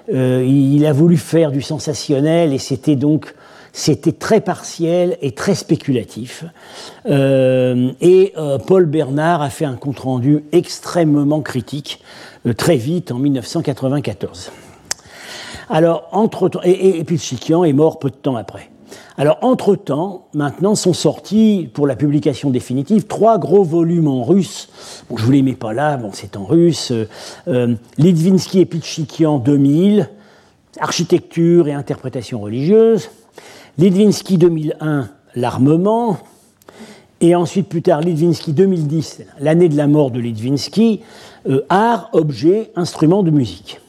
il 0.09 0.85
a 0.87 0.93
voulu 0.93 1.17
faire 1.17 1.53
du 1.53 1.63
sensationnel 1.63 2.53
et 2.53 2.59
c'était 2.59 2.97
donc 2.97 3.35
c'était 3.73 4.13
très 4.13 4.41
partiel 4.41 5.17
et 5.23 5.33
très 5.33 5.55
spéculatif. 5.55 6.45
Euh, 7.07 7.91
et 8.01 8.33
euh, 8.37 8.59
Paul 8.59 8.87
Bernard 8.87 9.43
a 9.43 9.51
fait 9.51 9.65
un 9.65 9.77
compte-rendu 9.77 10.45
extrêmement 10.53 11.41
critique 11.41 12.01
euh, 12.47 12.53
très 12.53 12.77
vite 12.77 13.11
en 13.13 13.19
1994. 13.19 14.53
Alors, 15.71 16.09
entre 16.13 16.51
et, 16.65 16.99
et, 16.99 17.01
est 17.01 17.73
mort 17.73 17.99
peu 17.99 18.11
de 18.11 18.15
temps 18.15 18.37
après. 18.37 18.72
Alors, 19.19 19.39
entre-temps, 19.43 20.29
maintenant 20.33 20.75
sont 20.75 20.95
sortis, 20.95 21.69
pour 21.75 21.87
la 21.87 21.97
publication 21.97 22.51
définitive, 22.51 23.07
trois 23.07 23.39
gros 23.39 23.63
volumes 23.63 24.09
en 24.09 24.25
russe. 24.25 24.69
Je 25.11 25.15
ne 25.15 25.27
vous 25.27 25.33
les 25.33 25.43
mets 25.43 25.55
pas 25.55 25.73
là, 25.73 25.97
bon, 25.97 26.11
c'est 26.13 26.37
en 26.37 26.45
russe. 26.45 26.93
Euh, 27.49 27.75
Litvinsky 27.99 28.61
et 28.61 28.67
Pichikian 28.67 29.39
2000, 29.39 30.09
Architecture 30.81 31.69
et 31.69 31.73
interprétation 31.73 32.41
religieuse. 32.41 33.11
Lidvinsky 33.79 34.39
2001, 34.39 35.09
l'armement, 35.35 36.19
et 37.21 37.35
ensuite 37.35 37.69
plus 37.69 37.83
tard 37.83 38.01
Lidvinsky 38.01 38.53
2010, 38.53 39.23
l'année 39.41 39.69
de 39.69 39.77
la 39.77 39.87
mort 39.87 40.11
de 40.11 40.21
Lidvinsky, 40.21 41.01
euh, 41.49 41.65
art, 41.69 42.11
objet, 42.13 42.71
instrument 42.77 43.23
de 43.23 43.31
musique. 43.31 43.81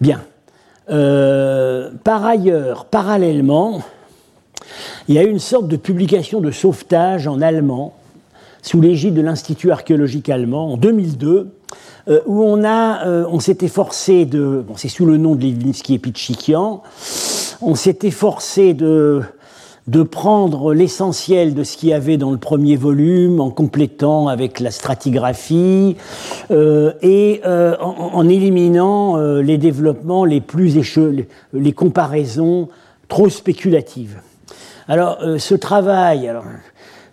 Bien. 0.00 0.22
Euh, 0.90 1.90
par 2.04 2.24
ailleurs, 2.24 2.84
parallèlement, 2.86 3.82
il 5.08 5.14
y 5.14 5.18
a 5.18 5.22
eu 5.22 5.30
une 5.30 5.38
sorte 5.38 5.68
de 5.68 5.76
publication 5.76 6.40
de 6.40 6.50
sauvetage 6.50 7.26
en 7.26 7.40
allemand, 7.40 7.94
sous 8.62 8.80
l'égide 8.80 9.14
de 9.14 9.22
l'Institut 9.22 9.70
archéologique 9.70 10.28
allemand, 10.28 10.72
en 10.72 10.76
2002, 10.76 11.52
euh, 12.08 12.20
où 12.26 12.42
on, 12.42 12.64
a, 12.64 13.06
on 13.26 13.40
s'est 13.40 13.58
efforcé 13.62 14.24
de, 14.24 14.64
bon, 14.66 14.74
c'est 14.76 14.88
sous 14.88 15.06
le 15.06 15.16
nom 15.16 15.34
de 15.34 15.42
Lidvinsky 15.42 15.94
et 15.94 15.98
Pichikian, 15.98 16.82
on 17.62 17.74
s'est 17.74 17.98
efforcé 18.02 18.74
de, 18.74 19.22
de 19.86 20.02
prendre 20.02 20.74
l'essentiel 20.74 21.54
de 21.54 21.62
ce 21.62 21.76
qu'il 21.76 21.90
y 21.90 21.92
avait 21.92 22.16
dans 22.16 22.32
le 22.32 22.38
premier 22.38 22.76
volume 22.76 23.40
en 23.40 23.50
complétant 23.50 24.26
avec 24.28 24.58
la 24.58 24.70
stratigraphie 24.70 25.96
euh, 26.50 26.92
et 27.02 27.40
euh, 27.46 27.76
en, 27.78 28.28
éliminant 28.28 29.16
euh, 29.16 29.42
les 29.42 29.58
développements 29.58 30.24
les 30.24 30.40
plus 30.40 30.76
échelés, 30.76 31.28
les 31.52 31.72
comparaisons 31.72 32.68
trop 33.08 33.28
spéculatives. 33.28 34.18
Alors 34.88 35.18
ce 35.38 35.54
travail, 35.54 36.28
alors, 36.28 36.44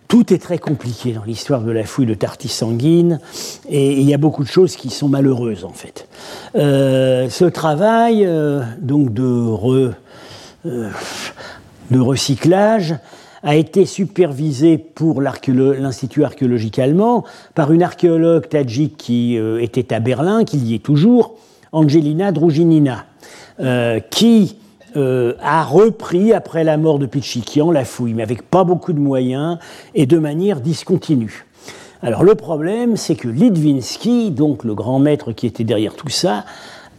tout 0.08 0.32
est 0.32 0.38
très 0.38 0.58
compliqué 0.58 1.12
dans 1.12 1.24
l'histoire 1.24 1.62
de 1.62 1.72
la 1.72 1.84
fouille 1.84 2.06
de 2.06 2.14
Tartis 2.14 2.48
sanguine 2.48 3.18
et 3.68 4.00
il 4.00 4.08
y 4.08 4.14
a 4.14 4.18
beaucoup 4.18 4.44
de 4.44 4.48
choses 4.48 4.76
qui 4.76 4.90
sont 4.90 5.08
malheureuses 5.08 5.64
en 5.64 5.72
fait. 5.72 6.06
ce 6.54 7.44
travail 7.46 8.28
donc 8.80 9.12
de 9.12 9.24
re, 9.24 9.94
euh, 10.66 10.90
recyclage 11.92 12.94
a 13.42 13.56
été 13.56 13.84
supervisé 13.84 14.78
pour 14.78 15.20
l'Institut 15.20 16.24
archéologique 16.24 16.78
allemand 16.78 17.24
par 17.54 17.72
une 17.72 17.82
archéologue 17.82 18.48
tadjik 18.48 18.96
qui 18.96 19.36
euh, 19.38 19.60
était 19.60 19.92
à 19.92 20.00
Berlin, 20.00 20.44
qui 20.44 20.56
y 20.56 20.74
est 20.74 20.82
toujours, 20.82 21.34
Angelina 21.72 22.32
Drujinina, 22.32 23.04
euh, 24.96 25.34
a 25.40 25.64
repris, 25.64 26.32
après 26.32 26.64
la 26.64 26.76
mort 26.76 26.98
de 26.98 27.06
Pichikian, 27.06 27.70
la 27.70 27.84
fouille, 27.84 28.14
mais 28.14 28.22
avec 28.22 28.42
pas 28.42 28.64
beaucoup 28.64 28.92
de 28.92 29.00
moyens 29.00 29.58
et 29.94 30.06
de 30.06 30.18
manière 30.18 30.60
discontinue. 30.60 31.46
Alors 32.02 32.22
le 32.22 32.34
problème, 32.34 32.96
c'est 32.96 33.14
que 33.14 33.28
Litvinsky, 33.28 34.30
donc 34.30 34.62
le 34.62 34.74
grand 34.74 34.98
maître 34.98 35.32
qui 35.32 35.46
était 35.46 35.64
derrière 35.64 35.94
tout 35.94 36.10
ça, 36.10 36.44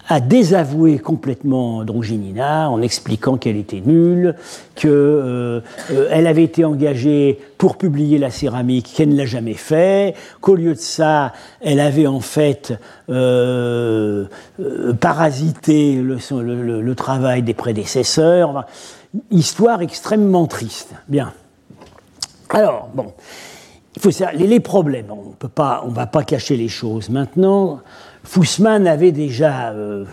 a 0.07 0.19
désavoué 0.19 0.99
complètement 0.99 1.83
Drongina 1.83 2.69
en 2.69 2.81
expliquant 2.81 3.37
qu'elle 3.37 3.57
était 3.57 3.81
nulle, 3.81 4.35
qu'elle 4.75 4.91
euh, 4.91 5.61
euh, 5.91 6.25
avait 6.25 6.43
été 6.43 6.63
engagée 6.63 7.39
pour 7.57 7.77
publier 7.77 8.17
la 8.17 8.29
céramique, 8.29 8.93
qu'elle 8.95 9.09
ne 9.09 9.17
l'a 9.17 9.25
jamais 9.25 9.55
fait, 9.55 10.15
qu'au 10.41 10.55
lieu 10.55 10.73
de 10.73 10.79
ça, 10.79 11.33
elle 11.61 11.79
avait 11.79 12.07
en 12.07 12.19
fait 12.19 12.73
euh, 13.09 14.25
parasité 14.99 15.95
le, 15.95 16.93
travail 16.95 17.41
des 17.41 17.53
prédécesseurs. 17.53 18.65
histoire 19.31 19.81
extrêmement 19.81 20.47
triste. 20.47 20.93
Bien. 21.07 21.33
Alors, 22.49 22.89
bon, 22.93 23.13
il 23.95 24.01
faut 24.01 24.11
savoir, 24.11 24.35
les, 24.35 24.59
problèmes, 24.59 25.07
on 25.11 25.33
ne 25.89 25.93
va 25.93 26.07
pas 26.07 26.23
cacher 26.23 26.57
les 26.57 26.67
choses. 26.67 27.09
Maintenant, 27.09 27.81
Fussman 28.25 28.87
avait 28.87 29.11
déjà, 29.11 29.69
euh, 29.71 30.05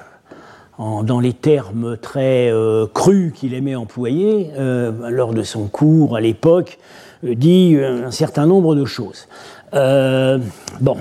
dans 0.79 1.19
les 1.21 1.33
termes 1.33 1.97
très 1.97 2.51
euh, 2.51 2.87
crus 2.93 3.33
qu'il 3.35 3.55
aimait 3.55 3.75
employer 3.75 4.51
euh, 4.59 5.11
lors 5.11 5.33
de 5.33 5.43
son 5.43 5.67
cours 5.67 6.17
à 6.17 6.21
l'époque, 6.21 6.79
dit 7.23 7.77
un 7.81 8.11
certain 8.11 8.47
nombre 8.47 8.75
de 8.75 8.85
choses. 8.85 9.29
bon, 9.73 10.97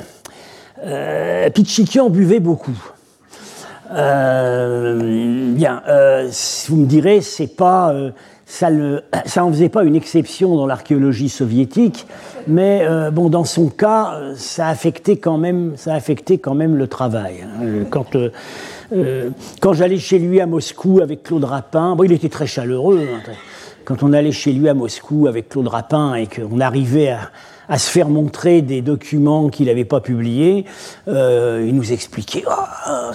Pichikian 1.54 2.10
buvait 2.10 2.40
beaucoup. 2.40 2.80
bien, 3.90 5.82
vous 6.68 6.76
me 6.78 6.86
direz, 6.86 7.22
c'est 7.22 7.56
pas 7.56 7.92
ça 8.52 8.70
n'en 8.70 9.50
faisait 9.50 9.70
pas 9.70 9.86
une 9.86 9.96
exception 9.96 10.58
dans 10.58 10.68
l'archéologie 10.68 11.30
soviétique, 11.30 12.06
mais 12.48 12.82
euh, 12.84 13.10
bon, 13.10 13.30
dans 13.30 13.46
son 13.46 13.70
cas, 13.70 14.20
ça 14.36 14.68
affectait 14.68 15.16
quand 15.16 15.38
même, 15.38 15.74
ça 15.78 15.94
affectait 15.94 16.38
quand 16.38 16.54
même 16.54 16.76
le 16.76 16.88
travail. 16.88 17.36
Hein. 17.44 17.86
Quand, 17.90 18.16
euh, 18.16 19.30
quand 19.62 19.72
j'allais 19.72 19.98
chez 19.98 20.20
lui 20.20 20.42
à 20.42 20.48
Moscou 20.48 21.00
avec 21.02 21.24
Claude 21.24 21.46
Rapin, 21.46 21.96
bon, 21.96 22.04
il 22.04 22.12
était 22.12 22.30
très 22.30 22.48
chaleureux. 22.48 23.08
Hein, 23.14 23.32
quand 23.86 24.04
on 24.04 24.12
allait 24.12 24.34
chez 24.34 24.52
lui 24.52 24.68
à 24.68 24.74
Moscou 24.74 25.28
avec 25.28 25.48
Claude 25.50 25.70
Rapin 25.70 26.16
et 26.16 26.28
qu'on 26.28 26.60
arrivait 26.60 27.10
à, 27.10 27.32
à 27.72 27.78
se 27.78 27.90
faire 27.90 28.10
montrer 28.10 28.62
des 28.62 28.82
documents 28.82 29.48
qu'il 29.48 29.68
n'avait 29.68 29.86
pas 29.86 30.02
publiés. 30.02 30.66
Euh, 31.08 31.64
il 31.66 31.74
nous 31.74 31.94
expliquait 31.94 32.44
ah, 32.46 33.12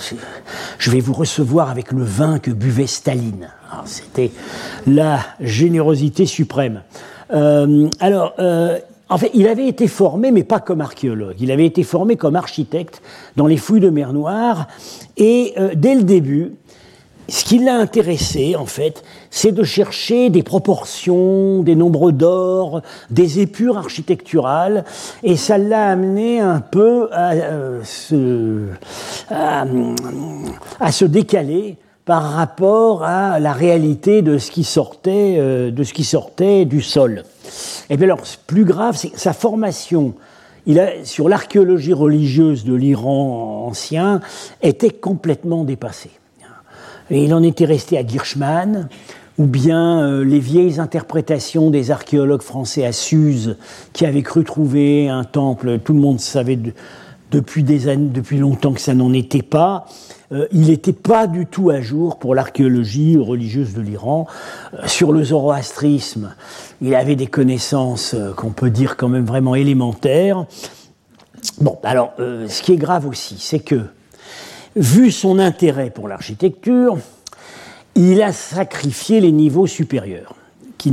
Je 0.79 0.91
vais 0.91 1.01
vous 1.01 1.13
recevoir 1.13 1.69
avec 1.69 1.93
le 1.93 2.03
vin 2.03 2.39
que 2.39 2.51
buvait 2.51 2.87
Staline. 2.87 3.51
C'était 3.85 4.31
la 4.87 5.21
générosité 5.41 6.25
suprême. 6.25 6.81
Euh, 7.35 7.91
alors, 8.01 8.33
euh, 8.39 8.79
en 9.11 9.19
fait, 9.19 9.31
il 9.35 9.47
avait 9.47 9.69
été 9.69 9.89
formé, 9.89 10.31
mais 10.31 10.43
pas 10.43 10.61
comme 10.61 10.81
archéologue. 10.81 11.37
Il 11.39 11.51
avait 11.51 11.67
été 11.67 11.83
formé 11.83 12.17
comme 12.17 12.35
architecte 12.35 13.03
dans 13.37 13.47
les 13.47 13.59
fouilles 13.59 13.81
de 13.81 13.91
mer 13.91 14.15
Noire. 14.15 14.69
Et 15.19 15.55
dès 15.75 15.95
le 15.95 16.03
début, 16.03 16.53
ce 17.29 17.45
qui 17.45 17.59
l'a 17.59 17.77
intéressé, 17.77 18.55
en 18.57 18.67
fait, 18.67 19.03
c'est 19.31 19.53
de 19.53 19.65
chercher 19.65 20.31
des 20.31 20.43
proportions, 20.43 21.63
des 21.63 21.75
nombres 21.75 22.13
d'or, 22.13 22.83
des 23.11 23.41
épures 23.41 23.79
architecturales, 23.79 24.85
et 25.23 25.37
ça 25.37 25.59
l'a 25.59 25.89
amené 25.89 26.41
un 26.41 26.61
peu 26.61 27.09
à, 27.13 27.33
euh, 27.33 27.81
se, 27.83 28.67
à, 29.29 30.93
se, 30.93 31.05
décaler 31.05 31.77
par 32.05 32.23
rapport 32.23 33.03
à 33.03 33.41
la 33.41 33.53
réalité 33.53 34.23
de 34.23 34.39
ce 34.39 34.53
qui 34.53 34.63
sortait, 34.63 35.37
euh, 35.39 35.73
de 35.73 35.83
ce 35.83 35.93
qui 35.93 36.05
sortait 36.05 36.65
du 36.65 36.81
sol. 36.81 37.25
Et 37.91 37.97
bien 37.97 38.07
alors, 38.07 38.21
plus 38.47 38.65
grave, 38.65 38.97
c'est 38.97 39.17
sa 39.17 39.33
formation 39.33 40.15
il 40.67 40.81
a, 40.81 41.05
sur 41.05 41.29
l'archéologie 41.29 41.93
religieuse 41.93 42.65
de 42.65 42.75
l'Iran 42.75 43.67
ancien 43.69 44.21
était 44.63 44.91
complètement 44.91 45.65
dépassée. 45.65 46.11
Et 47.11 47.25
il 47.25 47.35
en 47.35 47.43
était 47.43 47.65
resté 47.65 47.99
à 47.99 48.07
Girschman, 48.07 48.89
ou 49.39 49.47
bien 49.47 50.01
euh, 50.01 50.25
les 50.25 50.41
vieilles 50.41 50.81
interprétations 50.81 51.71
des 51.71 51.91
archéologues 51.91 52.43
français 52.43 52.85
à 52.85 52.93
Suse, 52.93 53.57
qui 53.93 54.07
avaient 54.07 54.23
cru 54.23 54.45
trouver 54.45 55.09
un 55.09 55.25
temple, 55.25 55.79
tout 55.79 55.93
le 55.93 56.01
monde 56.01 56.21
savait 56.21 56.59
depuis, 57.31 57.63
des 57.63 57.89
années, 57.89 58.09
depuis 58.09 58.39
longtemps 58.39 58.73
que 58.73 58.81
ça 58.81 58.95
n'en 58.95 59.13
était 59.13 59.43
pas. 59.43 59.87
Euh, 60.33 60.47
il 60.51 60.69
n'était 60.69 60.93
pas 60.93 61.29
du 61.29 61.47
tout 61.47 61.71
à 61.71 61.81
jour 61.81 62.19
pour 62.19 62.35
l'archéologie 62.35 63.17
religieuse 63.17 63.75
de 63.75 63.83
l'Iran. 63.83 64.27
Euh, 64.75 64.79
sur 64.87 65.13
le 65.13 65.23
zoroastrisme, 65.23 66.35
il 66.81 66.95
avait 66.95 67.17
des 67.17 67.29
connaissances 67.29 68.17
qu'on 68.37 68.51
peut 68.51 68.71
dire 68.71 68.97
quand 68.97 69.09
même 69.09 69.27
vraiment 69.27 69.55
élémentaires. 69.55 70.47
Bon, 71.61 71.79
alors, 71.85 72.13
ce 72.19 72.63
qui 72.63 72.73
est 72.73 72.77
grave 72.77 73.07
aussi, 73.07 73.37
c'est 73.39 73.61
que 73.61 73.83
vu 74.77 75.11
son 75.11 75.39
intérêt 75.39 75.91
pour 75.91 76.07
l'architecture, 76.07 76.99
il 77.95 78.23
a 78.23 78.33
sacrifié 78.33 79.21
les 79.21 79.33
niveaux 79.33 79.67
supérieurs, 79.67 80.35
qui 80.77 80.93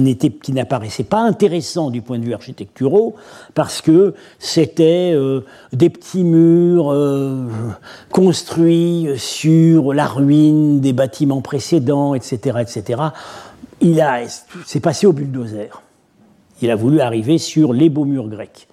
n'apparaissaient 0.54 1.04
pas 1.04 1.20
intéressants 1.20 1.92
du 1.92 2.02
point 2.02 2.18
de 2.18 2.24
vue 2.24 2.34
architecturaux, 2.34 3.16
parce 3.54 3.82
que 3.82 4.16
c'était 4.40 5.12
euh, 5.14 5.42
des 5.74 5.90
petits 5.90 6.24
murs 6.24 6.92
euh, 6.92 7.46
construits 8.10 9.10
sur 9.18 9.94
la 9.94 10.08
ruine 10.08 10.80
des 10.80 10.94
bâtiments 10.94 11.42
précédents, 11.42 12.16
etc., 12.16 12.60
etc. 12.62 13.02
Il 13.82 14.00
a, 14.00 14.22
c'est 14.66 14.80
passé 14.80 15.06
au 15.06 15.12
bulldozer. 15.12 15.84
Il 16.62 16.72
a 16.72 16.76
voulu 16.76 17.02
arriver 17.02 17.38
sur 17.38 17.74
les 17.74 17.90
beaux 17.90 18.06
murs 18.06 18.30
grecs. 18.30 18.70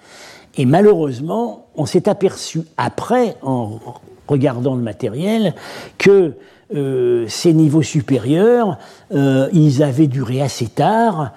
Et 0.57 0.65
malheureusement, 0.65 1.67
on 1.75 1.87
s'est 1.87 2.09
aperçu 2.09 2.63
après, 2.77 3.37
en 3.43 3.81
regardant 4.31 4.77
le 4.77 4.83
matériel, 4.83 5.55
que 5.99 6.35
euh, 6.73 7.25
ces 7.29 7.53
niveaux 7.53 7.83
supérieurs, 7.83 8.79
euh, 9.13 9.49
ils 9.53 9.83
avaient 9.83 10.07
duré 10.07 10.41
assez 10.41 10.67
tard. 10.67 11.33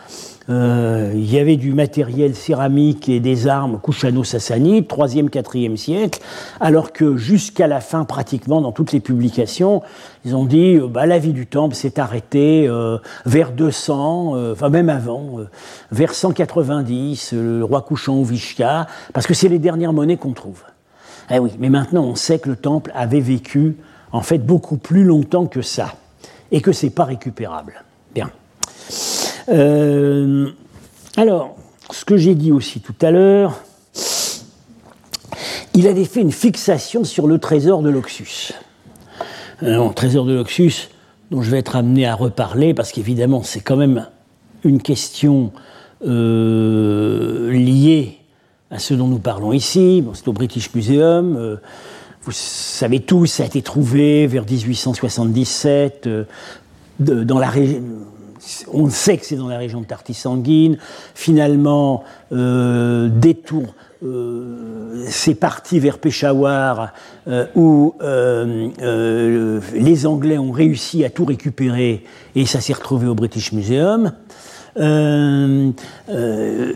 Euh, 0.50 1.12
il 1.16 1.32
y 1.32 1.40
avait 1.40 1.56
du 1.56 1.74
matériel 1.74 2.36
céramique 2.36 3.10
et 3.10 3.20
des 3.20 3.48
armes 3.48 3.80
kushano-sassanides, 3.82 4.86
3e, 4.86 5.30
4e 5.30 5.76
siècle, 5.76 6.20
alors 6.60 6.92
que 6.92 7.16
jusqu'à 7.16 7.66
la 7.66 7.80
fin, 7.80 8.04
pratiquement, 8.04 8.62
dans 8.62 8.74
toutes 8.74 8.92
les 8.92 9.00
publications, 9.00 9.82
ils 10.26 10.36
ont 10.36 10.46
dit 10.46 10.78
bah, 10.90 11.08
la 11.08 11.18
vie 11.18 11.34
du 11.34 11.48
temple 11.48 11.74
s'est 11.76 12.00
arrêtée 12.00 12.70
vers 13.26 13.54
200, 13.54 14.52
enfin 14.52 14.70
même 14.70 14.90
avant, 14.90 15.38
vers 15.92 16.14
190, 16.14 17.34
le 17.34 17.64
roi 17.64 17.82
Kushan 17.82 18.22
Vishka, 18.22 18.86
parce 19.14 19.26
que 19.26 19.34
c'est 19.34 19.50
les 19.50 19.60
dernières 19.60 19.94
monnaies 19.94 20.18
qu'on 20.18 20.34
trouve. 20.34 20.62
Eh 21.32 21.40
oui, 21.40 21.52
mais 21.60 21.70
maintenant 21.70 22.04
on 22.04 22.16
sait 22.16 22.40
que 22.40 22.50
le 22.50 22.56
temple 22.56 22.92
avait 22.96 23.20
vécu 23.20 23.76
en 24.12 24.22
fait 24.22 24.40
beaucoup 24.40 24.78
plus 24.78 25.04
longtemps 25.04 25.46
que 25.46 25.62
ça 25.62 25.96
et 26.52 26.62
que 26.62 26.72
c'est 26.72 26.90
pas 26.90 27.06
récupérable. 27.06 27.84
Bien. 28.14 28.30
Euh, 29.50 30.50
alors, 31.18 31.56
ce 31.92 32.06
que 32.06 32.18
j'ai 32.18 32.36
dit 32.36 32.52
aussi 32.52 32.80
tout 32.80 32.96
à 33.02 33.12
l'heure, 33.12 33.62
il 35.74 35.88
avait 35.88 36.06
fait 36.06 36.22
une 36.22 36.32
fixation 36.32 37.04
sur 37.04 37.28
le 37.28 37.40
trésor 37.40 37.82
de 37.82 37.90
l'Oxus. 37.90 38.54
trésor 39.96 40.26
de 40.26 40.34
l'Oxus, 40.34 40.90
dont 41.32 41.42
je 41.42 41.50
vais 41.50 41.60
être 41.60 41.76
amené 41.76 42.06
à 42.06 42.16
reparler, 42.16 42.74
parce 42.74 42.92
qu'évidemment, 42.92 43.42
c'est 43.44 43.62
quand 43.62 43.76
même 43.78 44.08
une 44.64 44.82
question 44.82 45.52
euh, 46.06 47.52
liée 47.52 48.20
à 48.74 48.80
ce 48.80 48.96
dont 48.96 49.08
nous 49.08 49.20
parlons 49.20 49.54
ici. 49.54 50.04
c'est 50.14 50.28
au 50.28 50.34
British 50.34 50.74
Museum. 50.74 51.38
Euh, 51.38 51.58
vous 52.24 52.32
savez 52.32 53.02
tous, 53.02 53.28
ça 53.28 53.44
a 53.44 53.46
été 53.46 53.62
trouvé 53.62 54.26
vers 54.26 54.46
1877 54.50 56.08
euh, 56.08 56.26
dans 57.00 57.38
la 57.38 57.50
région. 57.50 57.84
On 58.74 58.90
sait 58.90 59.18
que 59.18 59.26
c'est 59.26 59.36
dans 59.36 59.48
la 59.48 59.60
région 59.60 59.82
de 59.82 59.86
Tartis 59.86 60.16
sanguine. 60.16 60.78
Finalement, 61.14 62.04
euh, 62.32 63.10
détour, 63.10 63.76
c'est 65.08 65.36
parti 65.36 65.80
vers 65.80 65.98
Peshawar 65.98 66.92
où 67.56 67.94
les 68.02 70.06
Anglais 70.06 70.38
ont 70.38 70.52
réussi 70.52 71.06
à 71.06 71.10
tout 71.10 71.24
récupérer 71.24 72.04
et 72.36 72.46
ça 72.46 72.60
s'est 72.60 72.74
retrouvé 72.74 73.08
au 73.08 73.16
British 73.16 73.54
Museum. 73.54 74.12
Euh, 74.78 75.72
euh, 76.10 76.74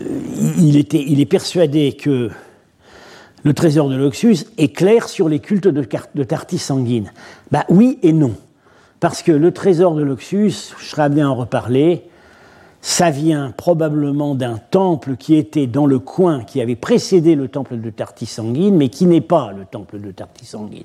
il, 0.58 1.20
est 1.20 1.26
persuadé 1.26 1.92
que 1.92 2.30
le 3.42 3.54
trésor 3.54 3.88
de 3.88 3.96
l'Oxus 3.96 4.46
est 4.56 4.74
clair 4.74 5.08
sur 5.08 5.28
les 5.28 5.40
cultes 5.40 5.68
de, 5.68 5.84
de 6.14 6.24
Tartis 6.24 6.58
sanguine. 6.58 7.12
Bah 7.50 7.64
oui 7.68 7.98
et 8.02 8.12
non. 8.12 8.34
Parce 9.00 9.22
que 9.22 9.32
le 9.32 9.52
trésor 9.52 9.94
de 9.94 10.02
l'Oxus, 10.02 10.74
je 10.78 10.84
serais 10.84 11.08
bien 11.08 11.28
en 11.28 11.34
reparler, 11.34 12.04
ça 12.80 13.10
vient 13.10 13.52
probablement 13.56 14.34
d'un 14.34 14.58
temple 14.58 15.16
qui 15.16 15.34
était 15.34 15.66
dans 15.66 15.86
le 15.86 15.98
coin, 15.98 16.44
qui 16.44 16.60
avait 16.60 16.76
précédé 16.76 17.34
le 17.34 17.48
temple 17.48 17.80
de 17.80 17.90
Tartis 17.90 18.26
sanguine, 18.26 18.76
mais 18.76 18.88
qui 18.88 19.06
n'est 19.06 19.20
pas 19.20 19.52
le 19.56 19.64
temple 19.64 20.00
de 20.00 20.10
Tartis 20.12 20.46
sanguine. 20.46 20.84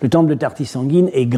Le 0.00 0.08
temple 0.08 0.30
de 0.30 0.34
Tartis 0.34 0.66
sanguine 0.66 1.10
est, 1.12 1.28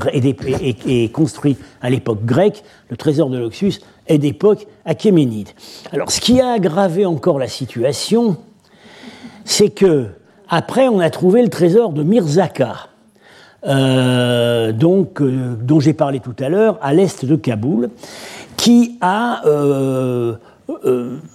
est 0.86 1.12
construit 1.12 1.57
à 1.80 1.88
l'époque 1.88 2.24
grecque, 2.24 2.62
le 2.90 2.96
trésor 2.96 3.30
de 3.30 3.38
l'Oxus 3.38 3.80
est 4.07 4.18
d'époque 4.18 4.66
achéménide. 4.84 5.48
Alors, 5.92 6.11
ce 6.11 6.20
qui 6.20 6.40
a 6.40 6.52
aggravé 6.52 7.07
encore 7.07 7.38
la 7.38 7.48
situation, 7.48 8.36
c'est 9.44 9.70
que 9.70 10.09
après, 10.48 10.88
on 10.88 11.00
a 11.00 11.09
trouvé 11.09 11.42
le 11.42 11.48
trésor 11.48 11.92
de 11.92 12.02
Mirzaka, 12.02 12.88
euh, 13.66 14.72
donc, 14.72 15.22
euh, 15.22 15.57
dont 15.61 15.80
j'ai 15.80 15.94
parlé 15.94 16.20
tout 16.20 16.36
à 16.38 16.48
l'heure, 16.48 16.78
à 16.82 16.92
l'est 16.92 17.24
de 17.24 17.34
Kaboul, 17.34 17.90
qui 18.57 18.98
a 19.00 19.46
euh, 19.46 20.36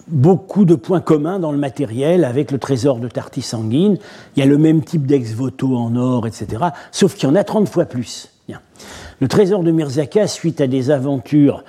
beaucoup 0.08 0.64
de 0.64 0.74
points 0.74 1.00
communs 1.00 1.38
dans 1.38 1.52
le 1.52 1.58
matériel 1.58 2.24
avec 2.24 2.50
le 2.50 2.58
trésor 2.58 2.98
de 2.98 3.08
Tartis 3.08 3.42
sanguine. 3.42 3.98
Il 4.36 4.40
y 4.40 4.42
a 4.42 4.46
le 4.46 4.58
même 4.58 4.82
type 4.82 5.06
d'ex-voto 5.06 5.76
en 5.76 5.96
or, 5.96 6.26
etc. 6.26 6.64
Sauf 6.92 7.14
qu'il 7.14 7.28
y 7.28 7.32
en 7.32 7.36
a 7.36 7.44
30 7.44 7.68
fois 7.68 7.84
plus. 7.84 8.30
Le 9.20 9.28
trésor 9.28 9.62
de 9.62 9.70
Mirzaka, 9.70 10.26
suite 10.26 10.60
à 10.60 10.66
des 10.66 10.90
aventures 10.90 11.62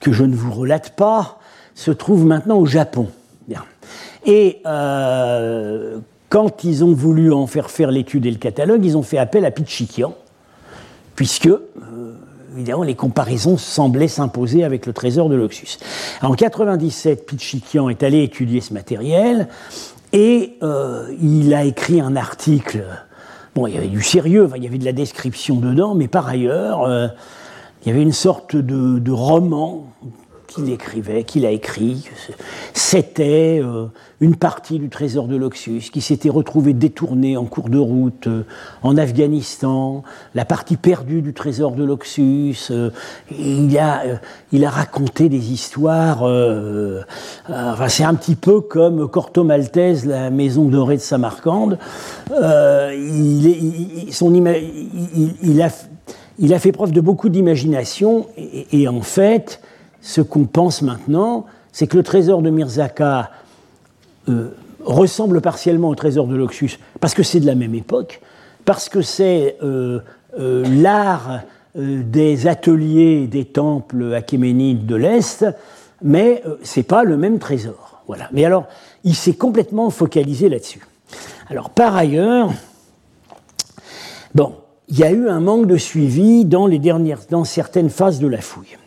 que 0.00 0.12
je 0.12 0.24
ne 0.24 0.34
vous 0.34 0.52
relate 0.52 0.96
pas, 0.96 1.38
se 1.74 1.92
trouve 1.92 2.26
maintenant 2.26 2.58
au 2.58 2.66
Japon. 2.66 3.08
Et 4.28 4.60
euh, 4.66 5.98
quand 6.28 6.64
ils 6.64 6.82
ont 6.82 6.92
voulu 6.92 7.32
en 7.32 7.46
faire 7.46 7.70
faire 7.70 7.92
l'étude 7.92 8.26
et 8.26 8.30
le 8.32 8.38
catalogue, 8.38 8.84
ils 8.84 8.96
ont 8.96 9.04
fait 9.04 9.18
appel 9.18 9.44
à 9.44 9.52
Pichikian, 9.52 10.14
puisque, 11.14 11.46
euh, 11.46 12.05
évidemment, 12.56 12.82
les 12.82 12.94
comparaisons 12.94 13.56
semblaient 13.56 14.08
s'imposer 14.08 14.64
avec 14.64 14.86
le 14.86 14.92
trésor 14.92 15.28
de 15.28 15.36
l'Oxus. 15.36 15.78
En 16.22 16.34
97, 16.34 17.26
Pichikian 17.26 17.88
est 17.88 18.02
allé 18.02 18.22
étudier 18.22 18.60
ce 18.60 18.72
matériel 18.72 19.48
et 20.12 20.54
euh, 20.62 21.14
il 21.22 21.54
a 21.54 21.64
écrit 21.64 22.00
un 22.00 22.16
article. 22.16 22.84
Bon, 23.54 23.66
il 23.66 23.74
y 23.74 23.78
avait 23.78 23.88
du 23.88 24.02
sérieux, 24.02 24.48
il 24.56 24.64
y 24.64 24.66
avait 24.66 24.78
de 24.78 24.84
la 24.84 24.92
description 24.92 25.56
dedans, 25.56 25.94
mais 25.94 26.08
par 26.08 26.26
ailleurs, 26.28 26.88
il 27.86 27.88
y 27.88 27.92
avait 27.92 28.02
une 28.02 28.12
sorte 28.12 28.56
de, 28.56 29.10
roman 29.12 29.86
qu'il 30.56 30.72
écrivait, 30.72 31.22
qu'il 31.24 31.44
a 31.46 31.50
écrit. 31.50 32.08
C'était 32.72 33.60
euh, 33.62 33.86
une 34.20 34.36
partie 34.36 34.78
du 34.78 34.88
trésor 34.88 35.28
de 35.28 35.36
l'Oxus 35.36 35.90
qui 35.92 36.00
s'était 36.00 36.30
retrouvée 36.30 36.72
détournée 36.72 37.36
en 37.36 37.44
cours 37.44 37.68
de 37.68 37.78
route 37.78 38.26
euh, 38.26 38.46
en 38.82 38.96
Afghanistan, 38.96 40.02
la 40.34 40.46
partie 40.46 40.76
perdue 40.76 41.22
du 41.22 41.34
trésor 41.34 41.72
de 41.72 41.84
l'Oxus. 41.84 42.68
Euh, 42.70 42.90
il, 43.30 43.78
a, 43.78 44.02
il 44.52 44.64
a 44.64 44.70
raconté 44.70 45.28
des 45.28 45.52
histoires. 45.52 46.24
c'est 47.88 48.04
un 48.04 48.14
petit 48.14 48.36
peu 48.36 48.62
comme 48.62 49.08
Corto 49.08 49.44
Maltese, 49.44 50.06
la 50.06 50.30
maison 50.30 50.64
dorée 50.64 50.96
de 50.96 51.02
Samarcande. 51.02 51.78
il 52.30 53.52
a 55.62 55.68
il 56.38 56.52
a 56.52 56.58
fait 56.58 56.72
preuve 56.72 56.92
de 56.92 57.00
beaucoup 57.00 57.28
d'imagination 57.28 58.26
et, 58.36 58.88
en 58.88 59.00
fait, 59.00 59.60
ce 60.06 60.20
qu'on 60.20 60.44
pense 60.44 60.82
maintenant, 60.82 61.46
c'est 61.72 61.88
que 61.88 61.96
le 61.96 62.04
trésor 62.04 62.40
de 62.40 62.48
Mirzaka 62.48 63.32
euh, 64.28 64.50
ressemble 64.84 65.40
partiellement 65.40 65.88
au 65.88 65.96
trésor 65.96 66.28
de 66.28 66.36
l'Oxus 66.36 66.78
parce 67.00 67.12
que 67.12 67.24
c'est 67.24 67.40
de 67.40 67.46
la 67.46 67.56
même 67.56 67.74
époque, 67.74 68.20
parce 68.64 68.88
que 68.88 69.02
c'est 69.02 69.56
euh, 69.64 69.98
euh, 70.38 70.64
l'art 70.80 71.40
des 71.74 72.46
ateliers 72.46 73.26
des 73.26 73.46
temples 73.46 74.14
achéménides 74.14 74.86
de 74.86 74.94
l'Est, 74.94 75.44
mais 76.02 76.42
ce 76.62 76.78
n'est 76.78 76.84
pas 76.84 77.02
le 77.02 77.16
même 77.16 77.38
trésor. 77.38 78.00
Voilà. 78.06 78.28
Mais 78.32 78.44
alors, 78.44 78.66
il 79.02 79.14
s'est 79.14 79.34
complètement 79.34 79.90
focalisé 79.90 80.48
là-dessus. 80.48 80.86
Alors, 81.50 81.68
par 81.68 81.94
ailleurs, 81.96 82.50
il 84.88 84.98
y 84.98 85.02
a 85.02 85.10
eu 85.10 85.28
un 85.28 85.40
manque 85.40 85.66
de 85.66 85.76
suivi 85.76 86.46
dans, 86.46 86.66
les 86.66 86.78
dernières, 86.78 87.20
dans 87.28 87.44
certaines 87.44 87.90
phases 87.90 88.20
de 88.20 88.28
la 88.28 88.40
fouille. 88.40 88.78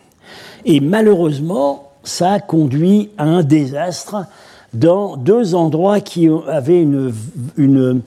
Et 0.65 0.79
malheureusement, 0.79 1.91
ça 2.03 2.33
a 2.33 2.39
conduit 2.39 3.09
à 3.17 3.25
un 3.25 3.43
désastre 3.43 4.25
dans 4.73 5.17
deux 5.17 5.55
endroits 5.55 5.99
qui 5.99 6.29
avaient 6.47 6.81
une, 6.81 8.01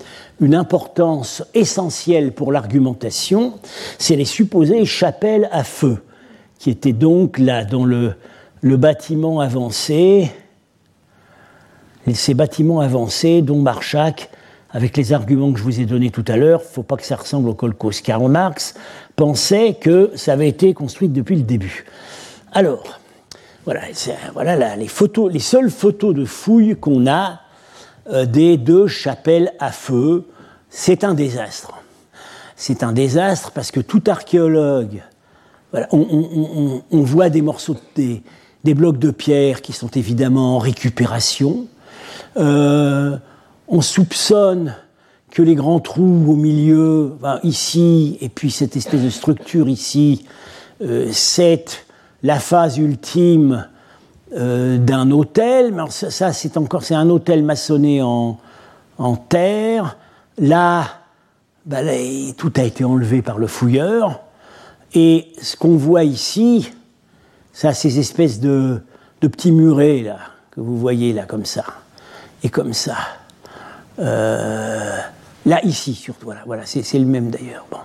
importance 0.55 1.43
essentielle 1.55 2.33
pour 2.33 2.53
l'argumentation. 2.53 3.55
C'est 3.99 4.17
les 4.17 4.25
supposées 4.25 4.85
chapelles 4.85 5.49
à 5.53 5.65
feu, 5.65 5.99
qui 6.59 6.71
étaient 6.71 6.93
donc 6.93 7.39
là 7.39 7.65
dans 7.65 7.85
le, 7.85 8.15
bâtiment 8.63 9.41
avancé, 9.41 10.31
ces 12.13 12.35
bâtiments 12.35 12.81
avancés 12.81 13.43
dont 13.43 13.61
Marchak 13.61 14.31
avec 14.71 14.97
les 14.97 15.13
arguments 15.13 15.53
que 15.53 15.59
je 15.59 15.65
vous 15.65 15.81
ai 15.81 15.85
donnés 15.85 16.11
tout 16.11 16.25
à 16.29 16.37
l'heure, 16.37 16.63
faut 16.63 16.83
pas 16.83 16.97
que 16.97 17.05
ça 17.05 17.17
ressemble 17.17 17.51
au 17.51 17.55
Kolkhoz. 17.55 18.01
Karl 18.03 18.31
Marx 18.31 18.75
pensait 19.17 19.75
que 19.75 20.11
ça 20.15 20.33
avait 20.33 20.49
été 20.49 20.73
construit 20.73 21.09
depuis 21.09 21.37
le 21.37 21.43
début. 21.43 21.85
Alors, 22.53 23.01
voilà, 23.65 24.77
les, 24.77 24.89
photos, 24.89 25.33
les 25.33 25.39
seules 25.39 25.71
photos 25.71 26.15
de 26.15 26.25
fouilles 26.25 26.77
qu'on 26.77 27.07
a 27.07 27.41
euh, 28.11 28.27
des 28.27 28.59
deux 28.59 28.87
chapelles 28.87 29.53
à 29.59 29.73
feu, 29.73 30.27
c'est 30.69 31.05
un 31.05 31.15
désastre. 31.15 31.73
C'est 32.57 32.83
un 32.83 32.93
désastre 32.93 33.53
parce 33.53 33.71
que 33.71 33.81
tout 33.81 34.03
archéologue, 34.07 35.03
on, 35.91 36.83
voit 36.93 37.31
des 37.31 37.41
morceaux, 37.41 37.77
des, 37.97 38.23
des, 38.65 38.75
blocs 38.75 38.99
de 38.99 39.11
pierre 39.11 39.63
qui 39.63 39.73
sont 39.73 39.89
évidemment 39.89 40.57
en 40.57 40.59
récupération. 40.59 41.67
Euh, 42.37 43.17
on 43.69 43.81
soupçonne 43.81 44.77
que 45.31 45.41
les 45.41 45.55
grands 45.55 45.81
trous 45.81 46.27
au 46.29 46.37
milieu, 46.37 47.15
ici, 47.43 48.19
et 48.21 48.29
puis 48.29 48.51
cette 48.51 48.77
espèce 48.77 49.01
de 49.01 49.09
structure 49.09 49.69
ici, 49.69 50.27
euh, 50.83 51.09
c'est 51.11 51.87
la 52.23 52.39
phase 52.39 52.79
ultime 52.79 53.67
euh, 54.35 54.79
d'un 54.79 55.11
hôtel. 55.11 55.73
Mais 55.73 55.83
ça, 55.91 56.33
c'est 56.33 56.57
encore 56.57 56.83
c'est 56.83 56.95
un 56.95 57.09
hôtel 57.11 57.43
maçonné 57.43 58.03
en, 58.03 58.39
terre. 59.29 59.97
Là, 60.39 60.85
bah, 61.67 61.79
tout 62.37 62.53
a 62.57 62.63
été 62.63 62.85
enlevé 62.85 63.23
par 63.23 63.39
le 63.39 63.47
fouilleur. 63.47 64.21
Et 64.95 65.33
ce 65.41 65.57
qu'on 65.57 65.77
voit 65.77 66.05
ici, 66.05 66.71
ça, 67.53 67.75
ces 67.75 67.99
espèces 67.99 68.41
de, 68.41 68.83
de 69.21 69.29
petits 69.29 69.53
murets 69.53 70.03
là 70.03 70.19
que 70.51 70.61
vous 70.61 70.79
voyez 70.79 71.13
là 71.13 71.25
comme 71.25 71.47
ça 71.47 71.65
et 72.43 72.49
comme 72.49 72.73
ça. 72.73 72.97
Euh, 73.99 74.97
là, 75.47 75.65
ici, 75.65 75.95
surtout, 75.95 76.27
voilà, 76.27 76.43
voilà 76.47 76.63
c'est 76.67 76.99
le 76.99 77.07
même 77.07 77.31
d'ailleurs. 77.31 77.67
Bon. 77.71 77.79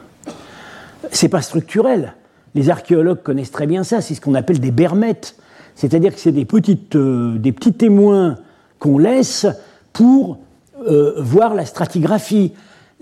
C'est 1.12 1.30
pas 1.30 1.42
structurel. 1.42 2.14
Les 2.58 2.72
archéologues 2.72 3.22
connaissent 3.22 3.52
très 3.52 3.68
bien 3.68 3.84
ça, 3.84 4.02
c'est 4.02 4.16
ce 4.16 4.20
qu'on 4.20 4.34
appelle 4.34 4.60
des 4.60 4.72
bermettes. 4.72 5.36
C'est-à-dire 5.76 6.12
que 6.12 6.20
c'est 6.20 6.32
des, 6.32 6.48
euh, 6.96 7.38
des 7.38 7.52
petits 7.52 7.74
témoins 7.74 8.38
qu'on 8.80 8.98
laisse 8.98 9.46
pour 9.94 10.40
euh, 10.88 11.14
voir 11.18 11.54
la 11.54 11.68
stratigraphie. 11.68 12.54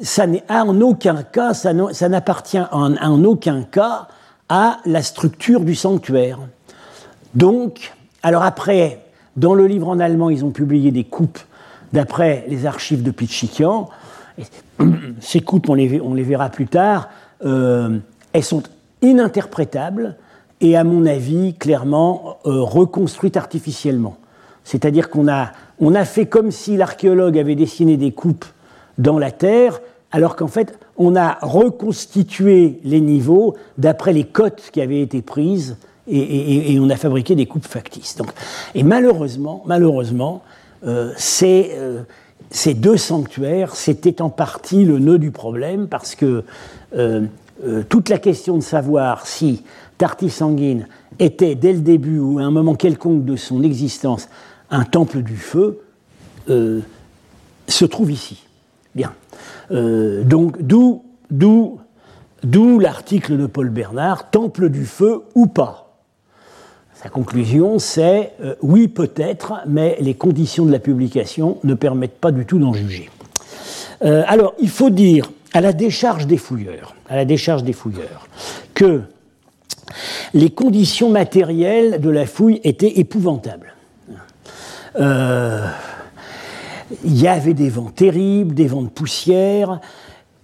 Ça 0.01 0.27
n'est 0.27 0.43
en 0.49 0.81
aucun 0.81 1.23
cas, 1.23 1.53
ça 1.53 1.71
n'appartient 1.73 2.59
en, 2.69 3.23
aucun 3.23 3.63
cas 3.63 4.09
à 4.49 4.79
la 4.85 5.01
structure 5.01 5.61
du 5.61 5.73
sanctuaire. 5.73 6.39
Donc, 7.33 7.93
alors 8.23 8.43
après, 8.43 9.05
dans 9.37 9.53
le 9.53 9.67
livre 9.67 9.87
en 9.87 10.01
allemand, 10.01 10.29
ils 10.29 10.43
ont 10.43 10.51
publié 10.51 10.91
des 10.91 11.05
coupes 11.05 11.39
d'après 11.93 12.43
les 12.49 12.65
archives 12.65 13.03
de 13.03 13.11
Pichikian, 13.11 13.87
ces 15.21 15.39
coupes, 15.39 15.69
on 15.69 15.75
les, 15.75 16.01
on 16.01 16.13
les 16.13 16.23
verra 16.23 16.49
plus 16.49 16.67
tard, 16.67 17.07
euh, 17.45 17.99
elles 18.33 18.43
sont 18.43 18.63
ininterprétables 19.01 20.17
et, 20.61 20.77
à 20.77 20.83
mon 20.83 21.05
avis, 21.05 21.53
clairement 21.53 22.37
euh, 22.45 22.61
reconstruites 22.61 23.37
artificiellement. 23.37 24.17
C'est-à-dire 24.63 25.09
qu'on 25.09 25.27
a, 25.27 25.51
on 25.79 25.93
a 25.95 26.05
fait 26.05 26.25
comme 26.25 26.51
si 26.51 26.77
l'archéologue 26.77 27.37
avait 27.37 27.55
dessiné 27.55 27.97
des 27.97 28.11
coupes 28.11 28.45
dans 28.97 29.19
la 29.19 29.31
terre, 29.31 29.81
alors 30.11 30.35
qu'en 30.35 30.47
fait, 30.47 30.77
on 30.97 31.15
a 31.15 31.37
reconstitué 31.41 32.79
les 32.83 33.01
niveaux 33.01 33.55
d'après 33.77 34.13
les 34.13 34.23
cotes 34.23 34.69
qui 34.71 34.81
avaient 34.81 35.01
été 35.01 35.21
prises 35.21 35.77
et, 36.07 36.77
on 36.79 36.89
a 36.89 36.95
fabriqué 36.95 37.35
des 37.35 37.47
coupes 37.47 37.65
factices. 37.65 38.15
Donc, 38.15 38.29
et 38.75 38.83
malheureusement, 38.83 39.63
malheureusement, 39.65 40.43
euh, 40.85 41.13
euh, 41.43 42.03
ces, 42.51 42.73
deux 42.73 42.97
sanctuaires, 42.97 43.75
c'était 43.75 44.21
en 44.21 44.29
partie 44.29 44.85
le 44.85 44.99
nœud 44.99 45.17
du 45.17 45.31
problème, 45.31 45.87
parce 45.87 46.15
que 46.15 46.43
toute 47.89 48.09
la 48.09 48.17
question 48.17 48.57
de 48.57 48.63
savoir 48.63 49.25
si 49.25 49.63
Tarti 49.97 50.29
Sanguine 50.29 50.87
était 51.19 51.55
dès 51.55 51.73
le 51.73 51.79
début 51.79 52.19
ou 52.19 52.39
à 52.39 52.43
un 52.43 52.51
moment 52.51 52.75
quelconque 52.75 53.25
de 53.25 53.35
son 53.35 53.63
existence 53.63 54.29
un 54.69 54.83
temple 54.83 55.21
du 55.21 55.37
feu, 55.37 55.81
se 56.47 57.85
trouve 57.85 58.11
ici. 58.11 58.43
Bien. 58.93 59.13
donc 59.69 60.61
d'où 60.61 61.01
l'article 62.79 63.37
de 63.37 63.45
Paul 63.45 63.69
Bernard, 63.69 64.29
temple 64.29 64.69
du 64.69 64.85
feu 64.85 65.21
ou 65.33 65.47
pas. 65.47 65.85
La 67.05 67.11
conclusion, 67.11 67.77
c'est 67.77 68.33
euh, 68.43 68.55
oui, 68.63 68.87
peut-être, 68.87 69.61
mais 69.67 69.95
les 70.01 70.15
conditions 70.15 70.65
de 70.65 70.71
la 70.71 70.79
publication 70.79 71.59
ne 71.63 71.75
permettent 71.75 72.17
pas 72.19 72.31
du 72.31 72.47
tout 72.47 72.57
d'en 72.57 72.73
juger. 72.73 73.11
Euh, 74.03 74.23
alors, 74.25 74.55
il 74.59 74.69
faut 74.69 74.89
dire, 74.89 75.31
à 75.55 75.61
la 75.61 75.71
décharge 75.71 76.27
des 76.27 76.35
fouilleurs, 76.35 76.95
à 77.07 77.15
la 77.15 77.23
décharge 77.23 77.63
des 77.63 77.71
fouilleurs, 77.71 78.27
que 78.73 79.03
les 80.33 80.49
conditions 80.49 81.09
matérielles 81.09 82.01
de 82.01 82.09
la 82.09 82.25
fouille 82.25 82.59
étaient 82.65 82.99
épouvantables. 82.99 83.73
Euh, 84.99 85.65
il 87.05 87.21
y 87.21 87.29
avait 87.29 87.53
des 87.53 87.69
vents 87.69 87.89
terribles, 87.89 88.53
des 88.53 88.67
vents 88.67 88.81
de 88.81 88.89
poussière, 88.89 89.79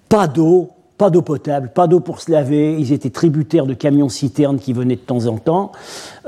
pas 0.08 0.28
d'eau, 0.28 0.70
pas 0.98 1.10
d'eau 1.10 1.22
potable, 1.22 1.72
pas 1.76 1.88
d'eau 1.88 2.00
pour 2.00 2.22
se 2.22 2.32
laver. 2.32 2.78
Ils 2.80 2.94
étaient 2.94 3.10
tributaires 3.10 3.66
de 3.66 3.74
camions-citernes 3.74 4.60
qui 4.60 4.72
venaient 4.72 4.96
de 4.96 5.02
temps 5.02 5.26
en 5.26 5.38
temps. 5.40 5.74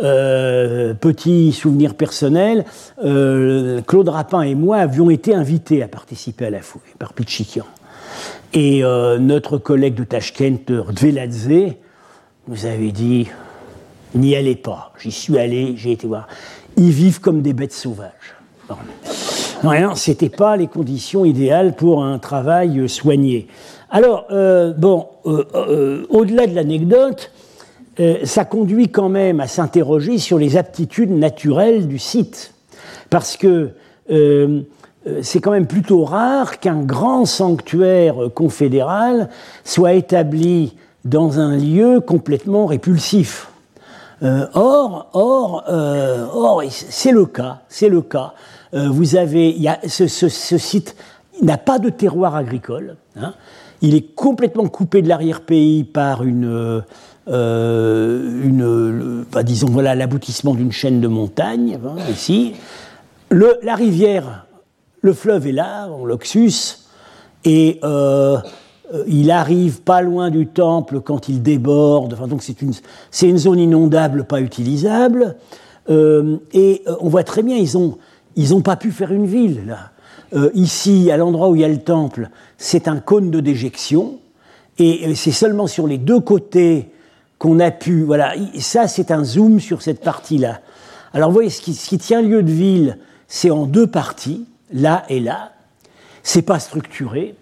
Euh, 0.03 0.93
petit 0.93 1.53
souvenir 1.53 1.95
personnel, 1.95 2.65
euh, 3.05 3.79
Claude 3.87 4.09
Rapin 4.09 4.41
et 4.41 4.55
moi 4.55 4.75
avions 4.75 5.09
été 5.09 5.33
invités 5.33 5.81
à 5.81 5.87
participer 5.87 6.47
à 6.47 6.49
la 6.49 6.61
fouille 6.61 6.81
par 6.99 7.13
Pichikian. 7.13 7.65
Et 8.53 8.83
euh, 8.83 9.17
notre 9.17 9.57
collègue 9.57 9.95
de 9.95 10.03
Tashkent, 10.03 10.65
Dveladze, 10.67 11.75
nous 12.47 12.65
avait 12.65 12.91
dit 12.91 13.27
N'y 14.15 14.35
allez 14.35 14.55
pas. 14.55 14.93
J'y 14.99 15.11
suis 15.11 15.37
allé, 15.39 15.73
j'ai 15.75 15.91
été 15.91 16.07
voir. 16.07 16.27
Ils 16.77 16.91
vivent 16.91 17.19
comme 17.19 17.41
des 17.41 17.53
bêtes 17.53 17.73
sauvages. 17.73 18.35
Non, 19.63 19.95
ce 19.95 20.11
n'était 20.11 20.29
pas 20.29 20.57
les 20.57 20.67
conditions 20.67 21.25
idéales 21.25 21.75
pour 21.75 22.03
un 22.03 22.19
travail 22.19 22.87
soigné. 22.89 23.47
Alors, 23.89 24.25
euh, 24.31 24.73
bon, 24.73 25.07
euh, 25.25 25.45
euh, 25.55 26.05
au-delà 26.09 26.47
de 26.47 26.55
l'anecdote, 26.55 27.31
ça 28.23 28.43
conduit 28.43 28.89
quand 28.89 29.09
même 29.09 29.39
à 29.39 29.45
s'interroger 29.45 30.17
sur 30.17 30.39
les 30.39 30.57
aptitudes 30.57 31.11
naturelles 31.11 31.87
du 31.87 31.99
site. 31.99 32.55
Parce 33.11 33.37
que 33.37 33.69
c'est 35.21 35.41
quand 35.41 35.51
même 35.51 35.67
plutôt 35.67 36.05
rare 36.05 36.59
qu'un 36.59 36.81
grand 36.81 37.25
sanctuaire 37.25 38.15
confédéral 38.33 39.29
soit 39.63 39.93
établi 39.93 40.75
dans 41.05 41.39
un 41.39 41.57
lieu 41.57 41.99
complètement 41.99 42.65
répulsif. 42.65 43.49
or, 44.21 45.09
or, 45.13 45.63
or 45.67 46.63
c'est 46.69 47.11
le 47.11 47.25
cas, 47.25 47.61
c'est 47.67 47.89
le 47.89 48.01
cas. 48.01 48.33
vous 48.71 49.17
avez, 49.17 49.57
ce, 49.85 50.07
site 50.29 50.95
n'a 51.41 51.57
pas 51.57 51.79
de 51.79 51.89
terroir 51.89 52.35
agricole. 52.35 52.95
Hein, 53.17 53.33
il 53.81 53.95
est 53.95 54.15
complètement 54.15 54.67
coupé 54.69 55.01
de 55.01 55.09
l'arrière-pays 55.09 55.83
par 55.83 56.23
une, 56.23 56.81
euh, 57.29 59.23
bah, 59.31 59.43
disons 59.43 59.67
voilà 59.67 59.95
l'aboutissement 59.95 60.53
d'une 60.53 60.71
chaîne 60.71 60.99
de 61.01 61.07
montagnes 61.07 61.77
hein, 61.85 61.95
ici. 62.11 62.53
La 63.31 63.75
rivière, 63.75 64.42
le 65.03 65.13
fleuve 65.13 65.45
est 65.47 65.51
là, 65.51 65.89
en 65.89 66.05
l'Oxus, 66.05 66.79
et 67.45 67.79
euh, 67.83 68.37
il 69.05 69.31
arrive 69.31 69.81
pas 69.81 70.01
loin 70.01 70.31
du 70.31 70.47
temple 70.47 71.01
quand 71.01 71.27
il 71.29 71.43
déborde. 71.43 72.13
Enfin, 72.13 72.27
donc 72.27 72.41
c'est 72.41 72.61
une, 72.61 72.71
c'est 73.11 73.27
une 73.27 73.37
zone 73.37 73.59
inondable, 73.59 74.23
pas 74.23 74.39
utilisable. 74.39 75.35
Euh, 75.89 76.37
et 76.53 76.83
on 77.01 77.09
voit 77.09 77.25
très 77.25 77.43
bien, 77.43 77.57
ils 77.57 77.77
ont, 77.77 77.97
ils 78.37 78.55
ont 78.55 78.61
pas 78.61 78.77
pu 78.77 78.91
faire 78.91 79.11
une 79.11 79.25
ville 79.25 79.67
là. 79.67 79.91
Euh, 80.33 80.49
ici, 80.55 81.11
à 81.11 81.17
l'endroit 81.17 81.49
où 81.49 81.55
il 81.55 81.61
y 81.61 81.65
a 81.65 81.67
le 81.67 81.81
temple, 81.81 82.29
c'est 82.57 82.87
un 82.87 82.97
cône 82.97 83.29
de 83.29 83.39
déjection, 83.39 84.19
et 84.79 85.13
c'est 85.13 85.31
seulement 85.31 85.67
sur 85.67 85.85
les 85.85 85.99
deux 85.99 86.19
côtés 86.19 86.89
qu'on 87.37 87.59
a 87.59 87.69
pu. 87.71 88.03
Voilà, 88.03 88.33
ça 88.57 88.87
c'est 88.87 89.11
un 89.11 89.23
zoom 89.23 89.59
sur 89.59 89.81
cette 89.81 90.01
partie-là. 90.01 90.61
Alors 91.13 91.29
vous 91.29 91.35
voyez, 91.35 91.51
ce 91.51 91.61
qui, 91.61 91.97
tient 91.99 92.21
lieu 92.21 92.41
de 92.41 92.51
ville, 92.51 92.97
c'est 93.27 93.51
en 93.51 93.67
deux 93.67 93.85
parties, 93.85 94.45
là 94.73 95.05
et 95.07 95.19
là. 95.19 95.53
C'est 96.23 96.41
pas 96.41 96.59
structuré, 96.59 97.35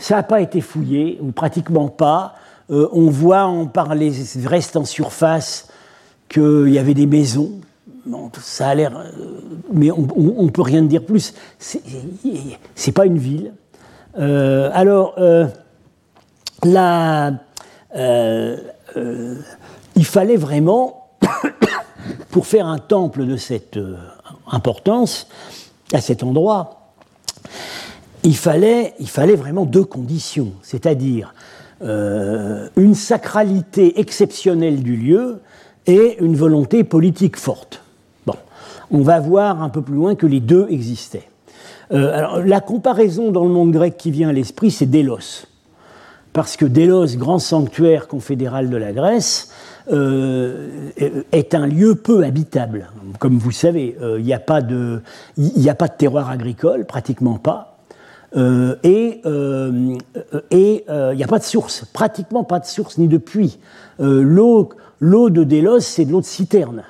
ça 0.00 0.16
n'a 0.16 0.22
pas 0.22 0.40
été 0.40 0.60
fouillé, 0.60 1.18
ou 1.20 1.30
pratiquement 1.30 1.88
pas. 1.88 2.34
Euh, 2.70 2.88
on 2.92 3.10
voit 3.10 3.46
on 3.46 3.66
par 3.66 3.94
les 3.94 4.12
restes 4.44 4.76
en 4.76 4.84
surface 4.84 5.68
qu'il 6.28 6.68
y 6.68 6.78
avait 6.78 6.94
des 6.94 7.06
maisons. 7.06 7.60
ça 8.40 8.68
a 8.68 8.74
l'air, 8.74 8.96
euh, 8.96 9.10
mais 9.72 9.90
on, 9.90 10.00
ne 10.44 10.50
peut 10.50 10.62
rien 10.62 10.82
dire 10.82 11.04
plus. 11.04 11.34
C'est 11.58 12.92
pas 12.92 13.06
une 13.06 13.18
ville. 13.18 13.52
Euh, 14.18 14.70
alors 14.72 15.16
il 19.96 20.04
fallait 20.04 20.36
vraiment 20.36 21.10
pour 22.30 22.46
faire 22.46 22.66
un 22.66 22.78
temple 22.78 23.26
de 23.26 23.36
cette 23.36 23.78
importance, 24.50 25.28
à 25.92 26.00
cet 26.00 26.22
endroit, 26.22 26.92
il 28.22 28.36
fallait, 28.36 28.94
vraiment 29.36 29.64
deux 29.64 29.84
conditions, 29.84 30.52
c'est-à-dire 30.62 31.34
euh, 31.82 32.68
une 32.76 32.94
sacralité 32.94 33.98
exceptionnelle 34.00 34.82
du 34.82 34.96
lieu 34.96 35.40
et 35.86 36.18
une 36.20 36.36
volonté 36.36 36.84
politique 36.84 37.36
forte. 37.36 37.82
Bon, 38.26 38.34
on 38.90 39.00
va 39.00 39.20
voir 39.20 39.62
un 39.62 39.70
peu 39.70 39.80
plus 39.80 39.94
loin 39.94 40.14
que 40.14 40.26
les 40.26 40.40
deux 40.40 40.66
existaient. 40.68 41.28
Euh, 41.92 42.12
alors, 42.12 42.38
la 42.40 42.60
comparaison 42.60 43.30
dans 43.30 43.44
le 43.44 43.50
monde 43.50 43.72
grec 43.72 43.96
qui 43.96 44.10
vient 44.10 44.28
à 44.28 44.32
l'esprit, 44.32 44.70
c'est 44.70 44.86
Délos. 44.86 45.46
Parce 46.32 46.56
que 46.56 46.64
Délos, 46.64 47.16
grand 47.16 47.38
sanctuaire 47.38 48.06
confédéral 48.06 48.70
de 48.70 48.76
la 48.76 48.92
Grèce, 48.92 49.50
euh, 49.92 50.90
est 51.32 51.54
un 51.54 51.66
lieu 51.66 51.94
peu 51.94 52.24
habitable. 52.24 52.90
Comme 53.18 53.38
vous 53.38 53.50
savez, 53.50 53.96
euh, 54.00 54.18
il 54.18 54.24
n'y 54.24 54.34
a, 54.34 54.38
pas 54.38 54.60
de, 54.60 55.02
a 55.38 55.74
pas 55.74 55.88
de 55.88 55.94
terroir 55.96 56.30
agricole, 56.30 56.84
pratiquement 56.84 57.38
pas. 57.38 57.78
Euh, 58.36 58.76
et 58.82 59.22
il 59.24 61.16
n'y 61.16 61.24
a 61.24 61.26
pas 61.26 61.38
de 61.38 61.44
source, 61.44 61.84
pratiquement 61.92 62.44
pas 62.44 62.60
de 62.60 62.66
source 62.66 62.98
ni 62.98 63.08
de 63.08 63.18
puits. 63.18 63.58
l'eau, 63.98 64.70
l'eau 65.00 65.30
de 65.30 65.44
Délos, 65.44 65.80
c'est 65.80 66.04
de 66.04 66.12
l'eau 66.12 66.20
de 66.20 66.26
citerne. 66.26 66.84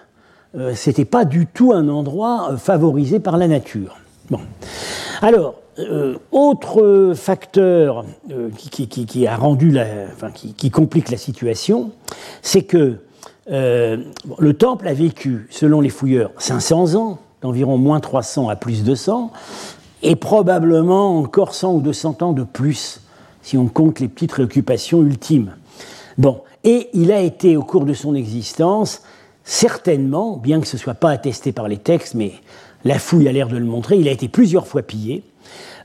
C'était 0.74 1.04
pas 1.04 1.24
du 1.24 1.46
tout 1.46 1.72
un 1.72 1.88
endroit 1.88 2.56
favorisé 2.56 3.20
par 3.20 3.36
la 3.36 3.46
nature. 3.46 3.98
Bon. 4.30 4.40
Alors, 5.22 5.54
autre 6.32 7.12
facteur 7.14 8.04
qui, 8.56 10.70
complique 10.70 11.10
la 11.10 11.16
situation, 11.16 11.90
c'est 12.42 12.62
que 12.62 12.98
euh, 13.50 13.96
le 14.38 14.54
temple 14.54 14.88
a 14.88 14.94
vécu, 14.94 15.48
selon 15.50 15.80
les 15.80 15.88
fouilleurs, 15.88 16.30
500 16.38 16.94
ans, 16.94 17.18
d'environ 17.42 17.78
moins 17.78 18.00
300 18.00 18.48
à 18.48 18.56
plus 18.56 18.84
200, 18.84 19.32
et 20.02 20.16
probablement 20.16 21.18
encore 21.18 21.54
100 21.54 21.74
ou 21.74 21.80
200 21.80 22.16
ans 22.20 22.32
de 22.32 22.44
plus, 22.44 23.00
si 23.42 23.58
on 23.58 23.66
compte 23.66 24.00
les 24.00 24.08
petites 24.08 24.32
réoccupations 24.32 25.02
ultimes. 25.02 25.54
Bon, 26.18 26.42
et 26.64 26.88
il 26.92 27.12
a 27.12 27.20
été, 27.20 27.56
au 27.56 27.62
cours 27.62 27.86
de 27.86 27.94
son 27.94 28.14
existence, 28.14 29.02
certainement, 29.44 30.36
bien 30.36 30.60
que 30.60 30.66
ce 30.66 30.76
ne 30.76 30.80
soit 30.80 30.94
pas 30.94 31.10
attesté 31.10 31.52
par 31.52 31.66
les 31.66 31.78
textes, 31.78 32.14
mais 32.14 32.32
la 32.84 32.98
fouille 32.98 33.28
a 33.28 33.32
l'air 33.32 33.48
de 33.48 33.56
le 33.56 33.64
montrer, 33.64 33.96
il 33.96 34.08
a 34.08 34.12
été 34.12 34.28
plusieurs 34.28 34.66
fois 34.66 34.82
pillé, 34.82 35.22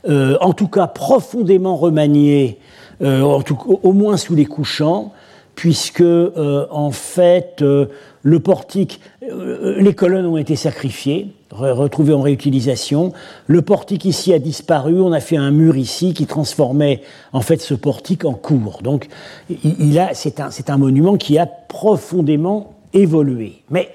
euh, 0.08 0.36
en 0.40 0.52
tout 0.52 0.68
cas 0.68 0.86
profondément 0.86 1.76
remanié, 1.76 2.58
euh, 3.02 3.22
au 3.22 3.92
moins 3.92 4.16
sous 4.16 4.34
les 4.34 4.46
couchants, 4.46 5.12
puisque 5.54 6.00
euh, 6.00 6.66
en 6.70 6.90
fait 6.90 7.62
le 8.22 8.40
portique, 8.40 9.00
les 9.22 9.94
colonnes 9.94 10.26
ont 10.26 10.36
été 10.36 10.56
sacrifiées, 10.56 11.28
retrouvées 11.50 12.12
en 12.12 12.20
réutilisation. 12.20 13.12
Le 13.46 13.62
portique 13.62 14.04
ici 14.04 14.32
a 14.32 14.38
disparu. 14.38 15.00
On 15.00 15.12
a 15.12 15.20
fait 15.20 15.36
un 15.36 15.52
mur 15.52 15.76
ici 15.76 16.12
qui 16.12 16.26
transformait 16.26 17.02
en 17.32 17.40
fait 17.40 17.60
ce 17.60 17.74
portique 17.74 18.24
en 18.24 18.34
cour. 18.34 18.80
Donc, 18.82 19.06
il, 19.48 20.04
c'est 20.12 20.40
un, 20.40 20.50
un 20.66 20.76
monument 20.76 21.16
qui 21.16 21.38
a 21.38 21.46
profondément 21.46 22.74
évolué. 22.92 23.62
Mais, 23.70 23.94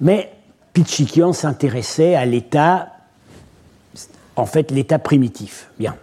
mais 0.00 0.30
Pichikian 0.76 1.32
s'intéressait 1.32 2.16
à 2.16 2.26
l'état, 2.26 2.88
en 4.36 4.44
fait, 4.44 4.70
l'état 4.70 4.98
primitif. 4.98 5.70
Bien. 5.78 5.96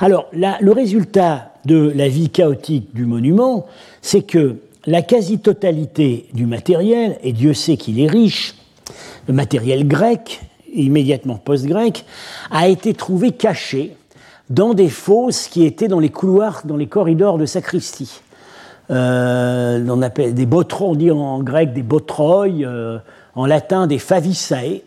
Alors, 0.00 0.30
le 0.32 0.70
résultat 0.70 1.52
de 1.66 1.92
la 1.94 2.08
vie 2.08 2.30
chaotique 2.30 2.94
du 2.94 3.04
monument, 3.04 3.66
c'est 4.00 4.22
que 4.22 4.56
la 4.86 5.02
quasi-totalité 5.02 6.26
du 6.32 6.46
matériel, 6.46 7.18
et 7.22 7.34
Dieu 7.34 7.52
sait 7.52 7.76
qu'il 7.76 8.00
est 8.00 8.06
riche, 8.06 8.54
le 9.26 9.34
matériel 9.34 9.86
grec, 9.86 10.40
immédiatement 10.72 11.36
post-grec, 11.36 12.06
a 12.50 12.66
été 12.66 12.94
trouvé 12.94 13.32
caché 13.32 13.94
dans 14.48 14.72
des 14.72 14.88
fosses 14.88 15.48
qui 15.48 15.66
étaient 15.66 15.88
dans 15.88 16.00
les 16.00 16.08
couloirs, 16.08 16.62
dans 16.64 16.78
les 16.78 16.86
corridors 16.86 17.36
de 17.36 17.44
sacristie. 17.44 18.22
Euh, 18.90 19.86
on 19.86 20.00
appelle 20.00 20.32
des 20.32 20.46
botroi, 20.46 20.88
on 20.88 20.94
dit 20.94 21.10
en 21.10 21.42
grec 21.42 21.74
des 21.74 21.82
botroi, 21.82 22.46
euh, 22.48 22.98
en 23.38 23.46
latin 23.46 23.86
des 23.86 23.98
favisae. 23.98 24.82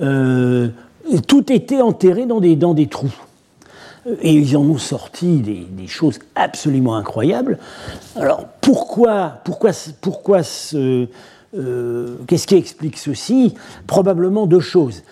Euh, 0.00 0.68
tout 1.26 1.52
était 1.52 1.80
enterré 1.80 2.24
dans 2.24 2.40
des, 2.40 2.56
dans 2.56 2.72
des 2.72 2.86
trous. 2.86 3.14
Et 4.22 4.32
ils 4.32 4.56
en 4.56 4.62
ont 4.62 4.78
sorti 4.78 5.40
des, 5.40 5.86
choses 5.86 6.20
absolument 6.34 6.94
incroyables. 6.96 7.58
Alors 8.16 8.46
pourquoi, 8.60 9.40
pourquoi, 9.44 9.72
pourquoi 10.00 10.42
ce, 10.42 11.08
euh, 11.56 12.16
qu'est-ce 12.26 12.46
qui 12.46 12.54
explique 12.54 12.96
ceci? 12.96 13.54
Probablement 13.86 14.46
deux 14.46 14.60
choses. 14.60 15.02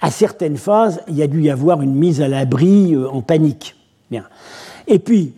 À 0.00 0.10
certaines 0.10 0.56
phases, 0.56 1.00
il 1.08 1.16
y 1.16 1.22
a 1.22 1.26
dû 1.26 1.42
y 1.42 1.50
avoir 1.50 1.82
une 1.82 1.94
mise 1.94 2.22
à 2.22 2.28
l'abri 2.28 2.94
euh, 2.94 3.10
en 3.10 3.20
panique. 3.20 3.74
Bien. 4.10 4.24
Et 4.86 4.98
puis, 4.98 5.34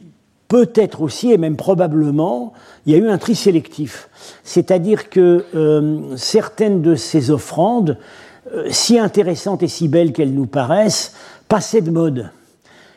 peut-être 0.52 1.00
aussi, 1.00 1.32
et 1.32 1.38
même 1.38 1.56
probablement, 1.56 2.52
il 2.84 2.92
y 2.92 2.94
a 2.94 2.98
eu 2.98 3.08
un 3.08 3.16
tri 3.16 3.34
sélectif. 3.34 4.10
C'est-à-dire 4.44 5.08
que 5.08 5.46
euh, 5.54 6.14
certaines 6.18 6.82
de 6.82 6.94
ces 6.94 7.30
offrandes, 7.30 7.96
si 8.68 8.98
intéressantes 8.98 9.62
et 9.62 9.68
si 9.68 9.88
belles 9.88 10.12
qu'elles 10.12 10.34
nous 10.34 10.44
paraissent, 10.44 11.14
passaient 11.48 11.80
de 11.80 11.90
mode. 11.90 12.30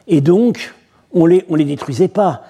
Et 0.05 0.19
donc, 0.19 0.73
on 1.13 1.25
les, 1.25 1.45
les 1.49 1.63
détruisait 1.63 2.09
pas, 2.09 2.43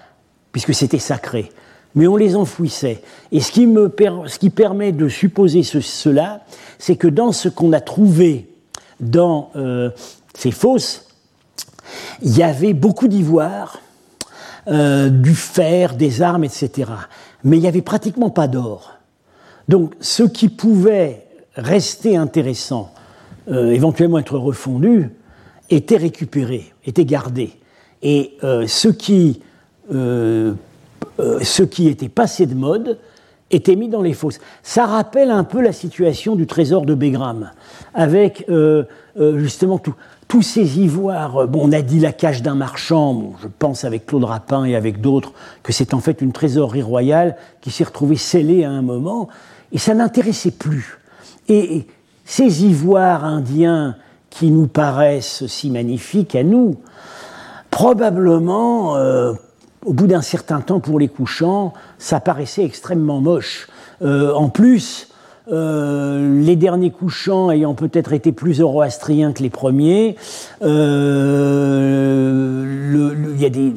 puisque 0.52 0.74
c'était 0.74 0.98
sacré, 0.98 1.52
mais 1.94 2.08
on 2.08 2.16
les 2.16 2.36
enfouissait. 2.36 3.04
Et 3.32 3.42
ce 3.42 3.52
qui, 3.52 3.68
me 3.68 3.94
ce 4.26 4.40
qui 4.40 4.50
permet 4.50 4.92
de 4.92 5.08
supposer 5.08 5.62
cela, 5.62 6.42
c'est 6.80 6.96
que 6.96 7.08
dans 7.08 7.32
ce 7.32 7.48
qu'on 7.48 7.74
a 7.74 7.80
trouvé 7.80 8.50
dans 9.00 9.52
euh, 9.56 9.92
ces 10.34 10.50
fosses, 10.50 11.10
il 12.24 12.36
y 12.36 12.42
avait 12.42 12.74
beaucoup 12.74 13.08
d'ivoire, 13.08 13.82
euh, 14.68 15.10
du 15.10 15.36
fer, 15.36 15.96
des 15.96 16.22
armes, 16.22 16.44
etc. 16.44 16.92
Mais 17.44 17.58
il 17.58 17.62
n'y 17.62 17.68
avait 17.68 17.82
pratiquement 17.82 18.30
pas 18.30 18.48
d'or. 18.48 18.94
Donc 19.68 19.94
ce 20.00 20.24
qui 20.24 20.50
pouvait 20.50 21.26
rester 21.56 22.18
intéressant, 22.18 22.92
euh, 23.50 23.72
éventuellement 23.72 24.20
être 24.20 24.38
refondu, 24.38 25.12
était 25.70 25.98
récupéré, 25.98 26.74
était 26.86 27.06
gardé. 27.06 27.52
Et 28.02 28.38
euh, 28.44 28.68
ce, 28.68 28.88
qui, 28.88 29.42
euh, 29.94 30.54
euh, 31.20 31.40
ce 31.42 31.64
qui 31.64 31.88
était 31.88 32.10
passé 32.10 32.46
de 32.46 32.54
mode 32.54 33.00
était 33.56 33.76
mis 33.76 33.90
dans 33.90 34.02
les 34.02 34.14
fosses. 34.14 34.40
Ça 34.64 34.86
rappelle 34.86 35.32
un 35.32 35.44
peu 35.44 35.62
la 35.62 35.74
situation 35.74 36.36
du 36.36 36.48
trésor 36.48 36.86
de 36.86 36.94
Bégram, 36.94 37.52
avec 37.94 38.46
justement 39.18 39.82
tous 40.28 40.42
ces 40.42 40.80
ivoires. 40.80 41.48
Bon, 41.48 41.62
on 41.64 41.72
a 41.72 41.82
dit 41.82 42.00
la 42.00 42.12
cage 42.12 42.42
d'un 42.42 42.56
marchand, 42.56 43.34
je 43.42 43.48
pense 43.48 43.84
avec 43.84 44.06
Claude 44.06 44.26
Rapin 44.26 44.66
et 44.66 44.76
avec 44.76 45.02
d'autres, 45.02 45.34
que 45.64 45.72
c'est 45.72 45.94
en 45.94 46.00
fait 46.00 46.22
une 46.22 46.32
trésorerie 46.32 46.82
royale 46.82 47.38
qui 47.62 47.72
s'est 47.72 47.86
retrouvée 47.86 48.18
scellée 48.18 48.64
à 48.64 48.72
un 48.72 48.82
moment, 48.82 49.30
et 49.72 49.78
ça 49.78 49.94
n'intéressait 49.94 50.52
plus. 50.52 51.00
et 51.48 51.88
ces 52.26 52.66
ivoires 52.66 53.24
indiens 53.24 53.96
qui 54.32 54.52
nous 54.52 54.68
paraissent 54.68 55.46
si 55.48 55.70
magnifiques 55.70 56.36
à 56.36 56.44
nous, 56.44 56.76
probablement, 57.70 58.98
euh, 58.98 59.34
au 59.86 59.94
bout 59.94 60.08
d'un 60.08 60.22
certain 60.22 60.62
temps 60.62 60.80
pour 60.80 61.00
les 61.00 61.08
couchants, 61.08 61.74
ça 61.98 62.20
paraissait 62.20 62.66
extrêmement 62.66 63.22
moche. 63.22 63.68
Euh, 64.02 64.34
en 64.34 64.50
plus, 64.50 65.10
euh, 65.52 66.42
les 66.42 66.56
derniers 66.56 66.92
couchants 66.92 67.52
ayant 67.52 67.76
peut-être 67.76 68.14
été 68.14 68.32
plus 68.32 68.56
zoroastriens 68.56 69.32
que 69.32 69.44
les 69.44 69.50
premiers, 69.50 70.16
il 70.62 70.68
y 73.40 73.46
a 73.46 73.50
des 73.50 73.74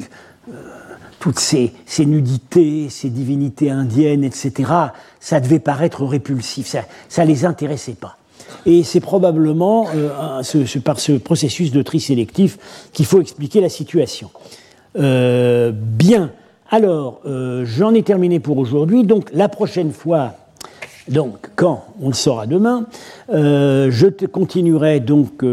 toutes 1.19 1.39
ces, 1.39 1.73
nudités, 1.99 2.87
ces 2.89 3.09
divinités 3.09 3.69
indiennes, 3.69 4.23
etc., 4.23 4.71
ça 5.19 5.39
devait 5.39 5.59
paraître 5.59 6.05
répulsif, 6.05 6.75
ça 7.09 7.23
ne 7.23 7.29
les 7.29 7.45
intéressait 7.45 7.93
pas. 7.93 8.17
Et 8.65 8.83
c'est 8.83 8.99
probablement 8.99 9.87
euh, 9.95 10.41
par 10.83 10.99
ce 10.99 11.11
processus 11.13 11.71
de 11.71 11.81
tri 11.81 11.99
sélectif 11.99 12.57
qu'il 12.93 13.05
faut 13.05 13.21
expliquer 13.21 13.61
la 13.61 13.69
situation. 13.69 14.31
Euh, 14.97 15.71
bien, 15.73 16.31
Alors, 16.71 17.21
j'en 17.63 17.93
ai 17.93 18.03
terminé 18.03 18.39
pour 18.39 18.57
aujourd'hui. 18.57 19.03
Donc, 19.03 19.29
la 19.33 19.49
prochaine 19.49 19.91
fois, 19.91 20.33
donc, 21.07 21.49
quand 21.55 21.85
on 22.01 22.09
le 22.09 22.13
saura 22.13 22.45
demain, 22.45 22.85
je 23.29 24.07
te 24.07 24.25
continuerai 24.25 24.99
donc 24.99 25.43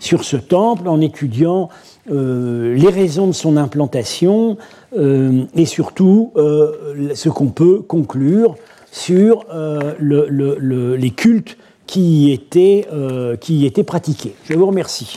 sur 0.00 0.24
ce 0.24 0.36
temple 0.36 0.88
en 0.88 1.00
étudiant 1.00 1.68
les 2.10 2.90
raisons 2.90 3.28
de 3.28 3.32
son 3.32 3.56
implantation 3.56 4.56
et 4.96 5.66
surtout 5.66 6.32
ce 6.34 7.28
qu'on 7.28 7.48
peut 7.48 7.80
conclure 7.80 8.56
sur 8.90 9.44
les 10.00 11.10
cultes 11.10 11.56
qui 11.86 12.40
euh, 12.56 13.36
qui 13.36 13.66
était 13.66 13.84
pratiqué. 13.84 14.34
Je 14.48 14.54
vous 14.54 14.66
remercie. 14.66 15.16